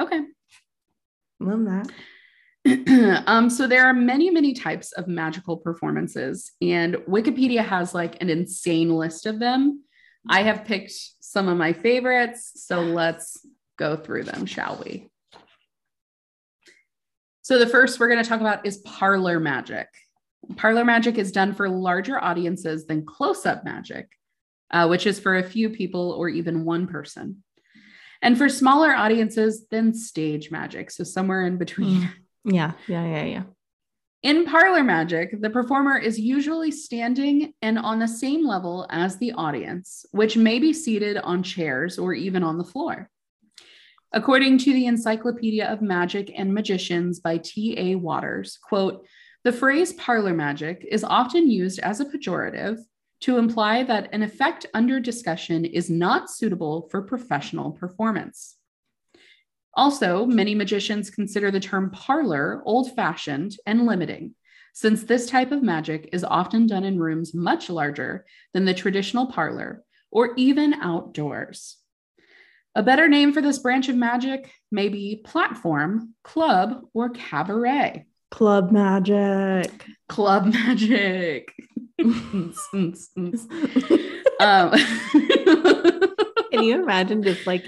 Okay. 0.00 0.22
love 1.40 1.66
that. 1.66 3.22
um, 3.26 3.50
so 3.50 3.66
there 3.66 3.86
are 3.86 3.92
many, 3.92 4.30
many 4.30 4.54
types 4.54 4.92
of 4.92 5.08
magical 5.08 5.56
performances, 5.56 6.52
and 6.62 6.94
Wikipedia 7.08 7.64
has 7.64 7.94
like 7.94 8.20
an 8.22 8.30
insane 8.30 8.90
list 8.90 9.26
of 9.26 9.38
them. 9.38 9.82
I 10.28 10.42
have 10.42 10.64
picked 10.64 10.92
some 11.20 11.48
of 11.48 11.56
my 11.56 11.72
favorites, 11.72 12.52
so 12.56 12.80
let's 12.82 13.46
go 13.78 13.96
through 13.96 14.24
them, 14.24 14.46
shall 14.46 14.82
we? 14.84 15.08
So 17.42 17.58
the 17.58 17.66
first 17.66 17.98
we're 17.98 18.08
going 18.08 18.22
to 18.22 18.28
talk 18.28 18.40
about 18.40 18.66
is 18.66 18.78
parlor 18.78 19.40
magic. 19.40 19.88
Parlor 20.56 20.84
magic 20.84 21.18
is 21.18 21.32
done 21.32 21.54
for 21.54 21.68
larger 21.68 22.22
audiences 22.22 22.86
than 22.86 23.04
close-up 23.04 23.64
magic, 23.64 24.08
uh, 24.70 24.86
which 24.86 25.06
is 25.06 25.18
for 25.18 25.36
a 25.36 25.42
few 25.42 25.70
people 25.70 26.12
or 26.12 26.28
even 26.28 26.64
one 26.64 26.86
person. 26.86 27.42
And 28.22 28.36
for 28.36 28.48
smaller 28.48 28.92
audiences 28.92 29.66
than 29.70 29.94
stage 29.94 30.50
magic, 30.50 30.90
so 30.90 31.04
somewhere 31.04 31.46
in 31.46 31.56
between. 31.56 32.10
Yeah, 32.44 32.72
yeah, 32.86 33.06
yeah, 33.06 33.24
yeah. 33.24 33.42
In 34.22 34.44
parlor 34.44 34.84
magic, 34.84 35.40
the 35.40 35.48
performer 35.48 35.96
is 35.96 36.20
usually 36.20 36.70
standing 36.70 37.54
and 37.62 37.78
on 37.78 37.98
the 37.98 38.06
same 38.06 38.46
level 38.46 38.86
as 38.90 39.16
the 39.16 39.32
audience, 39.32 40.04
which 40.10 40.36
may 40.36 40.58
be 40.58 40.74
seated 40.74 41.16
on 41.16 41.42
chairs 41.42 41.98
or 41.98 42.12
even 42.12 42.42
on 42.42 42.58
the 42.58 42.64
floor. 42.64 43.08
According 44.12 44.58
to 44.58 44.74
the 44.74 44.84
Encyclopedia 44.84 45.66
of 45.66 45.80
Magic 45.80 46.30
and 46.36 46.52
Magicians 46.52 47.20
by 47.20 47.38
T.A. 47.38 47.94
Waters, 47.94 48.58
quote, 48.62 49.06
the 49.42 49.52
phrase 49.52 49.94
parlor 49.94 50.34
magic 50.34 50.86
is 50.90 51.02
often 51.02 51.50
used 51.50 51.78
as 51.78 52.00
a 52.00 52.04
pejorative 52.04 52.76
to 53.20 53.38
imply 53.38 53.84
that 53.84 54.10
an 54.12 54.22
effect 54.22 54.66
under 54.74 55.00
discussion 55.00 55.64
is 55.64 55.88
not 55.88 56.28
suitable 56.28 56.88
for 56.90 57.00
professional 57.00 57.70
performance. 57.70 58.56
Also, 59.80 60.26
many 60.26 60.54
magicians 60.54 61.08
consider 61.08 61.50
the 61.50 61.58
term 61.58 61.88
parlor 61.90 62.60
old 62.66 62.94
fashioned 62.94 63.56
and 63.64 63.86
limiting, 63.86 64.34
since 64.74 65.04
this 65.04 65.24
type 65.24 65.52
of 65.52 65.62
magic 65.62 66.10
is 66.12 66.22
often 66.22 66.66
done 66.66 66.84
in 66.84 66.98
rooms 66.98 67.32
much 67.32 67.70
larger 67.70 68.26
than 68.52 68.66
the 68.66 68.74
traditional 68.74 69.28
parlor 69.28 69.82
or 70.10 70.34
even 70.36 70.74
outdoors. 70.74 71.78
A 72.74 72.82
better 72.82 73.08
name 73.08 73.32
for 73.32 73.40
this 73.40 73.58
branch 73.58 73.88
of 73.88 73.96
magic 73.96 74.52
may 74.70 74.90
be 74.90 75.22
platform, 75.24 76.14
club, 76.24 76.82
or 76.92 77.08
cabaret. 77.08 78.04
Club 78.30 78.70
magic. 78.70 79.86
Club 80.10 80.44
magic. 80.44 81.54
um, 82.02 82.52
Can 86.52 86.64
you 86.64 86.82
imagine 86.82 87.22
just 87.22 87.46
like 87.46 87.64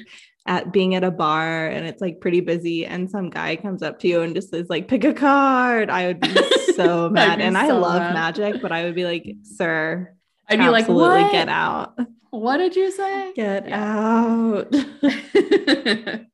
at 0.47 0.73
being 0.73 0.95
at 0.97 1.05
a 1.05 1.11
bar 1.11 1.69
and 1.69 1.87
it's 1.87 2.01
like 2.01 2.21
pretty 2.21 2.41
busy 2.41 2.85
and 2.85 3.09
some 3.11 3.31
guy 3.31 3.55
comes 3.57 3.83
up 3.83 3.99
to 4.01 4.09
you 4.09 4.23
and 4.23 4.35
just 4.35 4.51
says 4.51 4.69
like 4.69 4.89
pick 4.89 5.05
a 5.05 5.15
card? 5.15 5.89
I 5.91 6.07
would 6.09 6.21
be 6.21 6.35
so 6.75 7.09
mad. 7.09 7.39
be 7.39 7.45
and 7.45 7.57
I 7.57 7.69
love 7.71 8.01
mad. 8.03 8.15
magic, 8.15 8.61
but 8.63 8.73
I 8.73 8.85
would 8.85 8.95
be 8.95 9.05
like, 9.05 9.25
sir, 9.45 10.13
I'd 10.49 10.59
be 10.59 10.69
like, 10.69 10.89
what? 10.89 11.31
get 11.33 11.49
out. 11.49 11.97
What 12.31 12.57
did 12.57 12.75
you 12.77 12.91
say? 12.91 13.33
Get 13.35 13.69
Yeah. 13.69 13.85
out. 13.85 14.73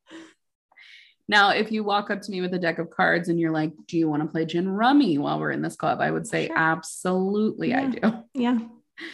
now, 1.28 1.50
if 1.50 1.70
you 1.72 1.84
walk 1.84 2.10
up 2.10 2.22
to 2.22 2.30
me 2.30 2.40
with 2.40 2.54
a 2.54 2.58
deck 2.58 2.78
of 2.78 2.88
cards 2.90 3.28
and 3.28 3.38
you're 3.38 3.50
like, 3.52 3.72
Do 3.86 3.98
you 3.98 4.08
want 4.08 4.22
to 4.22 4.28
play 4.28 4.44
gin 4.46 4.68
rummy 4.68 5.18
while 5.18 5.38
we're 5.40 5.50
in 5.50 5.60
this 5.60 5.76
club? 5.76 6.00
I 6.00 6.10
would 6.10 6.26
say, 6.26 6.46
Sure. 6.46 6.56
Absolutely, 6.56 7.74
I 7.74 7.86
do. 7.86 8.12
yeah. 8.34 8.58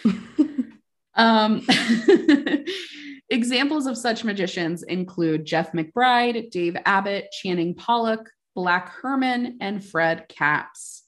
Um, 1.16 1.64
examples 3.34 3.86
of 3.86 3.98
such 3.98 4.24
magicians 4.24 4.84
include 4.84 5.44
Jeff 5.44 5.72
McBride, 5.72 6.50
Dave 6.50 6.76
Abbott, 6.86 7.32
Channing 7.32 7.74
Pollock, 7.74 8.30
Black 8.54 8.88
Herman, 8.88 9.58
and 9.60 9.84
Fred 9.84 10.28
Kaps. 10.28 11.02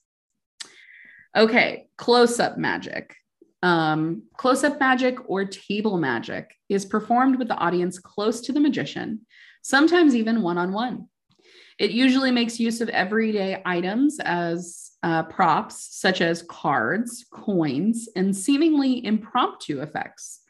Okay, 1.36 1.86
close 1.96 2.40
up 2.40 2.58
magic. 2.58 3.14
Um, 3.62 4.24
close 4.36 4.64
up 4.64 4.80
magic 4.80 5.18
or 5.30 5.44
table 5.44 5.98
magic 5.98 6.50
is 6.68 6.84
performed 6.84 7.38
with 7.38 7.48
the 7.48 7.56
audience 7.56 7.98
close 7.98 8.40
to 8.42 8.52
the 8.52 8.60
magician, 8.60 9.20
sometimes 9.62 10.14
even 10.14 10.42
one 10.42 10.58
on 10.58 10.72
one. 10.72 11.08
It 11.78 11.92
usually 11.92 12.30
makes 12.30 12.58
use 12.58 12.80
of 12.80 12.88
everyday 12.88 13.62
items 13.64 14.18
as 14.20 14.90
uh, 15.02 15.24
props, 15.24 15.88
such 15.92 16.20
as 16.20 16.42
cards, 16.42 17.26
coins, 17.30 18.08
and 18.16 18.34
seemingly 18.34 19.04
impromptu 19.04 19.80
effects. 19.80 20.40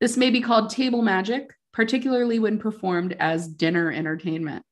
This 0.00 0.16
may 0.16 0.30
be 0.30 0.40
called 0.40 0.70
table 0.70 1.02
magic, 1.02 1.50
particularly 1.72 2.38
when 2.38 2.58
performed 2.58 3.16
as 3.20 3.46
dinner 3.48 3.90
entertainment. 3.92 4.64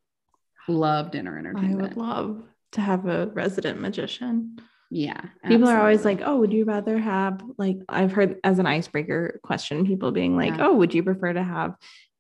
Love 0.68 1.10
dinner 1.10 1.38
entertainment. 1.38 1.80
I 1.80 1.82
would 1.82 1.96
love 1.96 2.42
to 2.72 2.80
have 2.80 3.06
a 3.06 3.26
resident 3.28 3.80
magician. 3.80 4.58
yeah. 4.90 5.20
People 5.46 5.68
are 5.68 5.80
always 5.80 6.04
like, 6.04 6.20
"Oh, 6.24 6.38
would 6.38 6.52
you 6.52 6.64
rather 6.64 6.98
have 6.98 7.40
like 7.58 7.78
I've 7.88 8.12
heard 8.12 8.38
as 8.44 8.58
an 8.58 8.66
icebreaker 8.66 9.40
question, 9.42 9.86
people 9.86 10.12
being 10.12 10.36
like, 10.36 10.56
Yeah. 10.56 10.66
"Oh, 10.68 10.74
would 10.76 10.92
you 10.94 11.02
prefer 11.02 11.32
to 11.32 11.42
have, 11.42 11.74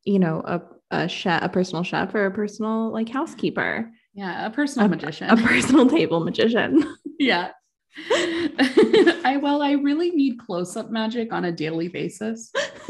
you 0.04 0.18
know, 0.18 0.40
a 0.44 0.60
a 0.90 1.08
chef, 1.08 1.42
a 1.42 1.48
personal 1.50 1.82
chef, 1.82 2.14
or 2.14 2.24
a 2.26 2.30
personal 2.30 2.90
like 2.90 3.10
housekeeper, 3.10 3.90
yeah, 4.14 4.46
a 4.46 4.50
personal 4.50 4.86
a- 4.86 4.88
magician. 4.88 5.28
a 5.30 5.36
personal 5.36 5.86
table 5.88 6.20
magician?" 6.20 6.82
yeah. 7.18 7.50
I 8.10 9.38
well, 9.42 9.62
I 9.62 9.72
really 9.72 10.10
need 10.10 10.38
close-up 10.38 10.90
magic 10.90 11.32
on 11.32 11.44
a 11.44 11.52
daily 11.52 11.88
basis. 11.88 12.52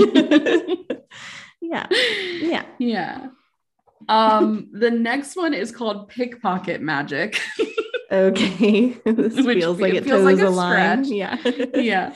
yeah, 1.61 1.87
yeah. 1.91 2.65
Yeah. 2.79 3.29
Um, 4.09 4.71
the 4.73 4.91
next 4.91 5.37
one 5.37 5.55
is 5.55 5.73
called 5.73 6.09
pickpocket 6.09 6.81
magic. 6.81 7.41
Okay, 8.11 8.89
this 9.05 9.35
Which 9.37 9.59
feels 9.59 9.81
like 9.81 9.95
it 9.95 10.05
feels 10.05 10.23
toes 10.23 10.25
like 10.25 10.39
a 10.39 10.49
a 10.49 10.51
line. 10.51 11.05
Yeah, 11.05 11.37
yeah. 11.75 12.15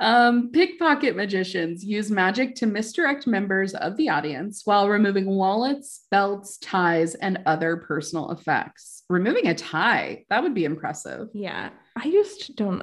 Um, 0.00 0.50
pickpocket 0.50 1.14
magicians 1.14 1.84
use 1.84 2.10
magic 2.10 2.54
to 2.56 2.66
misdirect 2.66 3.26
members 3.26 3.74
of 3.74 3.96
the 3.98 4.08
audience 4.08 4.62
while 4.64 4.88
removing 4.88 5.26
wallets, 5.26 6.06
belts, 6.10 6.56
ties, 6.56 7.14
and 7.14 7.38
other 7.44 7.76
personal 7.76 8.30
effects. 8.30 9.02
Removing 9.10 9.48
a 9.48 9.54
tie, 9.54 10.24
that 10.30 10.42
would 10.42 10.54
be 10.54 10.64
impressive. 10.64 11.28
yeah. 11.34 11.70
I 11.96 12.10
just 12.10 12.56
don't. 12.56 12.82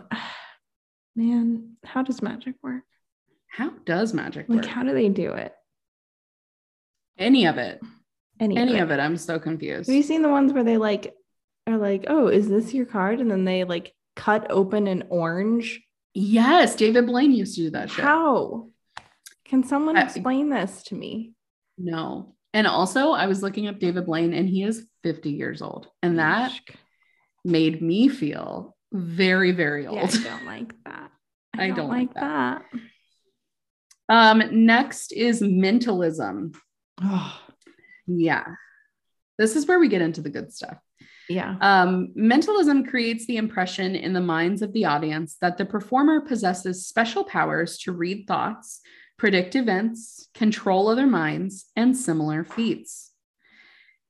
Man, 1.16 1.78
how 1.84 2.04
does 2.04 2.22
magic 2.22 2.54
work? 2.62 2.84
How 3.50 3.70
does 3.86 4.14
magic 4.14 4.48
Like, 4.48 4.58
work? 4.58 4.66
how 4.68 4.84
do 4.84 4.94
they 4.94 5.10
do 5.10 5.32
it? 5.32 5.54
Any 7.18 7.48
of 7.48 7.58
it. 7.58 7.82
Any, 8.40 8.58
Any 8.58 8.74
of 8.74 8.92
it? 8.92 8.94
of 8.94 9.00
it. 9.00 9.00
I'm 9.02 9.18
so 9.18 9.40
confused. 9.40 9.90
Have 9.90 9.96
you 9.96 10.04
seen 10.04 10.22
the 10.22 10.30
ones 10.30 10.54
where 10.54 10.64
they 10.64 10.78
like 10.78 11.16
are 11.66 11.78
like, 11.78 12.06
oh, 12.08 12.28
is 12.28 12.48
this 12.48 12.74
your 12.76 12.86
card? 12.86 13.20
And 13.20 13.32
then 13.32 13.46
they 13.46 13.64
like 13.64 13.94
cut 14.16 14.46
open 14.52 14.86
an 14.86 15.06
orange 15.10 15.82
Yes, 16.20 16.76
David 16.76 17.06
Blaine 17.06 17.32
used 17.32 17.54
to 17.58 17.62
do 17.62 17.70
that 17.70 17.92
shit. 17.92 18.04
How? 18.04 18.70
Can 19.46 19.64
someone 19.64 19.96
I- 19.96 20.02
explain 20.02 20.50
this 20.50 20.82
to 20.86 20.96
me? 20.96 21.34
No. 21.78 22.34
And 22.56 22.66
also, 22.66 23.12
I 23.12 23.28
was 23.28 23.44
looking 23.44 23.68
up 23.68 23.78
David 23.78 24.08
Blaine 24.08 24.34
and 24.34 24.50
he 24.50 24.64
is 24.64 24.88
50 25.04 25.30
years 25.30 25.62
old. 25.62 25.88
And 26.02 26.18
that 26.18 26.52
made 27.46 27.84
me 27.84 28.10
feel 28.10 28.76
very, 28.92 29.52
very 29.52 29.84
yeah, 29.84 29.90
old. 29.92 30.10
I 30.16 30.24
don't 30.24 30.46
like 30.46 30.74
that. 30.86 31.12
I 31.56 31.70
don't 31.70 31.90
like 31.90 32.14
that. 32.16 32.64
Um, 34.10 34.66
next 34.66 35.12
is 35.12 35.40
mentalism. 35.40 36.54
Oh, 37.00 37.40
Yeah. 38.08 38.46
This 39.38 39.56
is 39.56 39.68
where 39.68 39.78
we 39.78 39.88
get 39.88 40.02
into 40.02 40.22
the 40.22 40.32
good 40.32 40.52
stuff. 40.52 40.78
Yeah. 41.30 41.56
Um, 41.62 42.10
mentalism 42.16 42.86
creates 42.86 43.26
the 43.26 43.38
impression 43.38 43.96
in 43.96 44.14
the 44.14 44.22
minds 44.22 44.62
of 44.62 44.74
the 44.74 44.86
audience 44.86 45.38
that 45.42 45.58
the 45.58 45.66
performer 45.66 46.22
possesses 46.22 46.86
special 46.86 47.24
powers 47.24 47.78
to 47.80 47.92
read 47.92 48.28
thoughts, 48.28 48.82
predict 49.18 49.56
events, 49.56 50.30
control 50.34 50.88
other 50.88 51.08
minds, 51.08 51.66
and 51.76 51.98
similar 51.98 52.44
feats. 52.44 53.12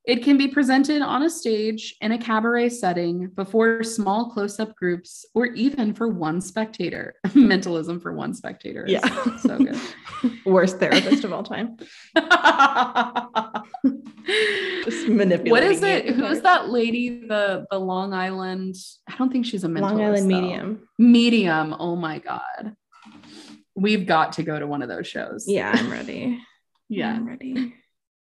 It 0.08 0.24
can 0.24 0.38
be 0.38 0.48
presented 0.48 1.02
on 1.02 1.22
a 1.22 1.28
stage 1.28 1.94
in 2.00 2.12
a 2.12 2.18
cabaret 2.18 2.70
setting 2.70 3.28
before 3.28 3.82
small 3.82 4.30
close 4.30 4.58
up 4.58 4.74
groups 4.74 5.26
or 5.34 5.44
even 5.48 5.92
for 5.92 6.08
one 6.08 6.40
spectator. 6.40 7.14
Mentalism 7.34 8.00
for 8.00 8.14
one 8.14 8.32
spectator. 8.32 8.86
is 8.86 8.92
Yeah. 8.92 9.36
So 9.36 9.58
good. 9.58 9.78
Worst 10.46 10.78
therapist 10.78 11.24
of 11.24 11.34
all 11.34 11.42
time. 11.42 11.76
Just 14.88 15.08
manipulating. 15.08 15.50
what 15.50 15.62
is 15.62 15.82
it? 15.82 16.10
Who's 16.14 16.40
that 16.42 16.68
lady? 16.68 17.26
The 17.26 17.66
the 17.70 17.78
Long 17.78 18.12
Island. 18.12 18.76
I 19.08 19.16
don't 19.16 19.30
think 19.32 19.46
she's 19.46 19.64
a 19.64 19.68
mentalist. 19.68 19.80
Long 19.82 20.02
Island 20.02 20.30
though. 20.30 20.40
medium. 20.40 20.88
Medium. 20.98 21.74
Oh 21.78 21.96
my 21.96 22.18
god. 22.18 22.74
We've 23.74 24.06
got 24.06 24.32
to 24.34 24.42
go 24.42 24.58
to 24.58 24.66
one 24.66 24.82
of 24.82 24.88
those 24.88 25.06
shows. 25.06 25.44
Yeah, 25.46 25.70
I'm 25.74 25.90
ready. 25.98 26.40
Yeah. 26.88 27.12
I'm 27.14 27.26
ready. 27.26 27.74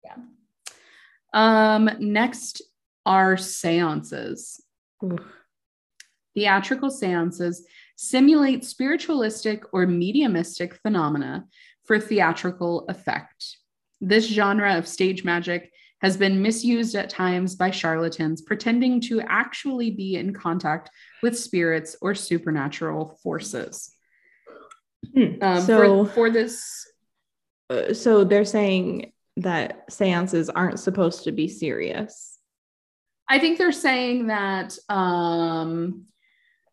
Yeah. 0.03 0.15
Um. 1.33 1.89
Next 1.99 2.61
are 3.05 3.35
seances. 3.37 4.63
Ooh. 5.03 5.17
Theatrical 6.35 6.89
seances 6.89 7.65
simulate 7.95 8.65
spiritualistic 8.65 9.63
or 9.71 9.85
mediumistic 9.85 10.75
phenomena 10.81 11.45
for 11.85 11.99
theatrical 11.99 12.85
effect. 12.89 13.57
This 14.01 14.25
genre 14.27 14.77
of 14.77 14.87
stage 14.87 15.23
magic 15.23 15.71
has 16.03 16.17
been 16.17 16.41
misused 16.41 16.95
at 16.95 17.09
times 17.09 17.55
by 17.55 17.71
charlatans 17.71 18.41
pretending 18.41 18.99
to 18.99 19.21
actually 19.21 19.89
be 19.89 20.17
in 20.17 20.33
contact 20.33 20.91
with 21.23 21.39
spirits 21.39 21.95
or 22.01 22.13
supernatural 22.13 23.17
forces. 23.23 23.95
Hmm. 25.15 25.41
Um, 25.41 25.61
so, 25.61 26.05
for, 26.05 26.11
for 26.11 26.29
this, 26.29 26.85
uh, 27.69 27.93
so 27.93 28.25
they're 28.25 28.45
saying 28.45 29.13
that 29.37 29.85
seances 29.89 30.49
aren't 30.49 30.79
supposed 30.79 31.23
to 31.23 31.31
be 31.31 31.47
serious. 31.47 32.37
I 33.29 33.39
think 33.39 33.57
they're 33.57 33.71
saying 33.71 34.27
that 34.27 34.77
um, 34.89 36.05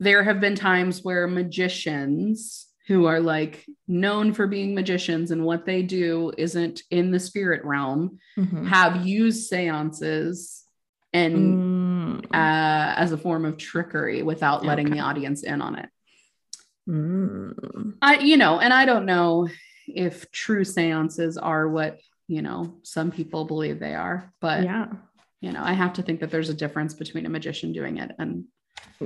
there 0.00 0.24
have 0.24 0.40
been 0.40 0.56
times 0.56 1.04
where 1.04 1.28
magicians 1.28 2.66
who 2.90 3.06
are 3.06 3.20
like 3.20 3.64
known 3.86 4.32
for 4.32 4.48
being 4.48 4.74
magicians 4.74 5.30
and 5.30 5.44
what 5.44 5.64
they 5.64 5.80
do 5.80 6.32
isn't 6.36 6.82
in 6.90 7.12
the 7.12 7.20
spirit 7.20 7.64
realm 7.64 8.18
Mhm. 8.36 8.66
have 8.66 9.06
used 9.06 9.48
seances 9.48 10.64
and 11.12 11.36
Mm. 11.36 12.24
uh, 12.34 12.94
as 13.02 13.12
a 13.12 13.16
form 13.16 13.44
of 13.44 13.56
trickery 13.58 14.24
without 14.24 14.64
letting 14.64 14.88
Okay. 14.88 14.96
the 14.96 15.04
audience 15.04 15.44
in 15.44 15.62
on 15.62 15.78
it. 15.78 15.88
Mm. 16.88 17.94
I, 18.02 18.18
you 18.18 18.36
know, 18.36 18.58
and 18.58 18.72
I 18.72 18.84
don't 18.86 19.06
know 19.06 19.46
if 19.86 20.28
true 20.32 20.64
seances 20.64 21.38
are 21.38 21.68
what 21.68 22.00
you 22.26 22.42
know 22.42 22.74
some 22.82 23.12
people 23.12 23.44
believe 23.44 23.78
they 23.78 23.94
are, 23.94 24.32
but 24.40 24.64
yeah. 24.64 24.86
you 25.40 25.52
know, 25.52 25.62
I 25.62 25.74
have 25.74 25.92
to 25.94 26.02
think 26.02 26.18
that 26.20 26.32
there's 26.32 26.48
a 26.48 26.54
difference 26.54 26.94
between 26.94 27.24
a 27.24 27.28
magician 27.28 27.72
doing 27.72 27.98
it 27.98 28.10
and 28.18 28.46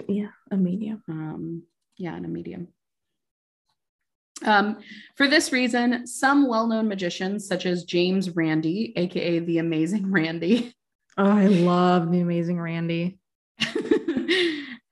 Yeah. 0.08 0.30
A 0.50 0.56
medium. 0.56 1.02
um, 1.08 1.62
yeah, 1.98 2.14
and 2.16 2.24
a 2.24 2.28
medium. 2.28 2.68
Um, 4.42 4.78
for 5.16 5.28
this 5.28 5.52
reason, 5.52 6.06
some 6.06 6.48
well-known 6.48 6.88
magicians, 6.88 7.46
such 7.46 7.66
as 7.66 7.84
James 7.84 8.30
Randi, 8.30 8.92
aka 8.96 9.38
the 9.38 9.58
Amazing 9.58 10.10
Randi, 10.10 10.74
Oh, 11.16 11.30
I 11.30 11.46
love 11.46 12.10
the 12.10 12.20
amazing 12.20 12.60
Randi. 12.60 13.18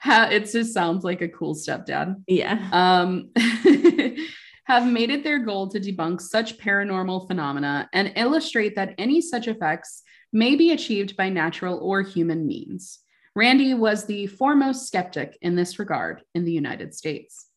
it 0.05 0.51
just 0.51 0.73
sounds 0.73 1.03
like 1.03 1.21
a 1.21 1.29
cool 1.29 1.55
stepdad. 1.55 2.23
Yeah. 2.29 2.69
Um, 2.73 3.33
have 4.67 4.87
made 4.87 5.11
it 5.11 5.25
their 5.25 5.41
goal 5.41 5.69
to 5.69 5.81
debunk 5.81 6.21
such 6.21 6.59
paranormal 6.59 7.27
phenomena 7.27 7.89
and 7.93 8.13
illustrate 8.15 8.77
that 8.77 8.95
any 8.99 9.21
such 9.21 9.49
effects 9.49 10.03
may 10.33 10.55
be 10.55 10.71
achieved 10.71 11.17
by 11.17 11.29
natural 11.29 11.79
or 11.79 12.03
human 12.03 12.47
means. 12.47 13.01
Randi 13.35 13.75
was 13.75 14.05
the 14.05 14.29
foremost 14.29 14.87
skeptic 14.87 15.37
in 15.43 15.57
this 15.57 15.81
regard 15.81 16.23
in 16.37 16.45
the 16.45 16.53
United 16.53 16.95
States. 16.95 17.49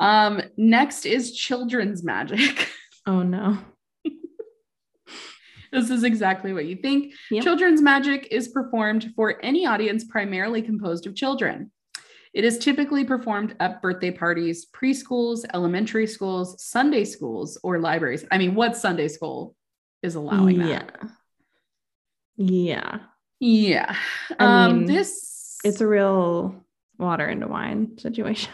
Um, 0.00 0.42
next 0.56 1.06
is 1.06 1.32
children's 1.32 2.02
magic. 2.02 2.70
Oh 3.06 3.22
no. 3.22 3.58
this 5.70 5.90
is 5.90 6.04
exactly 6.04 6.54
what 6.54 6.64
you 6.64 6.74
think. 6.76 7.12
Yep. 7.30 7.44
Children's 7.44 7.82
magic 7.82 8.28
is 8.30 8.48
performed 8.48 9.12
for 9.14 9.38
any 9.44 9.66
audience 9.66 10.04
primarily 10.04 10.62
composed 10.62 11.06
of 11.06 11.14
children. 11.14 11.70
It 12.32 12.44
is 12.44 12.58
typically 12.58 13.04
performed 13.04 13.56
at 13.60 13.82
birthday 13.82 14.10
parties, 14.10 14.66
preschools, 14.74 15.44
elementary 15.52 16.06
schools, 16.06 16.64
Sunday 16.64 17.04
schools, 17.04 17.58
or 17.62 17.78
libraries. 17.78 18.24
I 18.32 18.38
mean, 18.38 18.54
what 18.54 18.74
Sunday 18.74 19.08
school 19.08 19.54
is 20.02 20.14
allowing 20.14 20.60
yeah. 20.60 20.66
that? 20.66 21.00
Yeah. 22.36 22.98
Yeah. 23.38 23.94
I 24.38 24.64
um, 24.64 24.78
mean, 24.78 24.86
this 24.86 25.58
It's 25.62 25.80
a 25.80 25.86
real 25.86 26.64
water 26.98 27.28
into 27.28 27.46
wine 27.46 27.98
situation. 27.98 28.50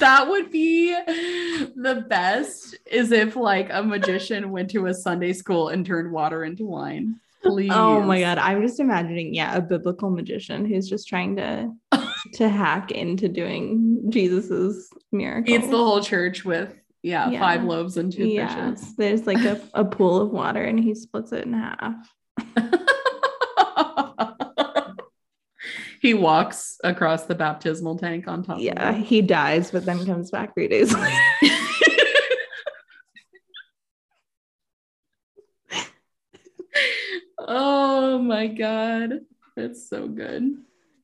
That 0.00 0.28
would 0.28 0.50
be 0.50 0.92
the 0.92 2.04
best 2.08 2.76
is 2.90 3.12
if 3.12 3.36
like 3.36 3.68
a 3.70 3.82
magician 3.82 4.50
went 4.50 4.70
to 4.70 4.86
a 4.86 4.94
Sunday 4.94 5.32
school 5.32 5.68
and 5.68 5.84
turned 5.86 6.12
water 6.12 6.44
into 6.44 6.64
wine. 6.66 7.20
Please. 7.42 7.70
Oh 7.72 8.00
my 8.00 8.20
god. 8.20 8.38
I'm 8.38 8.62
just 8.62 8.80
imagining, 8.80 9.34
yeah, 9.34 9.54
a 9.54 9.60
biblical 9.60 10.10
magician 10.10 10.64
who's 10.64 10.88
just 10.88 11.08
trying 11.08 11.36
to 11.36 11.70
to 12.34 12.48
hack 12.48 12.90
into 12.90 13.28
doing 13.28 14.02
Jesus's 14.08 14.88
miracle. 15.12 15.54
Eats 15.54 15.68
the 15.68 15.76
whole 15.76 16.00
church 16.00 16.44
with 16.44 16.74
yeah, 17.02 17.28
Yeah. 17.30 17.40
five 17.40 17.64
loaves 17.64 17.98
and 17.98 18.10
two 18.10 18.26
yeah. 18.26 18.72
fishes. 18.74 18.96
There's 18.96 19.26
like 19.26 19.44
a, 19.44 19.60
a 19.74 19.84
pool 19.84 20.20
of 20.20 20.30
water 20.30 20.62
and 20.62 20.80
he 20.80 20.94
splits 20.94 21.32
it 21.32 21.44
in 21.44 21.52
half. 21.52 22.14
he 26.04 26.12
walks 26.12 26.76
across 26.84 27.24
the 27.24 27.34
baptismal 27.34 27.96
tank 27.96 28.28
on 28.28 28.42
top 28.42 28.58
Yeah, 28.60 28.90
of 28.90 28.96
it. 28.96 29.06
he 29.06 29.22
dies, 29.22 29.70
but 29.70 29.86
then 29.86 30.04
comes 30.04 30.30
back 30.30 30.52
three 30.52 30.68
days 30.68 30.92
later. 30.92 31.16
oh 37.38 38.18
my 38.18 38.48
god. 38.48 39.20
That's 39.56 39.88
so 39.88 40.06
good. 40.06 40.58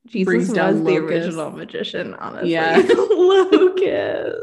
Jesus 0.05 0.25
Brings 0.25 0.49
was 0.49 0.55
down 0.55 0.83
the 0.83 0.97
original 0.97 1.49
magician, 1.49 2.13
honestly. 2.13 2.51
Yeah. 2.51 2.77
Lucas. 2.87 4.35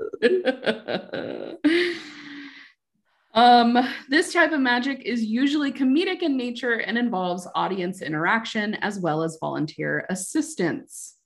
Um, 3.35 3.79
this 4.09 4.33
type 4.33 4.53
of 4.53 4.61
magic 4.61 5.03
is 5.05 5.25
usually 5.25 5.73
comedic 5.73 6.23
in 6.23 6.37
nature 6.37 6.75
and 6.75 6.97
involves 6.97 7.49
audience 7.55 8.03
interaction 8.03 8.75
as 8.77 8.99
well 8.99 9.23
as 9.23 9.39
volunteer 9.41 10.07
assistance. 10.09 11.17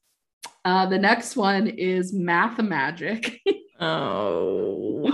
Uh, 0.64 0.86
the 0.86 0.98
next 0.98 1.36
one 1.36 1.66
is 1.66 2.12
math 2.12 2.58
magic. 2.58 3.40
Oh. 3.84 5.02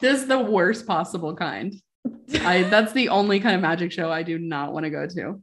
this 0.00 0.22
is 0.22 0.26
the 0.26 0.38
worst 0.38 0.86
possible 0.86 1.36
kind. 1.36 1.74
I 2.40 2.62
that's 2.62 2.94
the 2.94 3.10
only 3.10 3.40
kind 3.40 3.54
of 3.54 3.60
magic 3.60 3.92
show 3.92 4.10
I 4.10 4.22
do 4.22 4.38
not 4.38 4.72
want 4.72 4.84
to 4.84 4.90
go 4.90 5.06
to. 5.06 5.42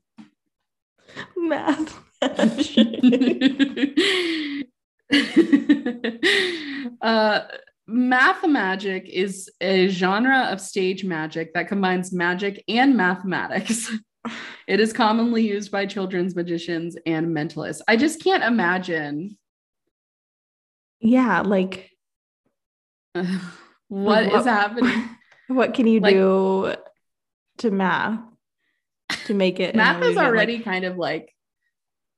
Math. 1.37 1.99
uh, 7.01 7.41
math 7.87 8.45
magic 8.47 9.07
is 9.07 9.49
a 9.61 9.87
genre 9.87 10.47
of 10.51 10.59
stage 10.59 11.03
magic 11.03 11.53
that 11.53 11.67
combines 11.67 12.11
magic 12.11 12.63
and 12.67 12.95
mathematics. 12.97 13.91
It 14.67 14.79
is 14.79 14.91
commonly 14.91 15.47
used 15.47 15.69
by 15.71 15.85
children's 15.85 16.35
magicians 16.35 16.97
and 17.05 17.27
mentalists. 17.27 17.81
I 17.87 17.95
just 17.95 18.23
can't 18.23 18.43
imagine 18.43 19.37
yeah, 20.99 21.41
like 21.41 21.91
what 23.13 24.25
Like, 24.25 24.33
is 24.33 24.45
happening. 24.45 25.09
what 25.47 25.75
can 25.75 25.85
you 25.85 25.99
Like- 25.99 26.15
do 26.15 26.73
to 27.59 27.69
math 27.69 28.19
to 29.25 29.35
make 29.35 29.59
it 29.59 29.75
Math 29.75 30.01
is 30.01 30.15
get, 30.15 30.17
like- 30.17 30.25
already 30.25 30.57
kind 30.59 30.85
of 30.85 30.97
like 30.97 31.31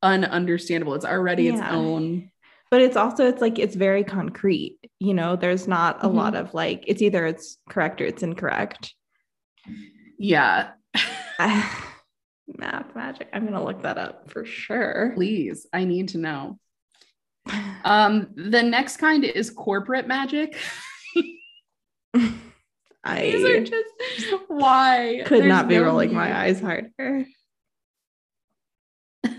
ununderstandable. 0.02 0.96
It's 0.96 1.04
already 1.04 1.50
its 1.50 1.62
own. 1.62 2.32
but 2.72 2.82
it's 2.82 2.96
also 2.96 3.28
it's 3.28 3.42
like 3.42 3.60
it's 3.60 3.76
very 3.76 4.06
concrete 4.06 4.80
you 5.00 5.14
know 5.14 5.36
there's 5.36 5.68
not 5.68 6.04
a 6.04 6.08
Mhm. 6.10 6.14
lot 6.16 6.36
of 6.36 6.54
like 6.54 6.84
it's 6.88 7.02
either 7.02 7.26
it's 7.26 7.58
correct 7.70 8.02
or 8.02 8.06
it's 8.06 8.24
incorrect 8.24 8.94
Yeah. 10.18 10.72
math 11.40 12.96
magic 12.96 13.28
i'm 13.34 13.46
gonna 13.46 13.64
look 13.64 13.82
that 13.84 13.98
up 13.98 14.32
for 14.32 14.46
sure 14.46 15.12
Please, 15.16 15.68
I 15.74 15.84
need 15.84 16.08
to 16.10 16.18
know. 16.18 16.60
Um, 17.86 18.30
the 18.36 18.62
next 18.64 18.98
kind 18.98 19.24
is 19.24 19.50
corporate 19.52 20.08
magic. 20.08 20.58
These 21.16 22.24
are 22.24 22.28
i 23.06 23.64
just 23.64 24.34
why 24.50 25.22
could 25.26 25.42
There's 25.44 25.50
not 25.50 25.68
be 25.70 25.76
no 25.78 25.84
rolling 25.84 26.10
need. 26.10 26.16
my 26.16 26.38
eyes 26.38 26.60
harder 26.60 27.26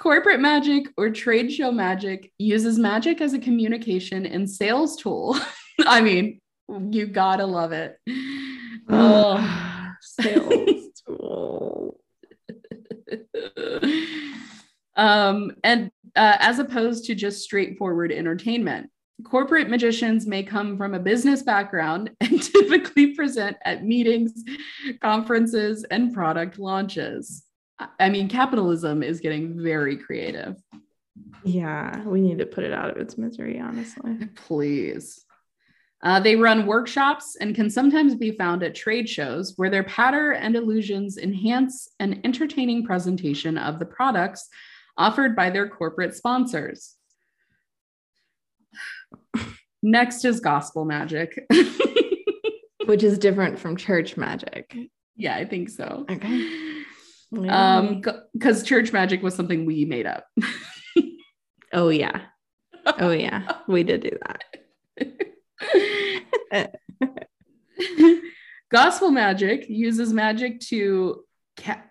Corporate 0.00 0.40
magic 0.40 0.86
or 0.96 1.10
trade 1.10 1.52
show 1.52 1.70
magic 1.70 2.32
uses 2.38 2.78
magic 2.78 3.20
as 3.20 3.34
a 3.34 3.38
communication 3.38 4.24
and 4.24 4.48
sales 4.48 4.96
tool. 4.96 5.38
I 5.86 6.00
mean, 6.00 6.40
you 6.90 7.06
gotta 7.06 7.44
love 7.44 7.72
it. 7.72 7.98
Oh. 8.88 9.92
sales 10.00 11.02
tool 11.06 12.00
um, 14.96 15.52
and 15.62 15.90
uh, 16.16 16.36
as 16.38 16.58
opposed 16.58 17.04
to 17.04 17.14
just 17.14 17.42
straightforward 17.42 18.10
entertainment. 18.10 18.88
Corporate 19.22 19.68
magicians 19.68 20.26
may 20.26 20.42
come 20.42 20.78
from 20.78 20.94
a 20.94 20.98
business 20.98 21.42
background 21.42 22.10
and 22.22 22.42
typically 22.42 23.14
present 23.14 23.58
at 23.66 23.84
meetings, 23.84 24.32
conferences, 25.02 25.84
and 25.90 26.14
product 26.14 26.58
launches. 26.58 27.44
I- 27.98 28.10
mean, 28.10 28.28
capitalism 28.28 29.02
is 29.02 29.20
getting 29.20 29.60
very 29.62 29.96
creative. 29.96 30.56
yeah 31.44 32.02
we 32.04 32.20
need 32.20 32.38
to 32.38 32.46
put 32.46 32.64
it 32.64 32.72
out 32.72 32.90
of 32.90 32.96
its 32.96 33.16
misery 33.18 33.58
honestly 33.60 34.16
Please. 34.46 35.24
Uh, 36.02 36.18
they 36.18 36.34
run 36.34 36.64
workshops 36.66 37.36
and 37.40 37.54
can 37.54 37.68
sometimes 37.68 38.14
be 38.14 38.30
found 38.30 38.62
at 38.62 38.74
trade 38.74 39.06
shows 39.06 39.52
where 39.56 39.68
their 39.68 39.84
patter 39.84 40.32
and 40.32 40.56
illusions 40.56 41.18
enhance 41.18 41.90
an 42.00 42.20
entertaining 42.24 42.86
presentation 42.86 43.58
of 43.58 43.78
the 43.78 43.84
products 43.84 44.48
offered 44.96 45.36
by 45.36 45.50
their 45.50 45.68
corporate 45.68 46.14
sponsors. 46.14 46.96
Next 49.82 50.24
is 50.24 50.40
gospel 50.40 50.84
magic. 50.86 51.46
which 52.86 53.02
is 53.02 53.18
different 53.18 53.58
from 53.58 53.76
church 53.76 54.16
magic 54.16 54.74
yeah, 55.16 55.36
I 55.36 55.44
think 55.44 55.68
so. 55.68 56.06
okay 56.10 56.79
Um, 57.32 58.02
because 58.32 58.62
church 58.64 58.92
magic 58.92 59.22
was 59.22 59.34
something 59.34 59.64
we 59.64 59.84
made 59.84 60.06
up. 60.06 60.26
oh 61.72 61.88
yeah 61.88 62.22
oh 62.98 63.10
yeah 63.10 63.58
we 63.68 63.84
did 63.84 64.00
do 64.00 64.18
that 64.26 64.42
Gospel 68.70 69.10
magic 69.10 69.68
uses 69.68 70.12
magic 70.12 70.60
to 70.60 71.24
ca- 71.56 71.82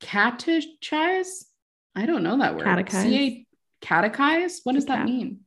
catechize. 0.00 1.44
I 1.94 2.06
don't 2.06 2.22
know 2.22 2.38
that 2.38 2.56
word. 2.56 2.66
Catechize. 2.66 3.02
C-A- 3.02 3.46
catechize? 3.84 4.60
What 4.64 4.74
does 4.74 4.86
that 4.86 5.04
mean? 5.04 5.40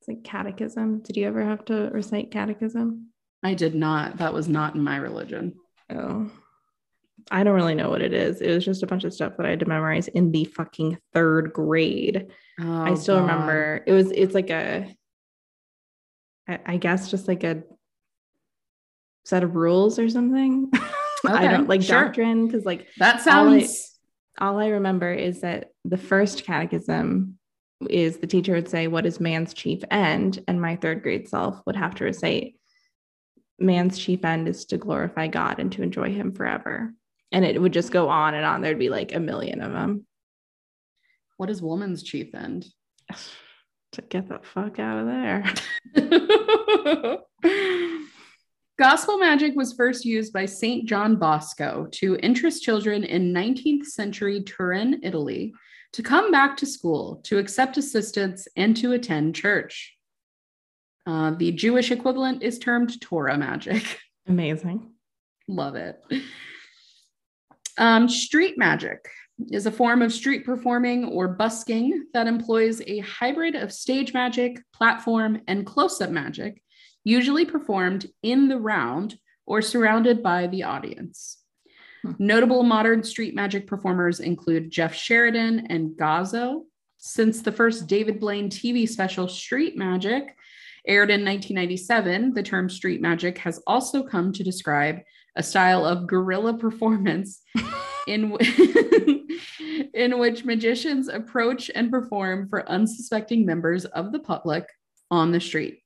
It's 0.00 0.08
like 0.08 0.24
catechism. 0.24 1.00
Did 1.00 1.16
you 1.16 1.26
ever 1.26 1.42
have 1.42 1.64
to 1.66 1.90
recite 1.92 2.30
catechism? 2.30 3.08
I 3.42 3.54
did 3.54 3.74
not. 3.74 4.18
That 4.18 4.34
was 4.34 4.48
not 4.48 4.74
in 4.74 4.82
my 4.82 4.96
religion. 4.96 5.54
Oh, 5.90 6.30
I 7.30 7.42
don't 7.42 7.54
really 7.54 7.74
know 7.74 7.90
what 7.90 8.02
it 8.02 8.12
is. 8.12 8.40
It 8.40 8.50
was 8.54 8.64
just 8.64 8.82
a 8.82 8.86
bunch 8.86 9.04
of 9.04 9.14
stuff 9.14 9.36
that 9.36 9.46
I 9.46 9.50
had 9.50 9.60
to 9.60 9.66
memorize 9.66 10.08
in 10.08 10.30
the 10.30 10.44
fucking 10.44 10.98
third 11.12 11.52
grade. 11.52 12.26
Oh, 12.60 12.82
I 12.82 12.94
still 12.94 13.16
God. 13.18 13.22
remember 13.22 13.82
it 13.86 13.92
was, 13.92 14.10
it's 14.10 14.34
like 14.34 14.50
a, 14.50 14.94
I, 16.48 16.58
I 16.66 16.76
guess 16.76 17.10
just 17.10 17.26
like 17.28 17.42
a 17.44 17.62
set 19.24 19.42
of 19.42 19.54
rules 19.56 19.98
or 19.98 20.08
something. 20.10 20.70
I 21.26 21.48
don't 21.48 21.68
like 21.68 21.82
sure. 21.82 22.04
doctrine 22.04 22.46
because 22.46 22.66
like 22.66 22.88
That 22.98 23.26
all 23.26 23.48
I- 23.48 23.60
sounds. 23.60 23.98
all 24.38 24.58
I 24.58 24.66
remember 24.68 25.12
is 25.12 25.40
that 25.40 25.68
the 25.84 25.96
first 25.96 26.44
catechism 26.44 27.38
is 27.88 28.18
the 28.18 28.26
teacher 28.26 28.52
would 28.52 28.68
say, 28.68 28.86
What 28.88 29.06
is 29.06 29.20
man's 29.20 29.54
chief 29.54 29.82
end? 29.90 30.44
And 30.46 30.60
my 30.60 30.76
third 30.76 31.02
grade 31.02 31.28
self 31.28 31.60
would 31.66 31.76
have 31.76 31.94
to 31.96 32.04
recite, 32.04 32.56
Man's 33.58 33.98
chief 33.98 34.24
end 34.24 34.48
is 34.48 34.64
to 34.66 34.76
glorify 34.76 35.28
God 35.28 35.60
and 35.60 35.70
to 35.72 35.82
enjoy 35.82 36.12
him 36.12 36.32
forever. 36.32 36.92
And 37.34 37.44
it 37.44 37.60
would 37.60 37.72
just 37.72 37.90
go 37.90 38.08
on 38.08 38.34
and 38.34 38.46
on. 38.46 38.60
There'd 38.60 38.78
be 38.78 38.90
like 38.90 39.12
a 39.12 39.18
million 39.18 39.60
of 39.60 39.72
them. 39.72 40.06
What 41.36 41.50
is 41.50 41.60
woman's 41.60 42.04
chief 42.04 42.32
end? 42.32 42.64
To 43.92 44.02
get 44.02 44.28
the 44.28 44.38
fuck 44.54 44.78
out 44.78 45.00
of 45.00 45.06
there. 45.06 45.44
Gospel 48.78 49.18
magic 49.18 49.56
was 49.56 49.72
first 49.72 50.04
used 50.04 50.32
by 50.32 50.46
St. 50.46 50.88
John 50.88 51.16
Bosco 51.16 51.88
to 51.94 52.16
interest 52.22 52.62
children 52.62 53.02
in 53.02 53.34
19th 53.34 53.86
century 53.86 54.40
Turin, 54.44 55.00
Italy, 55.02 55.54
to 55.92 56.04
come 56.04 56.30
back 56.30 56.56
to 56.58 56.66
school, 56.66 57.20
to 57.24 57.38
accept 57.38 57.78
assistance, 57.78 58.46
and 58.56 58.76
to 58.76 58.92
attend 58.92 59.34
church. 59.34 59.96
Uh, 61.04 61.32
the 61.32 61.50
Jewish 61.50 61.90
equivalent 61.90 62.44
is 62.44 62.60
termed 62.60 63.00
Torah 63.00 63.36
magic. 63.36 63.98
Amazing. 64.28 64.92
Love 65.48 65.74
it. 65.74 66.00
Um, 67.78 68.08
street 68.08 68.56
magic 68.56 69.08
is 69.50 69.66
a 69.66 69.72
form 69.72 70.02
of 70.02 70.12
street 70.12 70.44
performing 70.44 71.06
or 71.06 71.28
busking 71.28 72.06
that 72.12 72.26
employs 72.26 72.80
a 72.86 73.00
hybrid 73.00 73.56
of 73.56 73.72
stage 73.72 74.14
magic, 74.14 74.60
platform, 74.72 75.40
and 75.48 75.66
close 75.66 76.00
up 76.00 76.10
magic, 76.10 76.62
usually 77.02 77.44
performed 77.44 78.06
in 78.22 78.48
the 78.48 78.58
round 78.58 79.18
or 79.46 79.60
surrounded 79.60 80.22
by 80.22 80.46
the 80.46 80.62
audience. 80.62 81.38
Hmm. 82.02 82.12
Notable 82.18 82.62
modern 82.62 83.02
street 83.02 83.34
magic 83.34 83.66
performers 83.66 84.20
include 84.20 84.70
Jeff 84.70 84.94
Sheridan 84.94 85.66
and 85.68 85.90
Gazzo. 85.90 86.62
Since 86.98 87.42
the 87.42 87.52
first 87.52 87.86
David 87.86 88.20
Blaine 88.20 88.48
TV 88.48 88.88
special, 88.88 89.28
Street 89.28 89.76
Magic, 89.76 90.34
aired 90.86 91.10
in 91.10 91.24
1997, 91.24 92.32
the 92.34 92.42
term 92.42 92.70
street 92.70 93.00
magic 93.00 93.38
has 93.38 93.60
also 93.66 94.02
come 94.02 94.32
to 94.32 94.42
describe 94.42 95.00
a 95.36 95.42
style 95.42 95.84
of 95.84 96.06
guerrilla 96.06 96.54
performance 96.54 97.42
in, 98.06 98.30
w- 98.30 99.26
in 99.94 100.18
which 100.18 100.44
magicians 100.44 101.08
approach 101.08 101.70
and 101.74 101.90
perform 101.90 102.48
for 102.48 102.68
unsuspecting 102.68 103.44
members 103.44 103.84
of 103.84 104.12
the 104.12 104.20
public 104.20 104.66
on 105.10 105.32
the 105.32 105.40
street. 105.40 105.80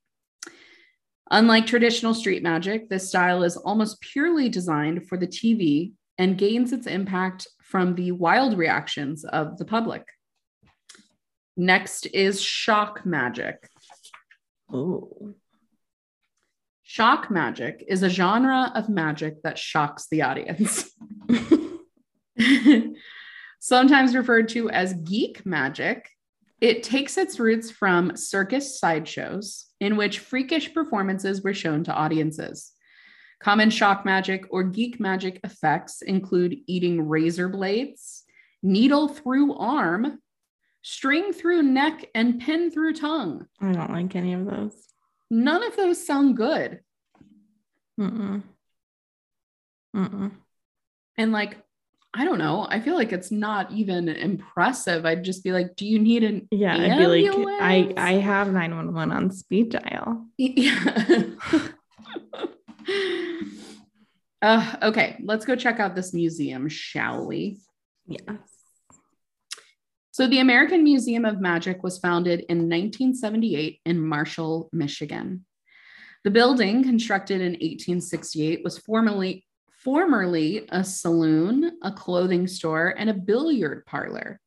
Unlike 1.31 1.67
traditional 1.67 2.15
street 2.15 2.43
magic, 2.43 2.89
this 2.89 3.09
style 3.09 3.43
is 3.43 3.57
almost 3.57 4.01
purely 4.01 4.49
designed 4.49 5.07
for 5.09 5.19
the 5.19 5.27
TV 5.27 5.93
and 6.17 6.39
gains 6.39 6.73
its 6.73 6.87
impact 6.87 7.47
from 7.63 7.95
the 7.95 8.13
wild 8.13 8.57
reactions 8.57 9.25
of 9.25 9.59
the 9.59 9.65
public. 9.65 10.05
Next 11.57 12.07
is 12.07 12.41
shock 12.41 13.05
magic. 13.05 13.69
Oh, 14.73 15.35
Shock 16.91 17.31
magic 17.31 17.85
is 17.87 18.03
a 18.03 18.09
genre 18.09 18.73
of 18.75 18.89
magic 18.89 19.43
that 19.43 19.59
shocks 19.59 20.07
the 20.11 20.23
audience. 20.23 20.91
Sometimes 23.61 24.17
referred 24.17 24.49
to 24.49 24.71
as 24.71 24.95
geek 24.95 25.45
magic, 25.45 26.09
it 26.63 26.83
takes 26.83 27.19
its 27.19 27.39
roots 27.39 27.71
from 27.71 28.17
circus 28.17 28.81
sideshows 28.81 29.67
in 29.81 29.99
which 29.99 30.21
freakish 30.21 30.73
performances 30.73 31.43
were 31.43 31.53
shown 31.53 31.85
to 31.85 31.93
audiences. 31.93 32.73
Common 33.39 33.69
shock 33.69 34.07
magic 34.07 34.47
or 34.49 34.65
geek 34.65 34.99
magic 34.99 35.41
effects 35.45 36.01
include 36.01 36.57
eating 36.67 37.07
razor 37.07 37.51
blades, 37.51 38.25
needle 38.63 39.09
through 39.09 39.53
arm, 39.53 40.21
string 40.81 41.35
through 41.35 41.65
neck, 41.65 42.07
and 42.15 42.41
pin 42.41 42.71
through 42.71 42.95
tongue. 42.95 43.47
I 43.61 43.73
don't 43.73 43.93
like 43.93 44.17
any 44.17 44.33
of 44.33 44.47
those. 44.47 44.89
None 45.31 45.63
of 45.63 45.77
those 45.77 46.07
sound 46.07 46.37
good. 46.37 46.81
Mm-mm. 48.01 48.43
Mm-mm. 49.95 50.33
And 51.17 51.33
like, 51.33 51.59
I 52.15 52.25
don't 52.25 52.39
know. 52.39 52.67
I 52.69 52.81
feel 52.81 52.95
like 52.95 53.13
it's 53.13 53.31
not 53.31 53.71
even 53.71 54.09
impressive. 54.09 55.05
I'd 55.05 55.25
just 55.25 55.45
be 55.45 55.53
like, 55.53 55.77
do 55.77 55.87
you 55.87 55.99
need 55.99 56.25
an 56.25 56.49
Yeah, 56.51 56.75
I'd 56.75 56.97
be 56.97 57.07
like, 57.07 57.27
I? 57.61 57.93
I 57.97 58.13
have 58.15 58.53
911 58.53 59.15
on 59.15 59.31
speed 59.31 59.71
dial. 59.71 60.27
Yeah. 60.39 61.25
uh, 64.43 64.77
okay, 64.83 65.17
let's 65.23 65.45
go 65.45 65.57
check 65.57 65.81
out 65.81 65.95
this 65.95 66.15
museum, 66.15 66.69
shall 66.69 67.27
we? 67.27 67.61
Yes. 68.07 68.58
So, 70.19 70.27
the 70.27 70.41
American 70.41 70.83
Museum 70.83 71.25
of 71.25 71.41
Magic 71.41 71.85
was 71.85 72.01
founded 72.01 72.41
in 72.49 72.69
1978 72.69 73.81
in 73.85 74.05
Marshall, 74.05 74.69
Michigan. 74.73 75.47
The 76.25 76.33
building, 76.33 76.83
constructed 76.83 77.41
in 77.41 77.53
1868, 77.53 78.65
was 78.65 78.79
formerly 78.79 79.47
formerly 79.71 80.67
a 80.71 80.83
saloon, 80.83 81.71
a 81.85 81.93
clothing 81.93 82.49
store, 82.49 82.97
and 82.99 83.09
a 83.09 83.15
billiard 83.15 83.87
parlor. 83.87 84.41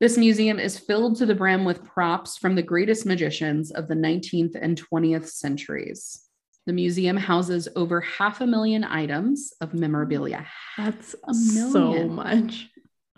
This 0.00 0.18
museum 0.18 0.58
is 0.58 0.78
filled 0.78 1.16
to 1.16 1.24
the 1.24 1.34
brim 1.34 1.64
with 1.64 1.82
props 1.82 2.36
from 2.36 2.56
the 2.56 2.62
greatest 2.62 3.06
magicians 3.06 3.70
of 3.70 3.88
the 3.88 3.94
19th 3.94 4.54
and 4.60 4.78
20th 4.78 5.28
centuries. 5.28 6.26
The 6.66 6.74
museum 6.74 7.16
houses 7.16 7.68
over 7.74 8.02
half 8.02 8.42
a 8.42 8.46
million 8.46 8.84
items 8.84 9.54
of 9.62 9.72
memorabilia. 9.72 10.46
That's 10.76 11.14
a 11.24 11.32
million. 11.32 11.72
so 11.72 12.08
much. 12.08 12.68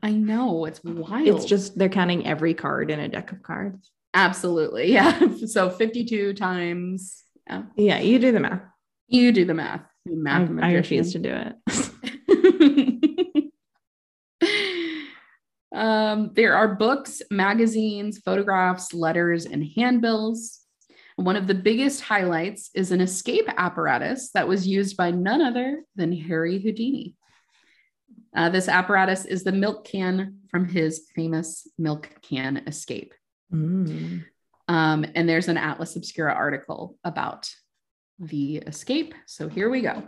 I 0.03 0.11
know, 0.11 0.65
it's 0.65 0.83
wild. 0.83 1.29
It's 1.29 1.45
just 1.45 1.79
they're 1.79 1.89
counting 1.89 2.27
every 2.27 2.55
card 2.55 2.91
in 2.91 2.99
a 2.99 3.09
deck 3.09 3.33
of 3.33 3.43
cards. 3.43 3.91
Absolutely. 4.15 4.93
Yeah. 4.93 5.19
So 5.47 5.71
52 5.71 6.35
times. 6.35 7.25
Yeah. 7.47 7.63
Yeah, 7.77 7.99
you 8.01 8.19
do 8.19 8.33
the 8.33 8.41
math. 8.41 8.63
You 9.09 9.33
do 9.33 9.45
the 9.45 9.55
math. 9.55 9.83
math 10.07 10.51
I, 10.61 10.71
I 10.71 10.73
refuse 10.75 11.13
to 11.13 11.19
do 11.19 11.33
it. 11.33 11.57
um, 15.75 16.31
there 16.35 16.55
are 16.55 16.75
books, 16.75 17.23
magazines, 17.31 18.19
photographs, 18.19 18.93
letters, 18.93 19.47
and 19.47 19.65
handbills. 19.77 20.61
One 21.17 21.37
of 21.37 21.47
the 21.47 21.55
biggest 21.55 22.01
highlights 22.01 22.71
is 22.75 22.91
an 22.91 23.01
escape 23.01 23.49
apparatus 23.57 24.31
that 24.33 24.49
was 24.49 24.67
used 24.67 24.97
by 24.97 25.11
none 25.11 25.43
other 25.43 25.85
than 25.95 26.13
Harry 26.13 26.61
Houdini. 26.61 27.15
Uh, 28.35 28.49
this 28.49 28.69
apparatus 28.69 29.25
is 29.25 29.45
the 29.45 29.53
milk 29.53 29.85
can 29.85 30.39
from 30.51 30.67
his 30.67 31.09
famous 31.15 31.67
milk 31.79 32.11
can 32.23 32.59
escape. 32.67 33.15
Mm. 33.53 34.25
Um, 34.69 35.07
and 35.15 35.29
there's 35.29 35.49
an 35.49 35.59
Atlas 35.59 35.97
Obscura 35.97 36.33
article 36.33 36.97
about 37.05 37.51
the 38.19 38.57
escape. 38.59 39.15
So 39.27 39.49
here 39.49 39.69
we 39.69 39.83
go. 39.83 40.03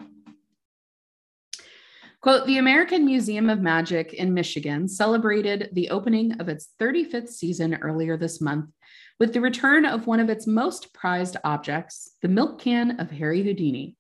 Quote 2.20 2.46
The 2.46 2.56
American 2.56 3.04
Museum 3.04 3.50
of 3.50 3.60
Magic 3.60 4.14
in 4.14 4.32
Michigan 4.32 4.88
celebrated 4.88 5.68
the 5.72 5.90
opening 5.90 6.40
of 6.40 6.48
its 6.48 6.68
35th 6.80 7.28
season 7.28 7.74
earlier 7.74 8.16
this 8.16 8.40
month 8.40 8.70
with 9.20 9.32
the 9.32 9.40
return 9.40 9.84
of 9.84 10.06
one 10.06 10.20
of 10.20 10.30
its 10.30 10.46
most 10.46 10.92
prized 10.92 11.36
objects, 11.44 12.12
the 12.22 12.28
milk 12.28 12.60
can 12.60 12.98
of 12.98 13.10
Harry 13.10 13.42
Houdini. 13.42 13.96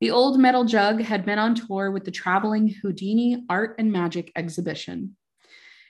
The 0.00 0.10
old 0.10 0.38
metal 0.38 0.64
jug 0.64 1.02
had 1.02 1.26
been 1.26 1.38
on 1.38 1.54
tour 1.54 1.90
with 1.90 2.04
the 2.04 2.10
traveling 2.10 2.68
Houdini 2.68 3.44
Art 3.50 3.74
and 3.78 3.92
Magic 3.92 4.32
exhibition. 4.34 5.16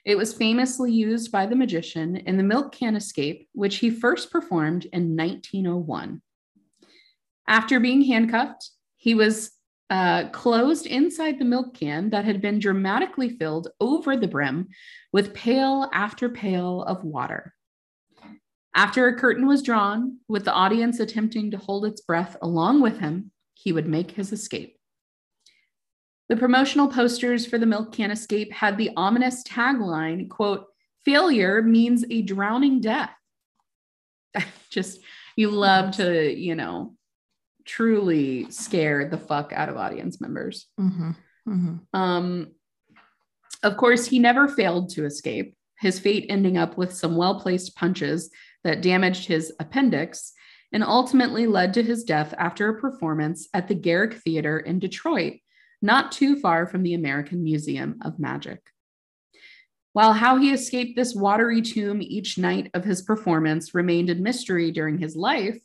It 0.03 0.17
was 0.17 0.33
famously 0.33 0.91
used 0.91 1.31
by 1.31 1.45
the 1.45 1.55
magician 1.55 2.17
in 2.17 2.35
the 2.35 2.43
Milk 2.43 2.73
Can 2.73 2.95
Escape, 2.97 3.47
which 3.53 3.77
he 3.77 3.89
first 3.89 4.29
performed 4.29 4.85
in 4.91 5.15
1901. 5.15 6.21
After 7.47 7.79
being 7.79 8.01
handcuffed, 8.01 8.71
he 8.97 9.15
was 9.15 9.51
uh, 9.89 10.29
closed 10.29 10.87
inside 10.87 11.39
the 11.39 11.45
milk 11.45 11.73
can 11.73 12.09
that 12.09 12.25
had 12.25 12.41
been 12.41 12.59
dramatically 12.59 13.29
filled 13.29 13.69
over 13.79 14.17
the 14.17 14.27
brim 14.27 14.67
with 15.13 15.33
pail 15.33 15.89
after 15.93 16.29
pail 16.29 16.83
of 16.83 17.03
water. 17.03 17.53
After 18.75 19.07
a 19.07 19.17
curtain 19.17 19.47
was 19.47 19.61
drawn, 19.61 20.17
with 20.27 20.45
the 20.45 20.53
audience 20.53 20.99
attempting 20.99 21.51
to 21.51 21.57
hold 21.57 21.85
its 21.85 22.01
breath 22.01 22.37
along 22.41 22.81
with 22.81 22.99
him, 22.99 23.31
he 23.61 23.71
would 23.71 23.87
make 23.87 24.11
his 24.11 24.31
escape. 24.31 24.77
The 26.29 26.37
promotional 26.37 26.87
posters 26.87 27.45
for 27.45 27.57
the 27.57 27.65
milk 27.65 27.91
can 27.91 28.09
escape 28.09 28.51
had 28.53 28.77
the 28.77 28.91
ominous 28.95 29.43
tagline, 29.43 30.29
quote, 30.29 30.65
failure 31.03 31.61
means 31.61 32.05
a 32.09 32.21
drowning 32.21 32.79
death. 32.79 33.11
Just, 34.69 35.01
you 35.35 35.49
love 35.49 35.97
to, 35.97 36.33
you 36.33 36.55
know, 36.55 36.95
truly 37.65 38.49
scare 38.49 39.09
the 39.09 39.17
fuck 39.17 39.51
out 39.53 39.69
of 39.69 39.77
audience 39.77 40.21
members. 40.21 40.67
Mm-hmm. 40.79 41.11
Mm-hmm. 41.49 41.99
Um, 41.99 42.51
of 43.63 43.77
course, 43.77 44.05
he 44.05 44.17
never 44.17 44.47
failed 44.47 44.89
to 44.91 45.05
escape, 45.05 45.55
his 45.79 45.99
fate 45.99 46.25
ending 46.29 46.57
up 46.57 46.77
with 46.77 46.93
some 46.93 47.15
well 47.15 47.39
placed 47.39 47.75
punches 47.75 48.31
that 48.63 48.81
damaged 48.81 49.27
his 49.27 49.53
appendix 49.59 50.33
and 50.73 50.83
ultimately 50.83 51.47
led 51.47 51.73
to 51.73 51.83
his 51.83 52.03
death 52.03 52.33
after 52.37 52.69
a 52.69 52.79
performance 52.79 53.47
at 53.53 53.67
the 53.67 53.75
Garrick 53.75 54.15
Theater 54.15 54.59
in 54.59 54.79
Detroit, 54.79 55.33
not 55.81 56.11
too 56.11 56.39
far 56.39 56.67
from 56.67 56.83
the 56.83 56.93
American 56.93 57.43
Museum 57.43 57.99
of 58.03 58.19
Magic. 58.19 58.61
While 59.93 60.13
how 60.13 60.37
he 60.37 60.53
escaped 60.53 60.95
this 60.95 61.13
watery 61.13 61.61
tomb 61.61 62.01
each 62.01 62.37
night 62.37 62.71
of 62.73 62.85
his 62.85 63.01
performance 63.01 63.75
remained 63.75 64.09
a 64.09 64.15
mystery 64.15 64.71
during 64.71 64.97
his 64.97 65.15
life, 65.17 65.59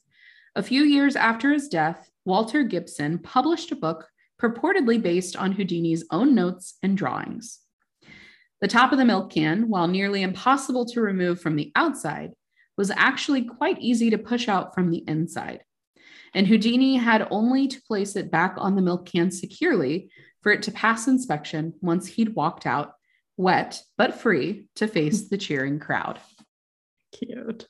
a 0.57 0.63
few 0.63 0.83
years 0.83 1.15
after 1.15 1.53
his 1.53 1.69
death, 1.69 2.11
Walter 2.25 2.65
Gibson 2.65 3.19
published 3.19 3.71
a 3.71 3.77
book 3.77 4.09
purportedly 4.41 5.01
based 5.01 5.37
on 5.37 5.53
Houdini's 5.53 6.05
own 6.11 6.35
notes 6.35 6.77
and 6.83 6.97
drawings. 6.97 7.61
The 8.61 8.69
top 8.69 8.91
of 8.91 8.99
the 8.99 9.05
milk 9.05 9.31
can, 9.31 9.69
while 9.69 9.87
nearly 9.87 10.23
impossible 10.23 10.87
to 10.87 11.01
remove 11.01 11.41
from 11.41 11.57
the 11.57 11.71
outside, 11.77 12.33
was 12.77 12.91
actually 12.91 13.43
quite 13.43 13.81
easy 13.81 14.11
to 14.11 14.19
push 14.19 14.49
out 14.49 14.75
from 14.75 14.91
the 14.91 15.05
inside. 15.09 15.61
And 16.35 16.47
Houdini 16.47 16.97
had 16.97 17.29
only 17.31 17.69
to 17.69 17.83
place 17.83 18.17
it 18.17 18.31
back 18.31 18.55
on 18.59 18.77
the 18.77 18.83
milk 18.83 19.07
can 19.07 19.31
securely 19.31 20.11
for 20.43 20.53
it 20.53 20.63
to 20.63 20.73
pass 20.73 21.09
inspection 21.09 21.75
once 21.81 22.07
he'd 22.07 22.35
walked 22.35 22.67
out, 22.67 22.93
wet 23.37 23.83
but 23.97 24.21
free, 24.21 24.69
to 24.77 24.87
face 24.87 25.29
the 25.29 25.39
cheering 25.39 25.79
crowd. 25.79 26.21
Cute. 27.13 27.67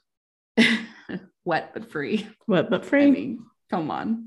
wet 1.44 1.70
but 1.72 1.90
free. 1.90 2.26
Wet 2.46 2.68
but 2.68 2.84
free. 2.84 3.04
I 3.04 3.10
mean, 3.10 3.46
come 3.70 3.90
on. 3.90 4.26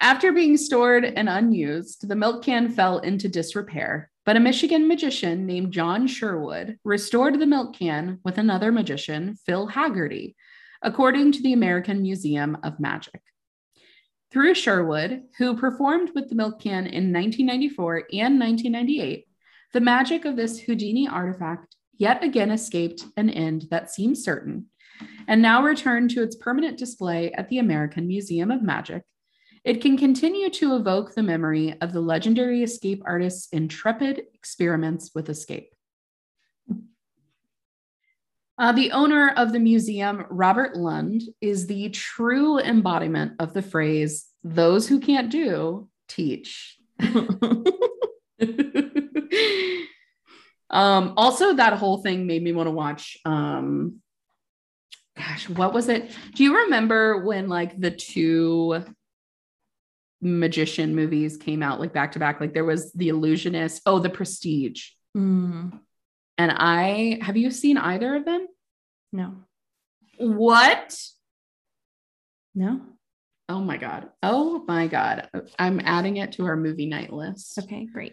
After 0.00 0.30
being 0.32 0.56
stored 0.56 1.04
and 1.04 1.28
unused, 1.28 2.08
the 2.08 2.14
milk 2.14 2.44
can 2.44 2.70
fell 2.70 2.98
into 3.00 3.28
disrepair, 3.28 4.10
but 4.28 4.36
a 4.36 4.40
Michigan 4.40 4.86
magician 4.86 5.46
named 5.46 5.72
John 5.72 6.06
Sherwood 6.06 6.76
restored 6.84 7.40
the 7.40 7.46
milk 7.46 7.74
can 7.74 8.18
with 8.26 8.36
another 8.36 8.70
magician, 8.70 9.36
Phil 9.46 9.68
Haggerty, 9.68 10.36
according 10.82 11.32
to 11.32 11.42
the 11.42 11.54
American 11.54 12.02
Museum 12.02 12.58
of 12.62 12.78
Magic. 12.78 13.22
Through 14.30 14.54
Sherwood, 14.54 15.22
who 15.38 15.56
performed 15.56 16.10
with 16.14 16.28
the 16.28 16.34
milk 16.34 16.60
can 16.60 16.86
in 16.86 17.10
1994 17.10 17.96
and 18.12 18.38
1998, 18.38 19.24
the 19.72 19.80
magic 19.80 20.26
of 20.26 20.36
this 20.36 20.58
Houdini 20.58 21.08
artifact 21.08 21.76
yet 21.96 22.22
again 22.22 22.50
escaped 22.50 23.06
an 23.16 23.30
end 23.30 23.68
that 23.70 23.90
seems 23.90 24.22
certain 24.22 24.66
and 25.26 25.40
now 25.40 25.62
returned 25.62 26.10
to 26.10 26.22
its 26.22 26.36
permanent 26.36 26.76
display 26.76 27.32
at 27.32 27.48
the 27.48 27.60
American 27.60 28.06
Museum 28.06 28.50
of 28.50 28.62
Magic, 28.62 29.04
it 29.64 29.80
can 29.80 29.96
continue 29.96 30.50
to 30.50 30.76
evoke 30.76 31.14
the 31.14 31.22
memory 31.22 31.74
of 31.80 31.92
the 31.92 32.00
legendary 32.00 32.62
escape 32.62 33.02
artist's 33.06 33.48
intrepid 33.52 34.22
experiments 34.34 35.10
with 35.14 35.28
escape. 35.28 35.74
Uh, 38.58 38.72
the 38.72 38.90
owner 38.90 39.32
of 39.36 39.52
the 39.52 39.60
museum, 39.60 40.24
Robert 40.30 40.76
Lund, 40.76 41.22
is 41.40 41.66
the 41.68 41.90
true 41.90 42.58
embodiment 42.58 43.32
of 43.38 43.54
the 43.54 43.62
phrase, 43.62 44.26
those 44.42 44.88
who 44.88 44.98
can't 44.98 45.30
do, 45.30 45.88
teach. 46.08 46.76
um, 50.70 51.12
also, 51.16 51.52
that 51.54 51.74
whole 51.74 51.98
thing 51.98 52.26
made 52.26 52.42
me 52.42 52.52
want 52.52 52.66
to 52.66 52.72
watch 52.72 53.16
um, 53.24 54.00
gosh, 55.18 55.48
what 55.48 55.72
was 55.72 55.88
it? 55.88 56.10
Do 56.34 56.44
you 56.44 56.56
remember 56.64 57.24
when 57.24 57.48
like 57.48 57.78
the 57.78 57.90
two 57.90 58.84
magician 60.20 60.94
movies 60.94 61.36
came 61.36 61.62
out 61.62 61.80
like 61.80 61.92
back 61.92 62.12
to 62.12 62.18
back? 62.18 62.40
Like 62.40 62.54
there 62.54 62.64
was 62.64 62.92
The 62.92 63.08
Illusionist, 63.08 63.82
oh, 63.86 63.98
The 63.98 64.10
Prestige. 64.10 64.90
Mm. 65.16 65.78
And 66.36 66.52
I 66.52 67.18
have 67.22 67.36
you 67.36 67.50
seen 67.50 67.76
either 67.76 68.14
of 68.14 68.24
them? 68.24 68.46
No. 69.12 69.34
What? 70.18 70.98
No. 72.54 72.80
Oh 73.48 73.60
my 73.60 73.76
God. 73.76 74.08
Oh 74.22 74.64
my 74.68 74.86
God. 74.86 75.28
I'm 75.58 75.80
adding 75.82 76.18
it 76.18 76.32
to 76.32 76.46
our 76.46 76.56
movie 76.56 76.86
night 76.86 77.12
list. 77.12 77.58
Okay, 77.58 77.86
great. 77.92 78.12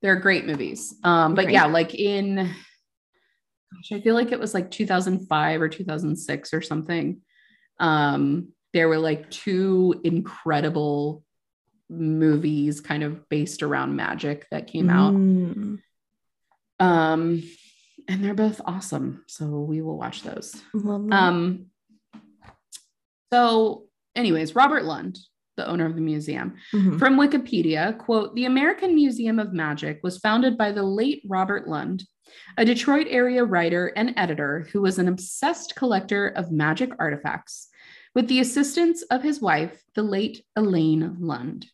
They're 0.00 0.16
great 0.16 0.46
movies. 0.46 0.94
Um, 1.04 1.34
but 1.34 1.44
great. 1.44 1.54
yeah, 1.54 1.66
like 1.66 1.94
in 1.94 2.36
gosh, 2.36 3.92
I 3.92 4.00
feel 4.00 4.14
like 4.14 4.32
it 4.32 4.40
was 4.40 4.54
like 4.54 4.70
2005 4.70 5.62
or 5.62 5.68
2006 5.68 6.54
or 6.54 6.62
something. 6.62 7.20
Um, 7.78 8.48
there 8.72 8.88
were 8.88 8.98
like 8.98 9.30
two 9.30 10.00
incredible 10.04 11.22
movies 11.92 12.80
kind 12.80 13.02
of 13.02 13.28
based 13.28 13.62
around 13.62 13.96
magic 13.96 14.46
that 14.50 14.66
came 14.66 14.90
out. 14.90 15.14
Mm. 15.14 15.78
Um, 16.80 17.42
and 18.08 18.24
they're 18.24 18.34
both 18.34 18.60
awesome. 18.64 19.24
So 19.28 19.46
we 19.60 19.82
will 19.82 19.96
watch 19.96 20.22
those. 20.22 20.60
Um, 21.12 21.66
so, 23.32 23.84
anyways, 24.16 24.54
Robert 24.54 24.84
Lund, 24.84 25.18
the 25.56 25.66
owner 25.68 25.86
of 25.86 25.94
the 25.94 26.00
museum. 26.00 26.54
Mm-hmm. 26.74 26.98
From 26.98 27.16
Wikipedia, 27.18 27.96
quote, 27.98 28.34
the 28.34 28.46
American 28.46 28.94
Museum 28.94 29.38
of 29.38 29.52
Magic 29.52 30.00
was 30.02 30.18
founded 30.18 30.58
by 30.58 30.72
the 30.72 30.82
late 30.82 31.22
Robert 31.28 31.68
Lund, 31.68 32.04
a 32.58 32.64
Detroit 32.64 33.06
area 33.10 33.44
writer 33.44 33.92
and 33.96 34.14
editor 34.16 34.66
who 34.72 34.82
was 34.82 34.98
an 34.98 35.08
obsessed 35.08 35.76
collector 35.76 36.28
of 36.28 36.50
magic 36.50 36.90
artifacts, 36.98 37.68
with 38.14 38.28
the 38.28 38.40
assistance 38.40 39.02
of 39.02 39.22
his 39.22 39.40
wife, 39.40 39.82
the 39.94 40.02
late 40.02 40.44
Elaine 40.56 41.16
Lund. 41.20 41.66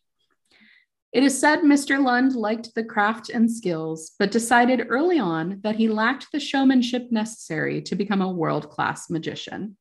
It 1.11 1.23
is 1.23 1.39
said 1.39 1.61
Mr. 1.61 2.03
Lund 2.03 2.35
liked 2.35 2.75
the 2.75 2.83
craft 2.83 3.29
and 3.29 3.51
skills, 3.51 4.11
but 4.19 4.29
decided 4.29 4.87
early 4.89 5.17
on 5.17 5.59
that 5.63 5.75
he 5.75 5.89
lacked 5.89 6.27
the 6.31 6.39
showmanship 6.39 7.11
necessary 7.11 7.81
to 7.83 7.95
become 7.95 8.21
a 8.21 8.31
world 8.31 8.69
class 8.69 9.09
magician. 9.09 9.75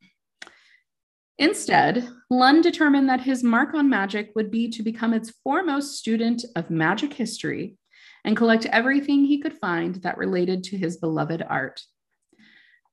Instead, 1.36 2.08
Lund 2.30 2.62
determined 2.62 3.08
that 3.10 3.20
his 3.20 3.44
mark 3.44 3.74
on 3.74 3.90
magic 3.90 4.32
would 4.34 4.50
be 4.50 4.70
to 4.70 4.82
become 4.82 5.12
its 5.12 5.30
foremost 5.44 5.98
student 5.98 6.44
of 6.56 6.70
magic 6.70 7.12
history 7.12 7.76
and 8.24 8.36
collect 8.36 8.66
everything 8.66 9.24
he 9.24 9.38
could 9.38 9.56
find 9.58 9.96
that 9.96 10.18
related 10.18 10.64
to 10.64 10.78
his 10.78 10.96
beloved 10.96 11.44
art. 11.48 11.82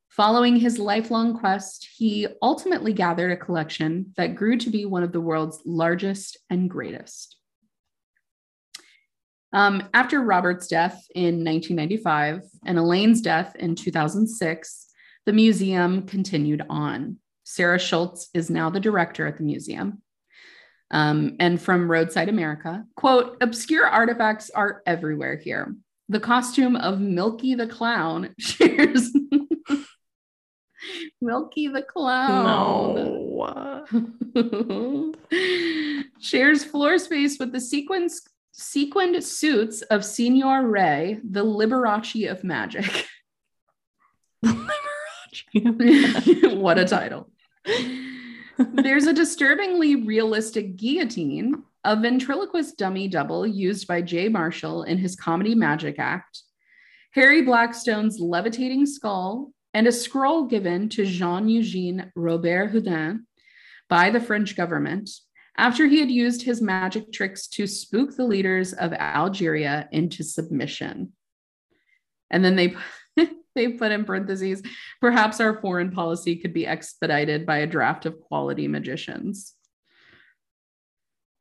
Following 0.09 0.57
his 0.57 0.77
lifelong 0.77 1.39
quest, 1.39 1.87
he 1.95 2.27
ultimately 2.41 2.93
gathered 2.93 3.31
a 3.31 3.37
collection 3.37 4.13
that 4.17 4.35
grew 4.35 4.57
to 4.57 4.69
be 4.69 4.85
one 4.85 5.03
of 5.03 5.11
the 5.11 5.21
world's 5.21 5.61
largest 5.65 6.37
and 6.49 6.69
greatest. 6.69 7.37
Um, 9.53 9.83
after 9.93 10.21
Robert's 10.21 10.67
death 10.67 11.05
in 11.13 11.43
1995 11.43 12.41
and 12.65 12.77
Elaine's 12.77 13.21
death 13.21 13.55
in 13.55 13.75
2006, 13.75 14.87
the 15.25 15.33
museum 15.33 16.05
continued 16.05 16.63
on. 16.69 17.17
Sarah 17.43 17.79
Schultz 17.79 18.29
is 18.33 18.49
now 18.49 18.69
the 18.69 18.79
director 18.79 19.27
at 19.27 19.37
the 19.37 19.43
museum. 19.43 20.01
Um, 20.91 21.37
and 21.39 21.61
from 21.61 21.89
Roadside 21.89 22.29
America, 22.29 22.85
quote, 22.95 23.37
obscure 23.41 23.87
artifacts 23.87 24.49
are 24.49 24.81
everywhere 24.85 25.37
here. 25.37 25.75
The 26.09 26.19
costume 26.19 26.75
of 26.75 26.99
Milky 26.99 27.55
the 27.55 27.67
Clown 27.67 28.35
shares 28.39 29.11
Milky 31.21 31.67
the 31.67 31.81
Clown. 31.81 32.45
No. 32.45 33.85
shares 36.19 36.63
floor 36.63 36.99
space 36.99 37.39
with 37.39 37.51
the 37.51 37.59
sequence 37.59 38.21
sequined 38.57 39.21
suits 39.23 39.81
of 39.83 40.05
Signor 40.05 40.67
Ray, 40.67 41.19
the 41.23 41.43
Liberace 41.43 42.29
of 42.31 42.43
magic. 42.43 43.05
what 46.53 46.77
a 46.77 46.85
title. 46.85 47.29
There's 48.57 49.07
a 49.07 49.13
disturbingly 49.13 49.95
realistic 49.97 50.77
guillotine, 50.77 51.63
a 51.83 51.95
ventriloquist 51.95 52.77
dummy 52.77 53.09
double 53.09 53.45
used 53.45 53.87
by 53.87 54.01
Jay 54.01 54.29
Marshall 54.29 54.83
in 54.83 54.97
his 54.97 55.15
comedy 55.15 55.55
Magic 55.55 55.99
Act, 55.99 56.41
Harry 57.11 57.41
Blackstone's 57.41 58.19
levitating 58.19 58.85
skull, 58.85 59.51
and 59.73 59.87
a 59.87 59.91
scroll 59.91 60.45
given 60.45 60.87
to 60.89 61.05
Jean 61.05 61.49
Eugene 61.49 62.11
Robert 62.15 62.69
Houdin 62.69 63.27
by 63.89 64.09
the 64.09 64.21
French 64.21 64.55
government 64.55 65.09
after 65.57 65.87
he 65.87 65.99
had 65.99 66.11
used 66.11 66.41
his 66.41 66.61
magic 66.61 67.11
tricks 67.11 67.47
to 67.47 67.67
spook 67.67 68.15
the 68.15 68.25
leaders 68.25 68.73
of 68.73 68.93
Algeria 68.93 69.87
into 69.91 70.23
submission. 70.23 71.13
And 72.29 72.43
then 72.43 72.55
they 72.55 72.75
they 73.55 73.69
put 73.69 73.91
in 73.91 74.05
parentheses, 74.05 74.61
perhaps 74.99 75.39
our 75.39 75.59
foreign 75.61 75.91
policy 75.91 76.35
could 76.35 76.53
be 76.53 76.67
expedited 76.67 77.45
by 77.45 77.59
a 77.59 77.67
draft 77.67 78.05
of 78.05 78.19
quality 78.19 78.67
magicians. 78.67 79.53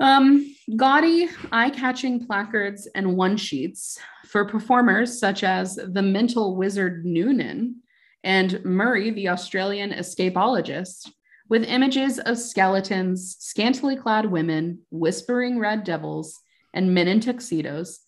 Um, 0.01 0.55
gaudy, 0.77 1.29
eye 1.53 1.71
catching 1.71 2.27
placards 2.27 2.89
and 2.95 3.17
one 3.17 3.37
sheets 3.37 3.99
for 4.27 4.45
performers 4.45 5.19
such 5.19 5.45
as 5.45 5.77
the 5.77 6.03
mental 6.03 6.57
wizard 6.57 7.05
Noonan 7.05 7.81
and 8.25 8.65
Murray, 8.65 9.11
the 9.11 9.29
Australian 9.29 9.91
escapologist, 9.91 11.11
with 11.49 11.64
images 11.64 12.18
of 12.18 12.38
skeletons, 12.38 13.36
scantily 13.38 13.97
clad 13.97 14.26
women, 14.26 14.80
whispering 14.90 15.59
red 15.59 15.84
devils, 15.84 16.40
and 16.72 16.95
men 16.95 17.09
in 17.09 17.20
tuxedos 17.20 18.01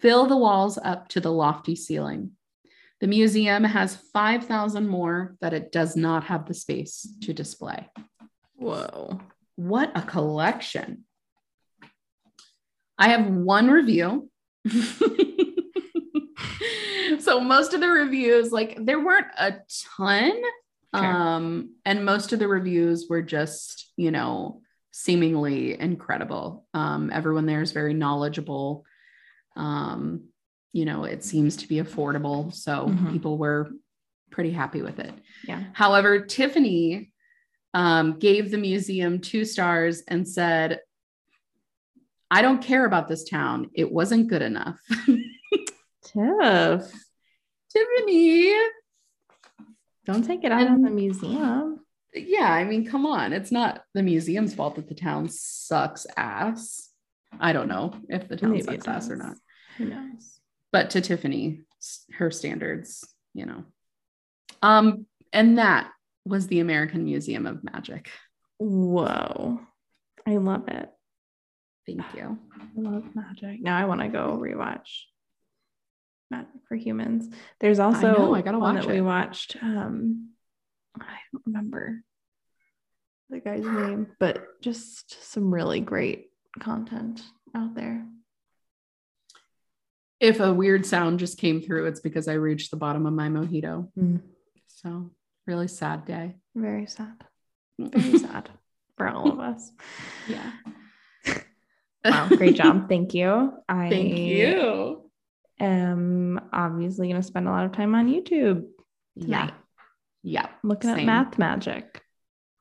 fill 0.00 0.26
the 0.26 0.36
walls 0.36 0.78
up 0.82 1.08
to 1.08 1.20
the 1.20 1.32
lofty 1.32 1.74
ceiling. 1.76 2.32
The 3.00 3.06
museum 3.06 3.64
has 3.64 3.96
5,000 3.96 4.88
more 4.88 5.36
that 5.40 5.52
it 5.52 5.70
does 5.70 5.96
not 5.96 6.24
have 6.24 6.46
the 6.46 6.54
space 6.54 7.06
to 7.22 7.32
display. 7.32 7.88
Whoa. 8.56 9.20
What 9.56 9.92
a 9.94 10.02
collection. 10.02 11.04
I 12.98 13.10
have 13.10 13.26
one 13.26 13.70
review. 13.70 14.28
so 17.20 17.40
most 17.40 17.74
of 17.74 17.80
the 17.80 17.88
reviews, 17.88 18.50
like 18.50 18.76
there 18.84 18.98
weren't 19.00 19.28
a 19.38 19.56
ton. 19.96 20.32
Sure. 20.94 21.04
Um, 21.04 21.74
and 21.84 22.04
most 22.04 22.32
of 22.32 22.38
the 22.38 22.48
reviews 22.48 23.06
were 23.08 23.22
just, 23.22 23.92
you 23.96 24.10
know, 24.10 24.62
seemingly 24.90 25.78
incredible. 25.78 26.66
Um, 26.74 27.10
everyone 27.12 27.46
there 27.46 27.62
is 27.62 27.72
very 27.72 27.94
knowledgeable. 27.94 28.84
Um, 29.54 30.28
you 30.72 30.84
know, 30.84 31.04
it 31.04 31.24
seems 31.24 31.56
to 31.58 31.68
be 31.68 31.76
affordable. 31.76 32.54
So 32.54 32.86
mm-hmm. 32.86 33.12
people 33.12 33.38
were 33.38 33.70
pretty 34.30 34.50
happy 34.50 34.82
with 34.82 34.98
it. 34.98 35.12
Yeah. 35.44 35.64
However, 35.72 36.20
Tiffany 36.20 37.12
um, 37.74 38.18
gave 38.18 38.50
the 38.50 38.58
museum 38.58 39.20
two 39.20 39.44
stars 39.44 40.02
and 40.08 40.26
said, 40.26 40.80
I 42.30 42.42
don't 42.42 42.62
care 42.62 42.84
about 42.84 43.08
this 43.08 43.28
town. 43.28 43.70
It 43.74 43.90
wasn't 43.90 44.28
good 44.28 44.42
enough. 44.42 44.78
Tiff. 46.04 46.92
Tiffany. 47.70 48.54
Don't 50.08 50.24
take 50.24 50.42
it 50.42 50.50
out 50.50 50.62
and, 50.62 50.70
on 50.70 50.82
the 50.82 50.90
museum. 50.90 51.80
Yeah, 52.14 52.50
I 52.50 52.64
mean, 52.64 52.86
come 52.86 53.04
on. 53.04 53.34
It's 53.34 53.52
not 53.52 53.82
the 53.92 54.02
museum's 54.02 54.54
fault 54.54 54.76
that 54.76 54.88
the 54.88 54.94
town 54.94 55.28
sucks 55.28 56.06
ass. 56.16 56.88
I 57.38 57.52
don't 57.52 57.68
know 57.68 57.92
if 58.08 58.26
the 58.26 58.36
town 58.38 58.52
Maybe 58.52 58.64
sucks 58.64 58.88
ass 58.88 59.10
or 59.10 59.16
not. 59.16 59.36
Who 59.76 59.84
knows? 59.84 60.40
But 60.72 60.88
to 60.90 61.02
Tiffany, 61.02 61.60
her 62.14 62.30
standards, 62.30 63.06
you 63.34 63.44
know. 63.44 63.64
Um, 64.62 65.04
and 65.30 65.58
that 65.58 65.90
was 66.24 66.46
the 66.46 66.60
American 66.60 67.04
Museum 67.04 67.46
of 67.46 67.62
Magic. 67.62 68.08
Whoa. 68.56 69.60
I 70.26 70.38
love 70.38 70.68
it. 70.68 70.88
Thank 71.86 72.02
you. 72.16 72.38
I 72.54 72.80
love 72.80 73.04
magic. 73.14 73.60
Now 73.60 73.76
I 73.76 73.84
want 73.84 74.00
to 74.00 74.08
go 74.08 74.38
rewatch 74.40 75.04
for 76.68 76.76
Humans. 76.76 77.30
There's 77.60 77.78
also 77.78 78.08
I, 78.08 78.12
know, 78.12 78.34
I 78.34 78.42
gotta 78.42 78.58
one 78.58 78.76
watch 78.76 78.84
that 78.84 78.90
it. 78.90 78.94
we 78.94 79.00
watched. 79.00 79.56
Um, 79.62 80.30
I 81.00 81.18
don't 81.32 81.42
remember 81.46 82.02
the 83.30 83.40
guy's 83.40 83.64
name, 83.64 84.08
but 84.18 84.44
just 84.60 85.22
some 85.32 85.52
really 85.52 85.80
great 85.80 86.30
content 86.60 87.22
out 87.54 87.74
there. 87.74 88.06
If 90.20 90.40
a 90.40 90.52
weird 90.52 90.84
sound 90.84 91.20
just 91.20 91.38
came 91.38 91.60
through, 91.60 91.86
it's 91.86 92.00
because 92.00 92.26
I 92.26 92.34
reached 92.34 92.70
the 92.70 92.76
bottom 92.76 93.06
of 93.06 93.12
my 93.12 93.28
mojito. 93.28 93.88
Mm. 93.98 94.20
So 94.66 95.10
really 95.46 95.68
sad 95.68 96.04
day. 96.04 96.36
Very 96.54 96.86
sad. 96.86 97.24
Very 97.78 98.18
sad 98.18 98.50
for 98.96 99.08
all 99.08 99.30
of 99.30 99.38
us. 99.38 99.70
Yeah. 100.28 100.50
wow, 102.04 102.28
great 102.28 102.56
job. 102.56 102.88
Thank 102.88 103.14
you. 103.14 103.52
I 103.68 103.88
Thank 103.88 104.18
you 104.18 105.07
am 105.60 106.40
obviously 106.52 107.08
going 107.08 107.20
to 107.20 107.26
spend 107.26 107.48
a 107.48 107.50
lot 107.50 107.64
of 107.64 107.72
time 107.72 107.94
on 107.94 108.08
YouTube. 108.08 108.64
Tonight. 109.20 109.52
Yeah. 110.22 110.42
Yeah. 110.42 110.48
Looking 110.62 110.90
Same. 110.90 111.00
at 111.00 111.06
math 111.06 111.38
magic. 111.38 112.02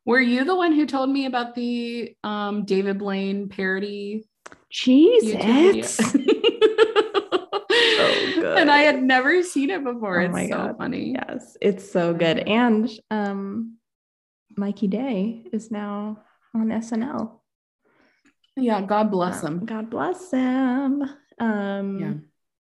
Were 0.06 0.22
you 0.22 0.46
the 0.46 0.56
one 0.56 0.74
who 0.74 0.86
told 0.86 1.10
me 1.10 1.26
about 1.26 1.54
the 1.54 2.16
um, 2.24 2.64
David 2.66 3.00
Blaine 3.00 3.50
parody? 3.50 4.26
Jesus. 4.70 5.96
so 5.98 6.14
good. 8.36 8.58
And 8.58 8.72
I 8.72 8.80
had 8.80 9.04
never 9.04 9.44
seen 9.44 9.70
it 9.70 9.84
before. 9.84 10.22
Oh 10.22 10.26
it's 10.26 10.34
my 10.34 10.48
so 10.48 10.56
God. 10.56 10.78
funny. 10.78 11.14
Yes, 11.14 11.58
it's 11.62 11.92
so 11.92 12.14
good. 12.14 12.40
And 12.40 12.90
um, 13.12 13.78
Mikey 14.56 14.88
Day 14.88 15.44
is 15.52 15.72
now 15.72 16.24
on 16.56 16.68
SNL. 16.68 17.40
Yeah, 18.56 18.82
God 18.82 19.12
bless 19.12 19.44
him. 19.44 19.66
God 19.66 19.90
bless 19.90 20.32
him. 20.32 21.04
Um, 21.40 22.00
yeah 22.00 22.14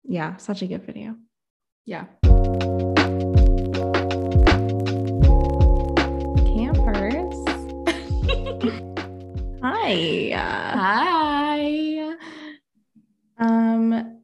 yeah, 0.05 0.37
such 0.37 0.63
a 0.63 0.67
good 0.67 0.85
video. 0.85 1.17
Yeah. 1.85 2.07
Campers. 6.47 7.35
Hi. 9.63 10.31
Hi. 10.35 12.17
Um, 13.39 14.23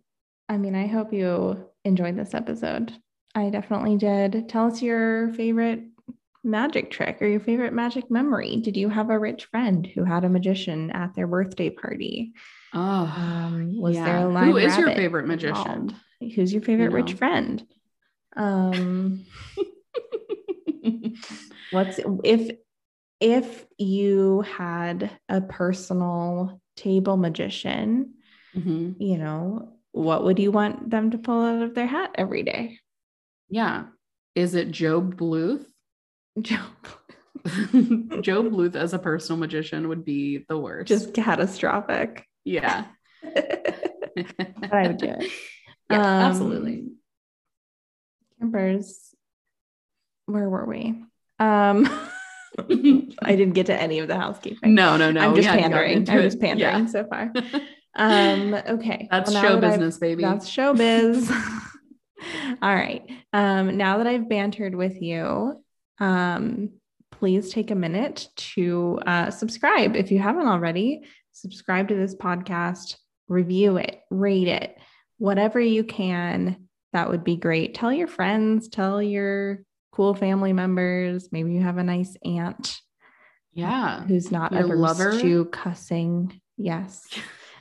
I 0.49 0.57
mean, 0.57 0.75
I 0.75 0.87
hope 0.87 1.13
you 1.13 1.69
enjoyed 1.85 2.17
this 2.17 2.35
episode. 2.35 2.93
I 3.35 3.51
definitely 3.51 3.97
did. 3.97 4.49
Tell 4.49 4.67
us 4.67 4.81
your 4.81 5.33
favorite 5.35 5.83
magic 6.45 6.91
trick 6.91 7.21
or 7.21 7.27
your 7.27 7.41
favorite 7.41 7.73
magic 7.73 8.11
memory. 8.11 8.57
Did 8.57 8.77
you 8.77 8.89
have 8.89 9.11
a 9.11 9.19
rich 9.19 9.47
friend 9.47 9.87
who 9.87 10.05
had 10.05 10.25
a 10.25 10.29
magician 10.29 10.91
at 10.93 11.15
their 11.15 11.27
birthday 11.27 11.71
party? 11.71 12.33
Oh, 12.79 13.15
um, 13.17 13.81
was 13.81 13.95
yeah. 13.95 14.05
there 14.05 14.19
a 14.19 14.29
line? 14.29 14.51
Who 14.51 14.59
is 14.59 14.77
your 14.77 14.91
favorite 14.91 15.27
magician? 15.27 15.57
Involved? 15.57 15.95
Who's 16.35 16.53
your 16.53 16.61
favorite 16.61 16.85
you 16.85 16.91
know. 16.91 16.97
rich 16.97 17.15
friend? 17.15 17.67
Um, 18.37 19.25
what's 21.71 21.99
if 22.23 22.55
if 23.19 23.65
you 23.79 24.43
had 24.43 25.11
a 25.31 25.41
personal 25.41 26.61
table 26.77 27.17
magician? 27.17 28.17
Mhm. 28.55 28.97
You 28.99 29.17
know, 29.17 29.79
what 29.93 30.25
would 30.25 30.39
you 30.39 30.53
want 30.53 30.91
them 30.91 31.13
to 31.13 31.19
pull 31.19 31.43
out 31.43 31.63
of 31.63 31.75
their 31.75 31.87
hat 31.87 32.11
every 32.17 32.43
day? 32.43 32.79
Yeah. 33.49 33.85
Is 34.35 34.55
it 34.55 34.79
Gob 34.79 35.17
Bluth? 35.17 35.65
Joe, 36.43 36.57
Gob 37.47 38.53
Bluth 38.53 38.77
as 38.77 38.93
a 38.93 38.99
personal 38.99 39.39
magician 39.39 39.89
would 39.89 40.05
be 40.05 40.45
the 40.47 40.59
worst. 40.59 40.89
just 40.89 41.15
catastrophic. 41.15 42.26
Yeah. 42.47 42.85
but 43.23 44.73
I 44.73 44.87
would 44.89 44.97
do 44.99 45.07
it. 45.07 45.31
Yeah, 45.89 45.99
Um, 46.01 46.05
absolutely. 46.33 46.89
Campers, 48.41 49.15
where 50.27 50.49
were 50.51 50.67
we? 50.67 51.01
Um, 51.39 51.87
I 52.59 53.37
didn't 53.37 53.53
get 53.53 53.67
to 53.67 53.81
any 53.81 54.01
of 54.01 54.09
the 54.09 54.17
housekeeping. 54.17 54.75
No, 54.75 54.97
no, 54.97 55.13
no. 55.13 55.21
I'm 55.21 55.37
just 55.37 55.49
we 55.49 55.61
pandering. 55.61 55.99
I'm 55.99 56.23
just 56.23 56.41
pandering 56.41 56.89
so 56.89 57.07
far. 57.07 57.33
Um, 57.95 58.55
okay. 58.55 59.07
That's 59.13 59.31
Well, 59.31 59.43
show 59.43 59.49
that 59.61 59.65
I've- 59.65 59.77
business, 59.77 59.99
baby. 59.99 60.23
That's 60.23 60.51
showbiz. 60.51 61.31
All 62.63 62.75
right. 62.75 63.03
Um, 63.33 63.77
now 63.77 63.99
that 63.99 64.09
I've 64.09 64.29
bantered 64.29 64.75
with 64.75 65.01
you, 65.01 65.63
um, 66.01 66.71
please 67.13 67.53
take 67.53 67.71
a 67.71 67.75
minute 67.77 68.29
to 68.55 68.99
uh, 69.07 69.31
subscribe 69.31 69.95
if 69.95 70.11
you 70.11 70.19
haven't 70.19 70.49
already. 70.49 71.03
Subscribe 71.37 71.89
to 71.89 71.95
this 71.95 72.15
podcast, 72.15 72.97
review 73.29 73.77
it, 73.77 74.01
rate 74.11 74.49
it, 74.49 74.75
whatever 75.19 75.61
you 75.61 75.85
can. 75.85 76.69
That 76.95 77.11
would 77.11 77.25
be 77.25 77.37
great. 77.37 77.75
Tell 77.75 77.93
your 77.93 78.07
friends, 78.07 78.69
tell 78.69 79.03
your 79.03 79.63
cool 79.93 80.15
family 80.15 80.55
members. 80.55 81.29
Maybe 81.31 81.53
you 81.53 81.61
have 81.61 81.77
a 81.77 81.85
nice 81.85 82.17
aunt 82.25 82.81
yeah. 83.53 84.03
who's 84.05 84.33
not 84.33 84.53
Your 84.53 84.63
averse 84.65 84.79
lover? 84.79 85.21
to 85.21 85.45
cussing. 85.47 86.41
Yes. 86.57 87.07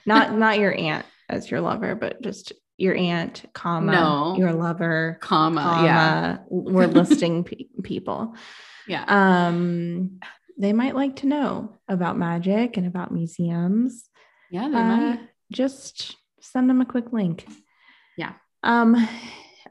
not 0.05 0.33
not 0.37 0.57
your 0.57 0.73
aunt 0.73 1.05
as 1.27 1.51
your 1.51 1.59
lover, 1.59 1.95
but 1.95 2.21
just 2.21 2.53
your 2.77 2.95
aunt, 2.95 3.43
comma, 3.53 3.91
No. 3.91 4.35
your 4.37 4.53
lover, 4.53 5.17
Comma. 5.21 5.61
comma. 5.61 5.85
yeah. 5.85 6.37
We're 6.49 6.87
listing 6.87 7.43
pe- 7.43 7.65
people. 7.83 8.35
Yeah. 8.87 9.03
Um, 9.07 10.19
they 10.57 10.73
might 10.73 10.95
like 10.95 11.17
to 11.17 11.27
know 11.27 11.77
about 11.87 12.17
magic 12.17 12.77
and 12.77 12.87
about 12.87 13.11
museums. 13.11 14.09
Yeah, 14.49 14.69
they 14.69 14.77
Uh, 14.77 14.83
might. 14.97 15.19
Just 15.51 16.15
send 16.39 16.69
them 16.69 16.81
a 16.81 16.85
quick 16.85 17.11
link. 17.11 17.45
Yeah. 18.17 18.33
Um, 18.63 18.95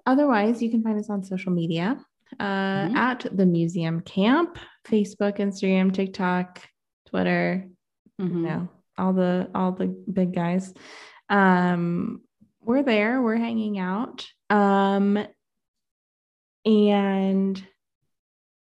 otherwise, 0.06 0.62
you 0.62 0.70
can 0.70 0.82
find 0.82 0.98
us 0.98 1.08
on 1.10 1.24
social 1.24 1.52
media 1.52 1.98
uh, 2.40 2.44
Mhm. 2.88 2.94
at 2.96 3.26
the 3.36 3.46
Museum 3.46 4.00
Camp, 4.00 4.58
Facebook, 4.84 5.38
Instagram, 5.38 5.92
TikTok, 5.92 6.60
Twitter, 7.06 7.68
Mhm. 8.20 8.34
you 8.34 8.42
know, 8.42 8.68
all 8.98 9.12
the 9.12 9.48
all 9.54 9.72
the 9.72 9.86
big 10.12 10.34
guys. 10.34 10.74
Um, 11.28 12.22
we're 12.60 12.82
there, 12.82 13.22
we're 13.22 13.36
hanging 13.36 13.78
out. 13.78 14.26
Um, 14.50 15.18
and 16.64 17.64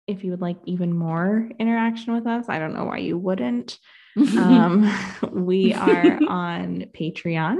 if 0.08 0.24
you 0.24 0.30
would 0.32 0.40
like 0.40 0.56
even 0.64 0.92
more 0.92 1.48
interaction 1.58 2.14
with 2.14 2.26
us, 2.26 2.46
I 2.48 2.58
don't 2.58 2.74
know 2.74 2.84
why 2.84 2.98
you 2.98 3.16
wouldn't. 3.18 3.78
Um, 4.18 4.92
we 5.30 5.74
are 5.74 6.18
on 6.28 6.86
Patreon, 6.98 7.58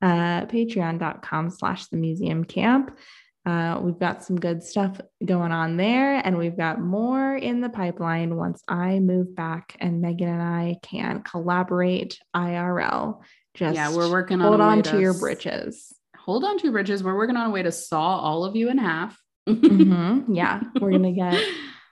uh, 0.00 0.46
patreon.com 0.46 1.50
slash 1.50 1.88
the 1.88 1.98
museum 1.98 2.44
camp. 2.44 2.96
Uh, 3.44 3.78
we've 3.82 3.98
got 3.98 4.24
some 4.24 4.40
good 4.40 4.62
stuff 4.62 4.98
going 5.22 5.52
on 5.52 5.76
there, 5.76 6.14
and 6.24 6.38
we've 6.38 6.56
got 6.56 6.80
more 6.80 7.36
in 7.36 7.60
the 7.60 7.68
pipeline 7.68 8.36
once 8.36 8.62
I 8.66 8.98
move 9.00 9.34
back 9.36 9.76
and 9.78 10.02
Meghan 10.02 10.22
and 10.28 10.42
I 10.42 10.76
can 10.82 11.22
collaborate 11.22 12.18
IRL. 12.34 13.20
Just 13.54 13.74
yeah, 13.74 13.94
we're 13.94 14.10
working 14.10 14.40
on 14.40 14.46
hold 14.48 14.60
on 14.62 14.82
to 14.84 14.98
your 15.00 15.12
s- 15.12 15.20
britches. 15.20 15.92
Hold 16.16 16.44
on 16.44 16.56
to 16.58 16.62
your 16.64 16.72
bridges. 16.72 17.02
We're 17.04 17.16
working 17.16 17.36
on 17.36 17.46
a 17.48 17.50
way 17.50 17.62
to 17.62 17.72
saw 17.72 18.18
all 18.20 18.44
of 18.46 18.56
you 18.56 18.70
in 18.70 18.78
half. 18.78 19.18
Mhm, 19.46 20.26
Yeah, 20.34 20.60
we're 20.80 20.92
gonna 20.92 21.12
get 21.12 21.42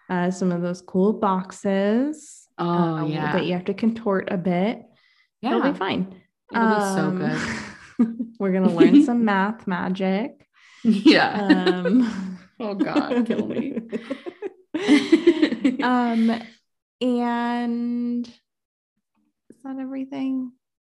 uh, 0.09 0.31
some 0.31 0.53
of 0.53 0.63
those 0.63 0.81
cool 0.81 1.13
boxes. 1.13 2.49
Oh 2.59 2.69
uh, 2.69 3.05
yeah. 3.07 3.33
that 3.33 3.47
you 3.47 3.53
have 3.53 3.67
to 3.67 3.75
contort 3.75 4.29
a 4.31 4.37
bit. 4.37 4.83
Yeah, 5.41 5.59
It'll 5.59 5.73
be 5.73 5.79
fine. 5.79 6.23
It'll 6.53 6.75
be 6.75 6.81
so 6.81 7.11
good. 7.13 8.17
we're 8.39 8.53
gonna 8.53 8.73
learn 8.75 9.05
some 9.05 9.25
math 9.25 9.67
magic. 9.67 10.47
Yeah. 10.83 11.49
Um, 11.67 12.39
oh 12.61 12.75
God, 12.75 13.27
kill 13.27 13.47
me. 13.47 13.81
um, 15.83 16.43
and 17.01 18.27
is 18.27 19.63
that 19.65 19.79
everything? 19.79 20.53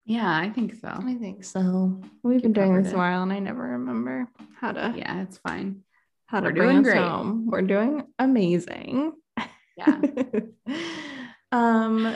yeah, 0.06 0.36
I 0.36 0.50
think 0.50 0.74
so. 0.76 0.90
I 0.90 1.16
think 1.16 1.44
so. 1.44 2.02
We've 2.24 2.42
been 2.42 2.54
doing 2.54 2.82
this 2.82 2.92
a 2.92 2.98
while, 2.98 3.22
and 3.22 3.32
I 3.32 3.40
never 3.40 3.62
remember 3.62 4.28
how 4.60 4.72
to 4.72 4.94
Yeah, 4.98 5.22
it's 5.22 5.38
fine. 5.38 5.84
How 6.32 6.40
to 6.40 6.46
we're 6.46 6.54
bring 6.54 6.70
doing 6.70 6.86
us 6.86 6.94
great. 6.94 6.98
home. 6.98 7.46
We're 7.48 7.62
doing 7.62 8.04
amazing. 8.18 9.12
Yeah. 9.76 10.00
um, 11.52 12.16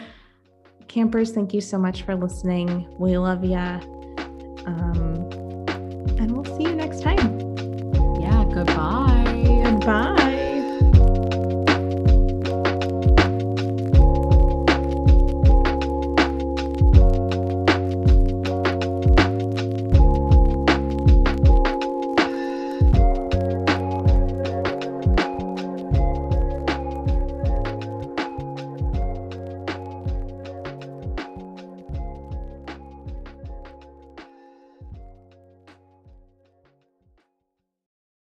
campers, 0.87 1.33
thank 1.33 1.53
you 1.53 1.59
so 1.59 1.77
much 1.77 2.03
for 2.03 2.15
listening. 2.15 2.87
We 2.97 3.17
love 3.17 3.43
ya. 3.43 3.81
Um, 4.65 5.29
and 6.17 6.31
we'll 6.31 6.57
see 6.57 6.64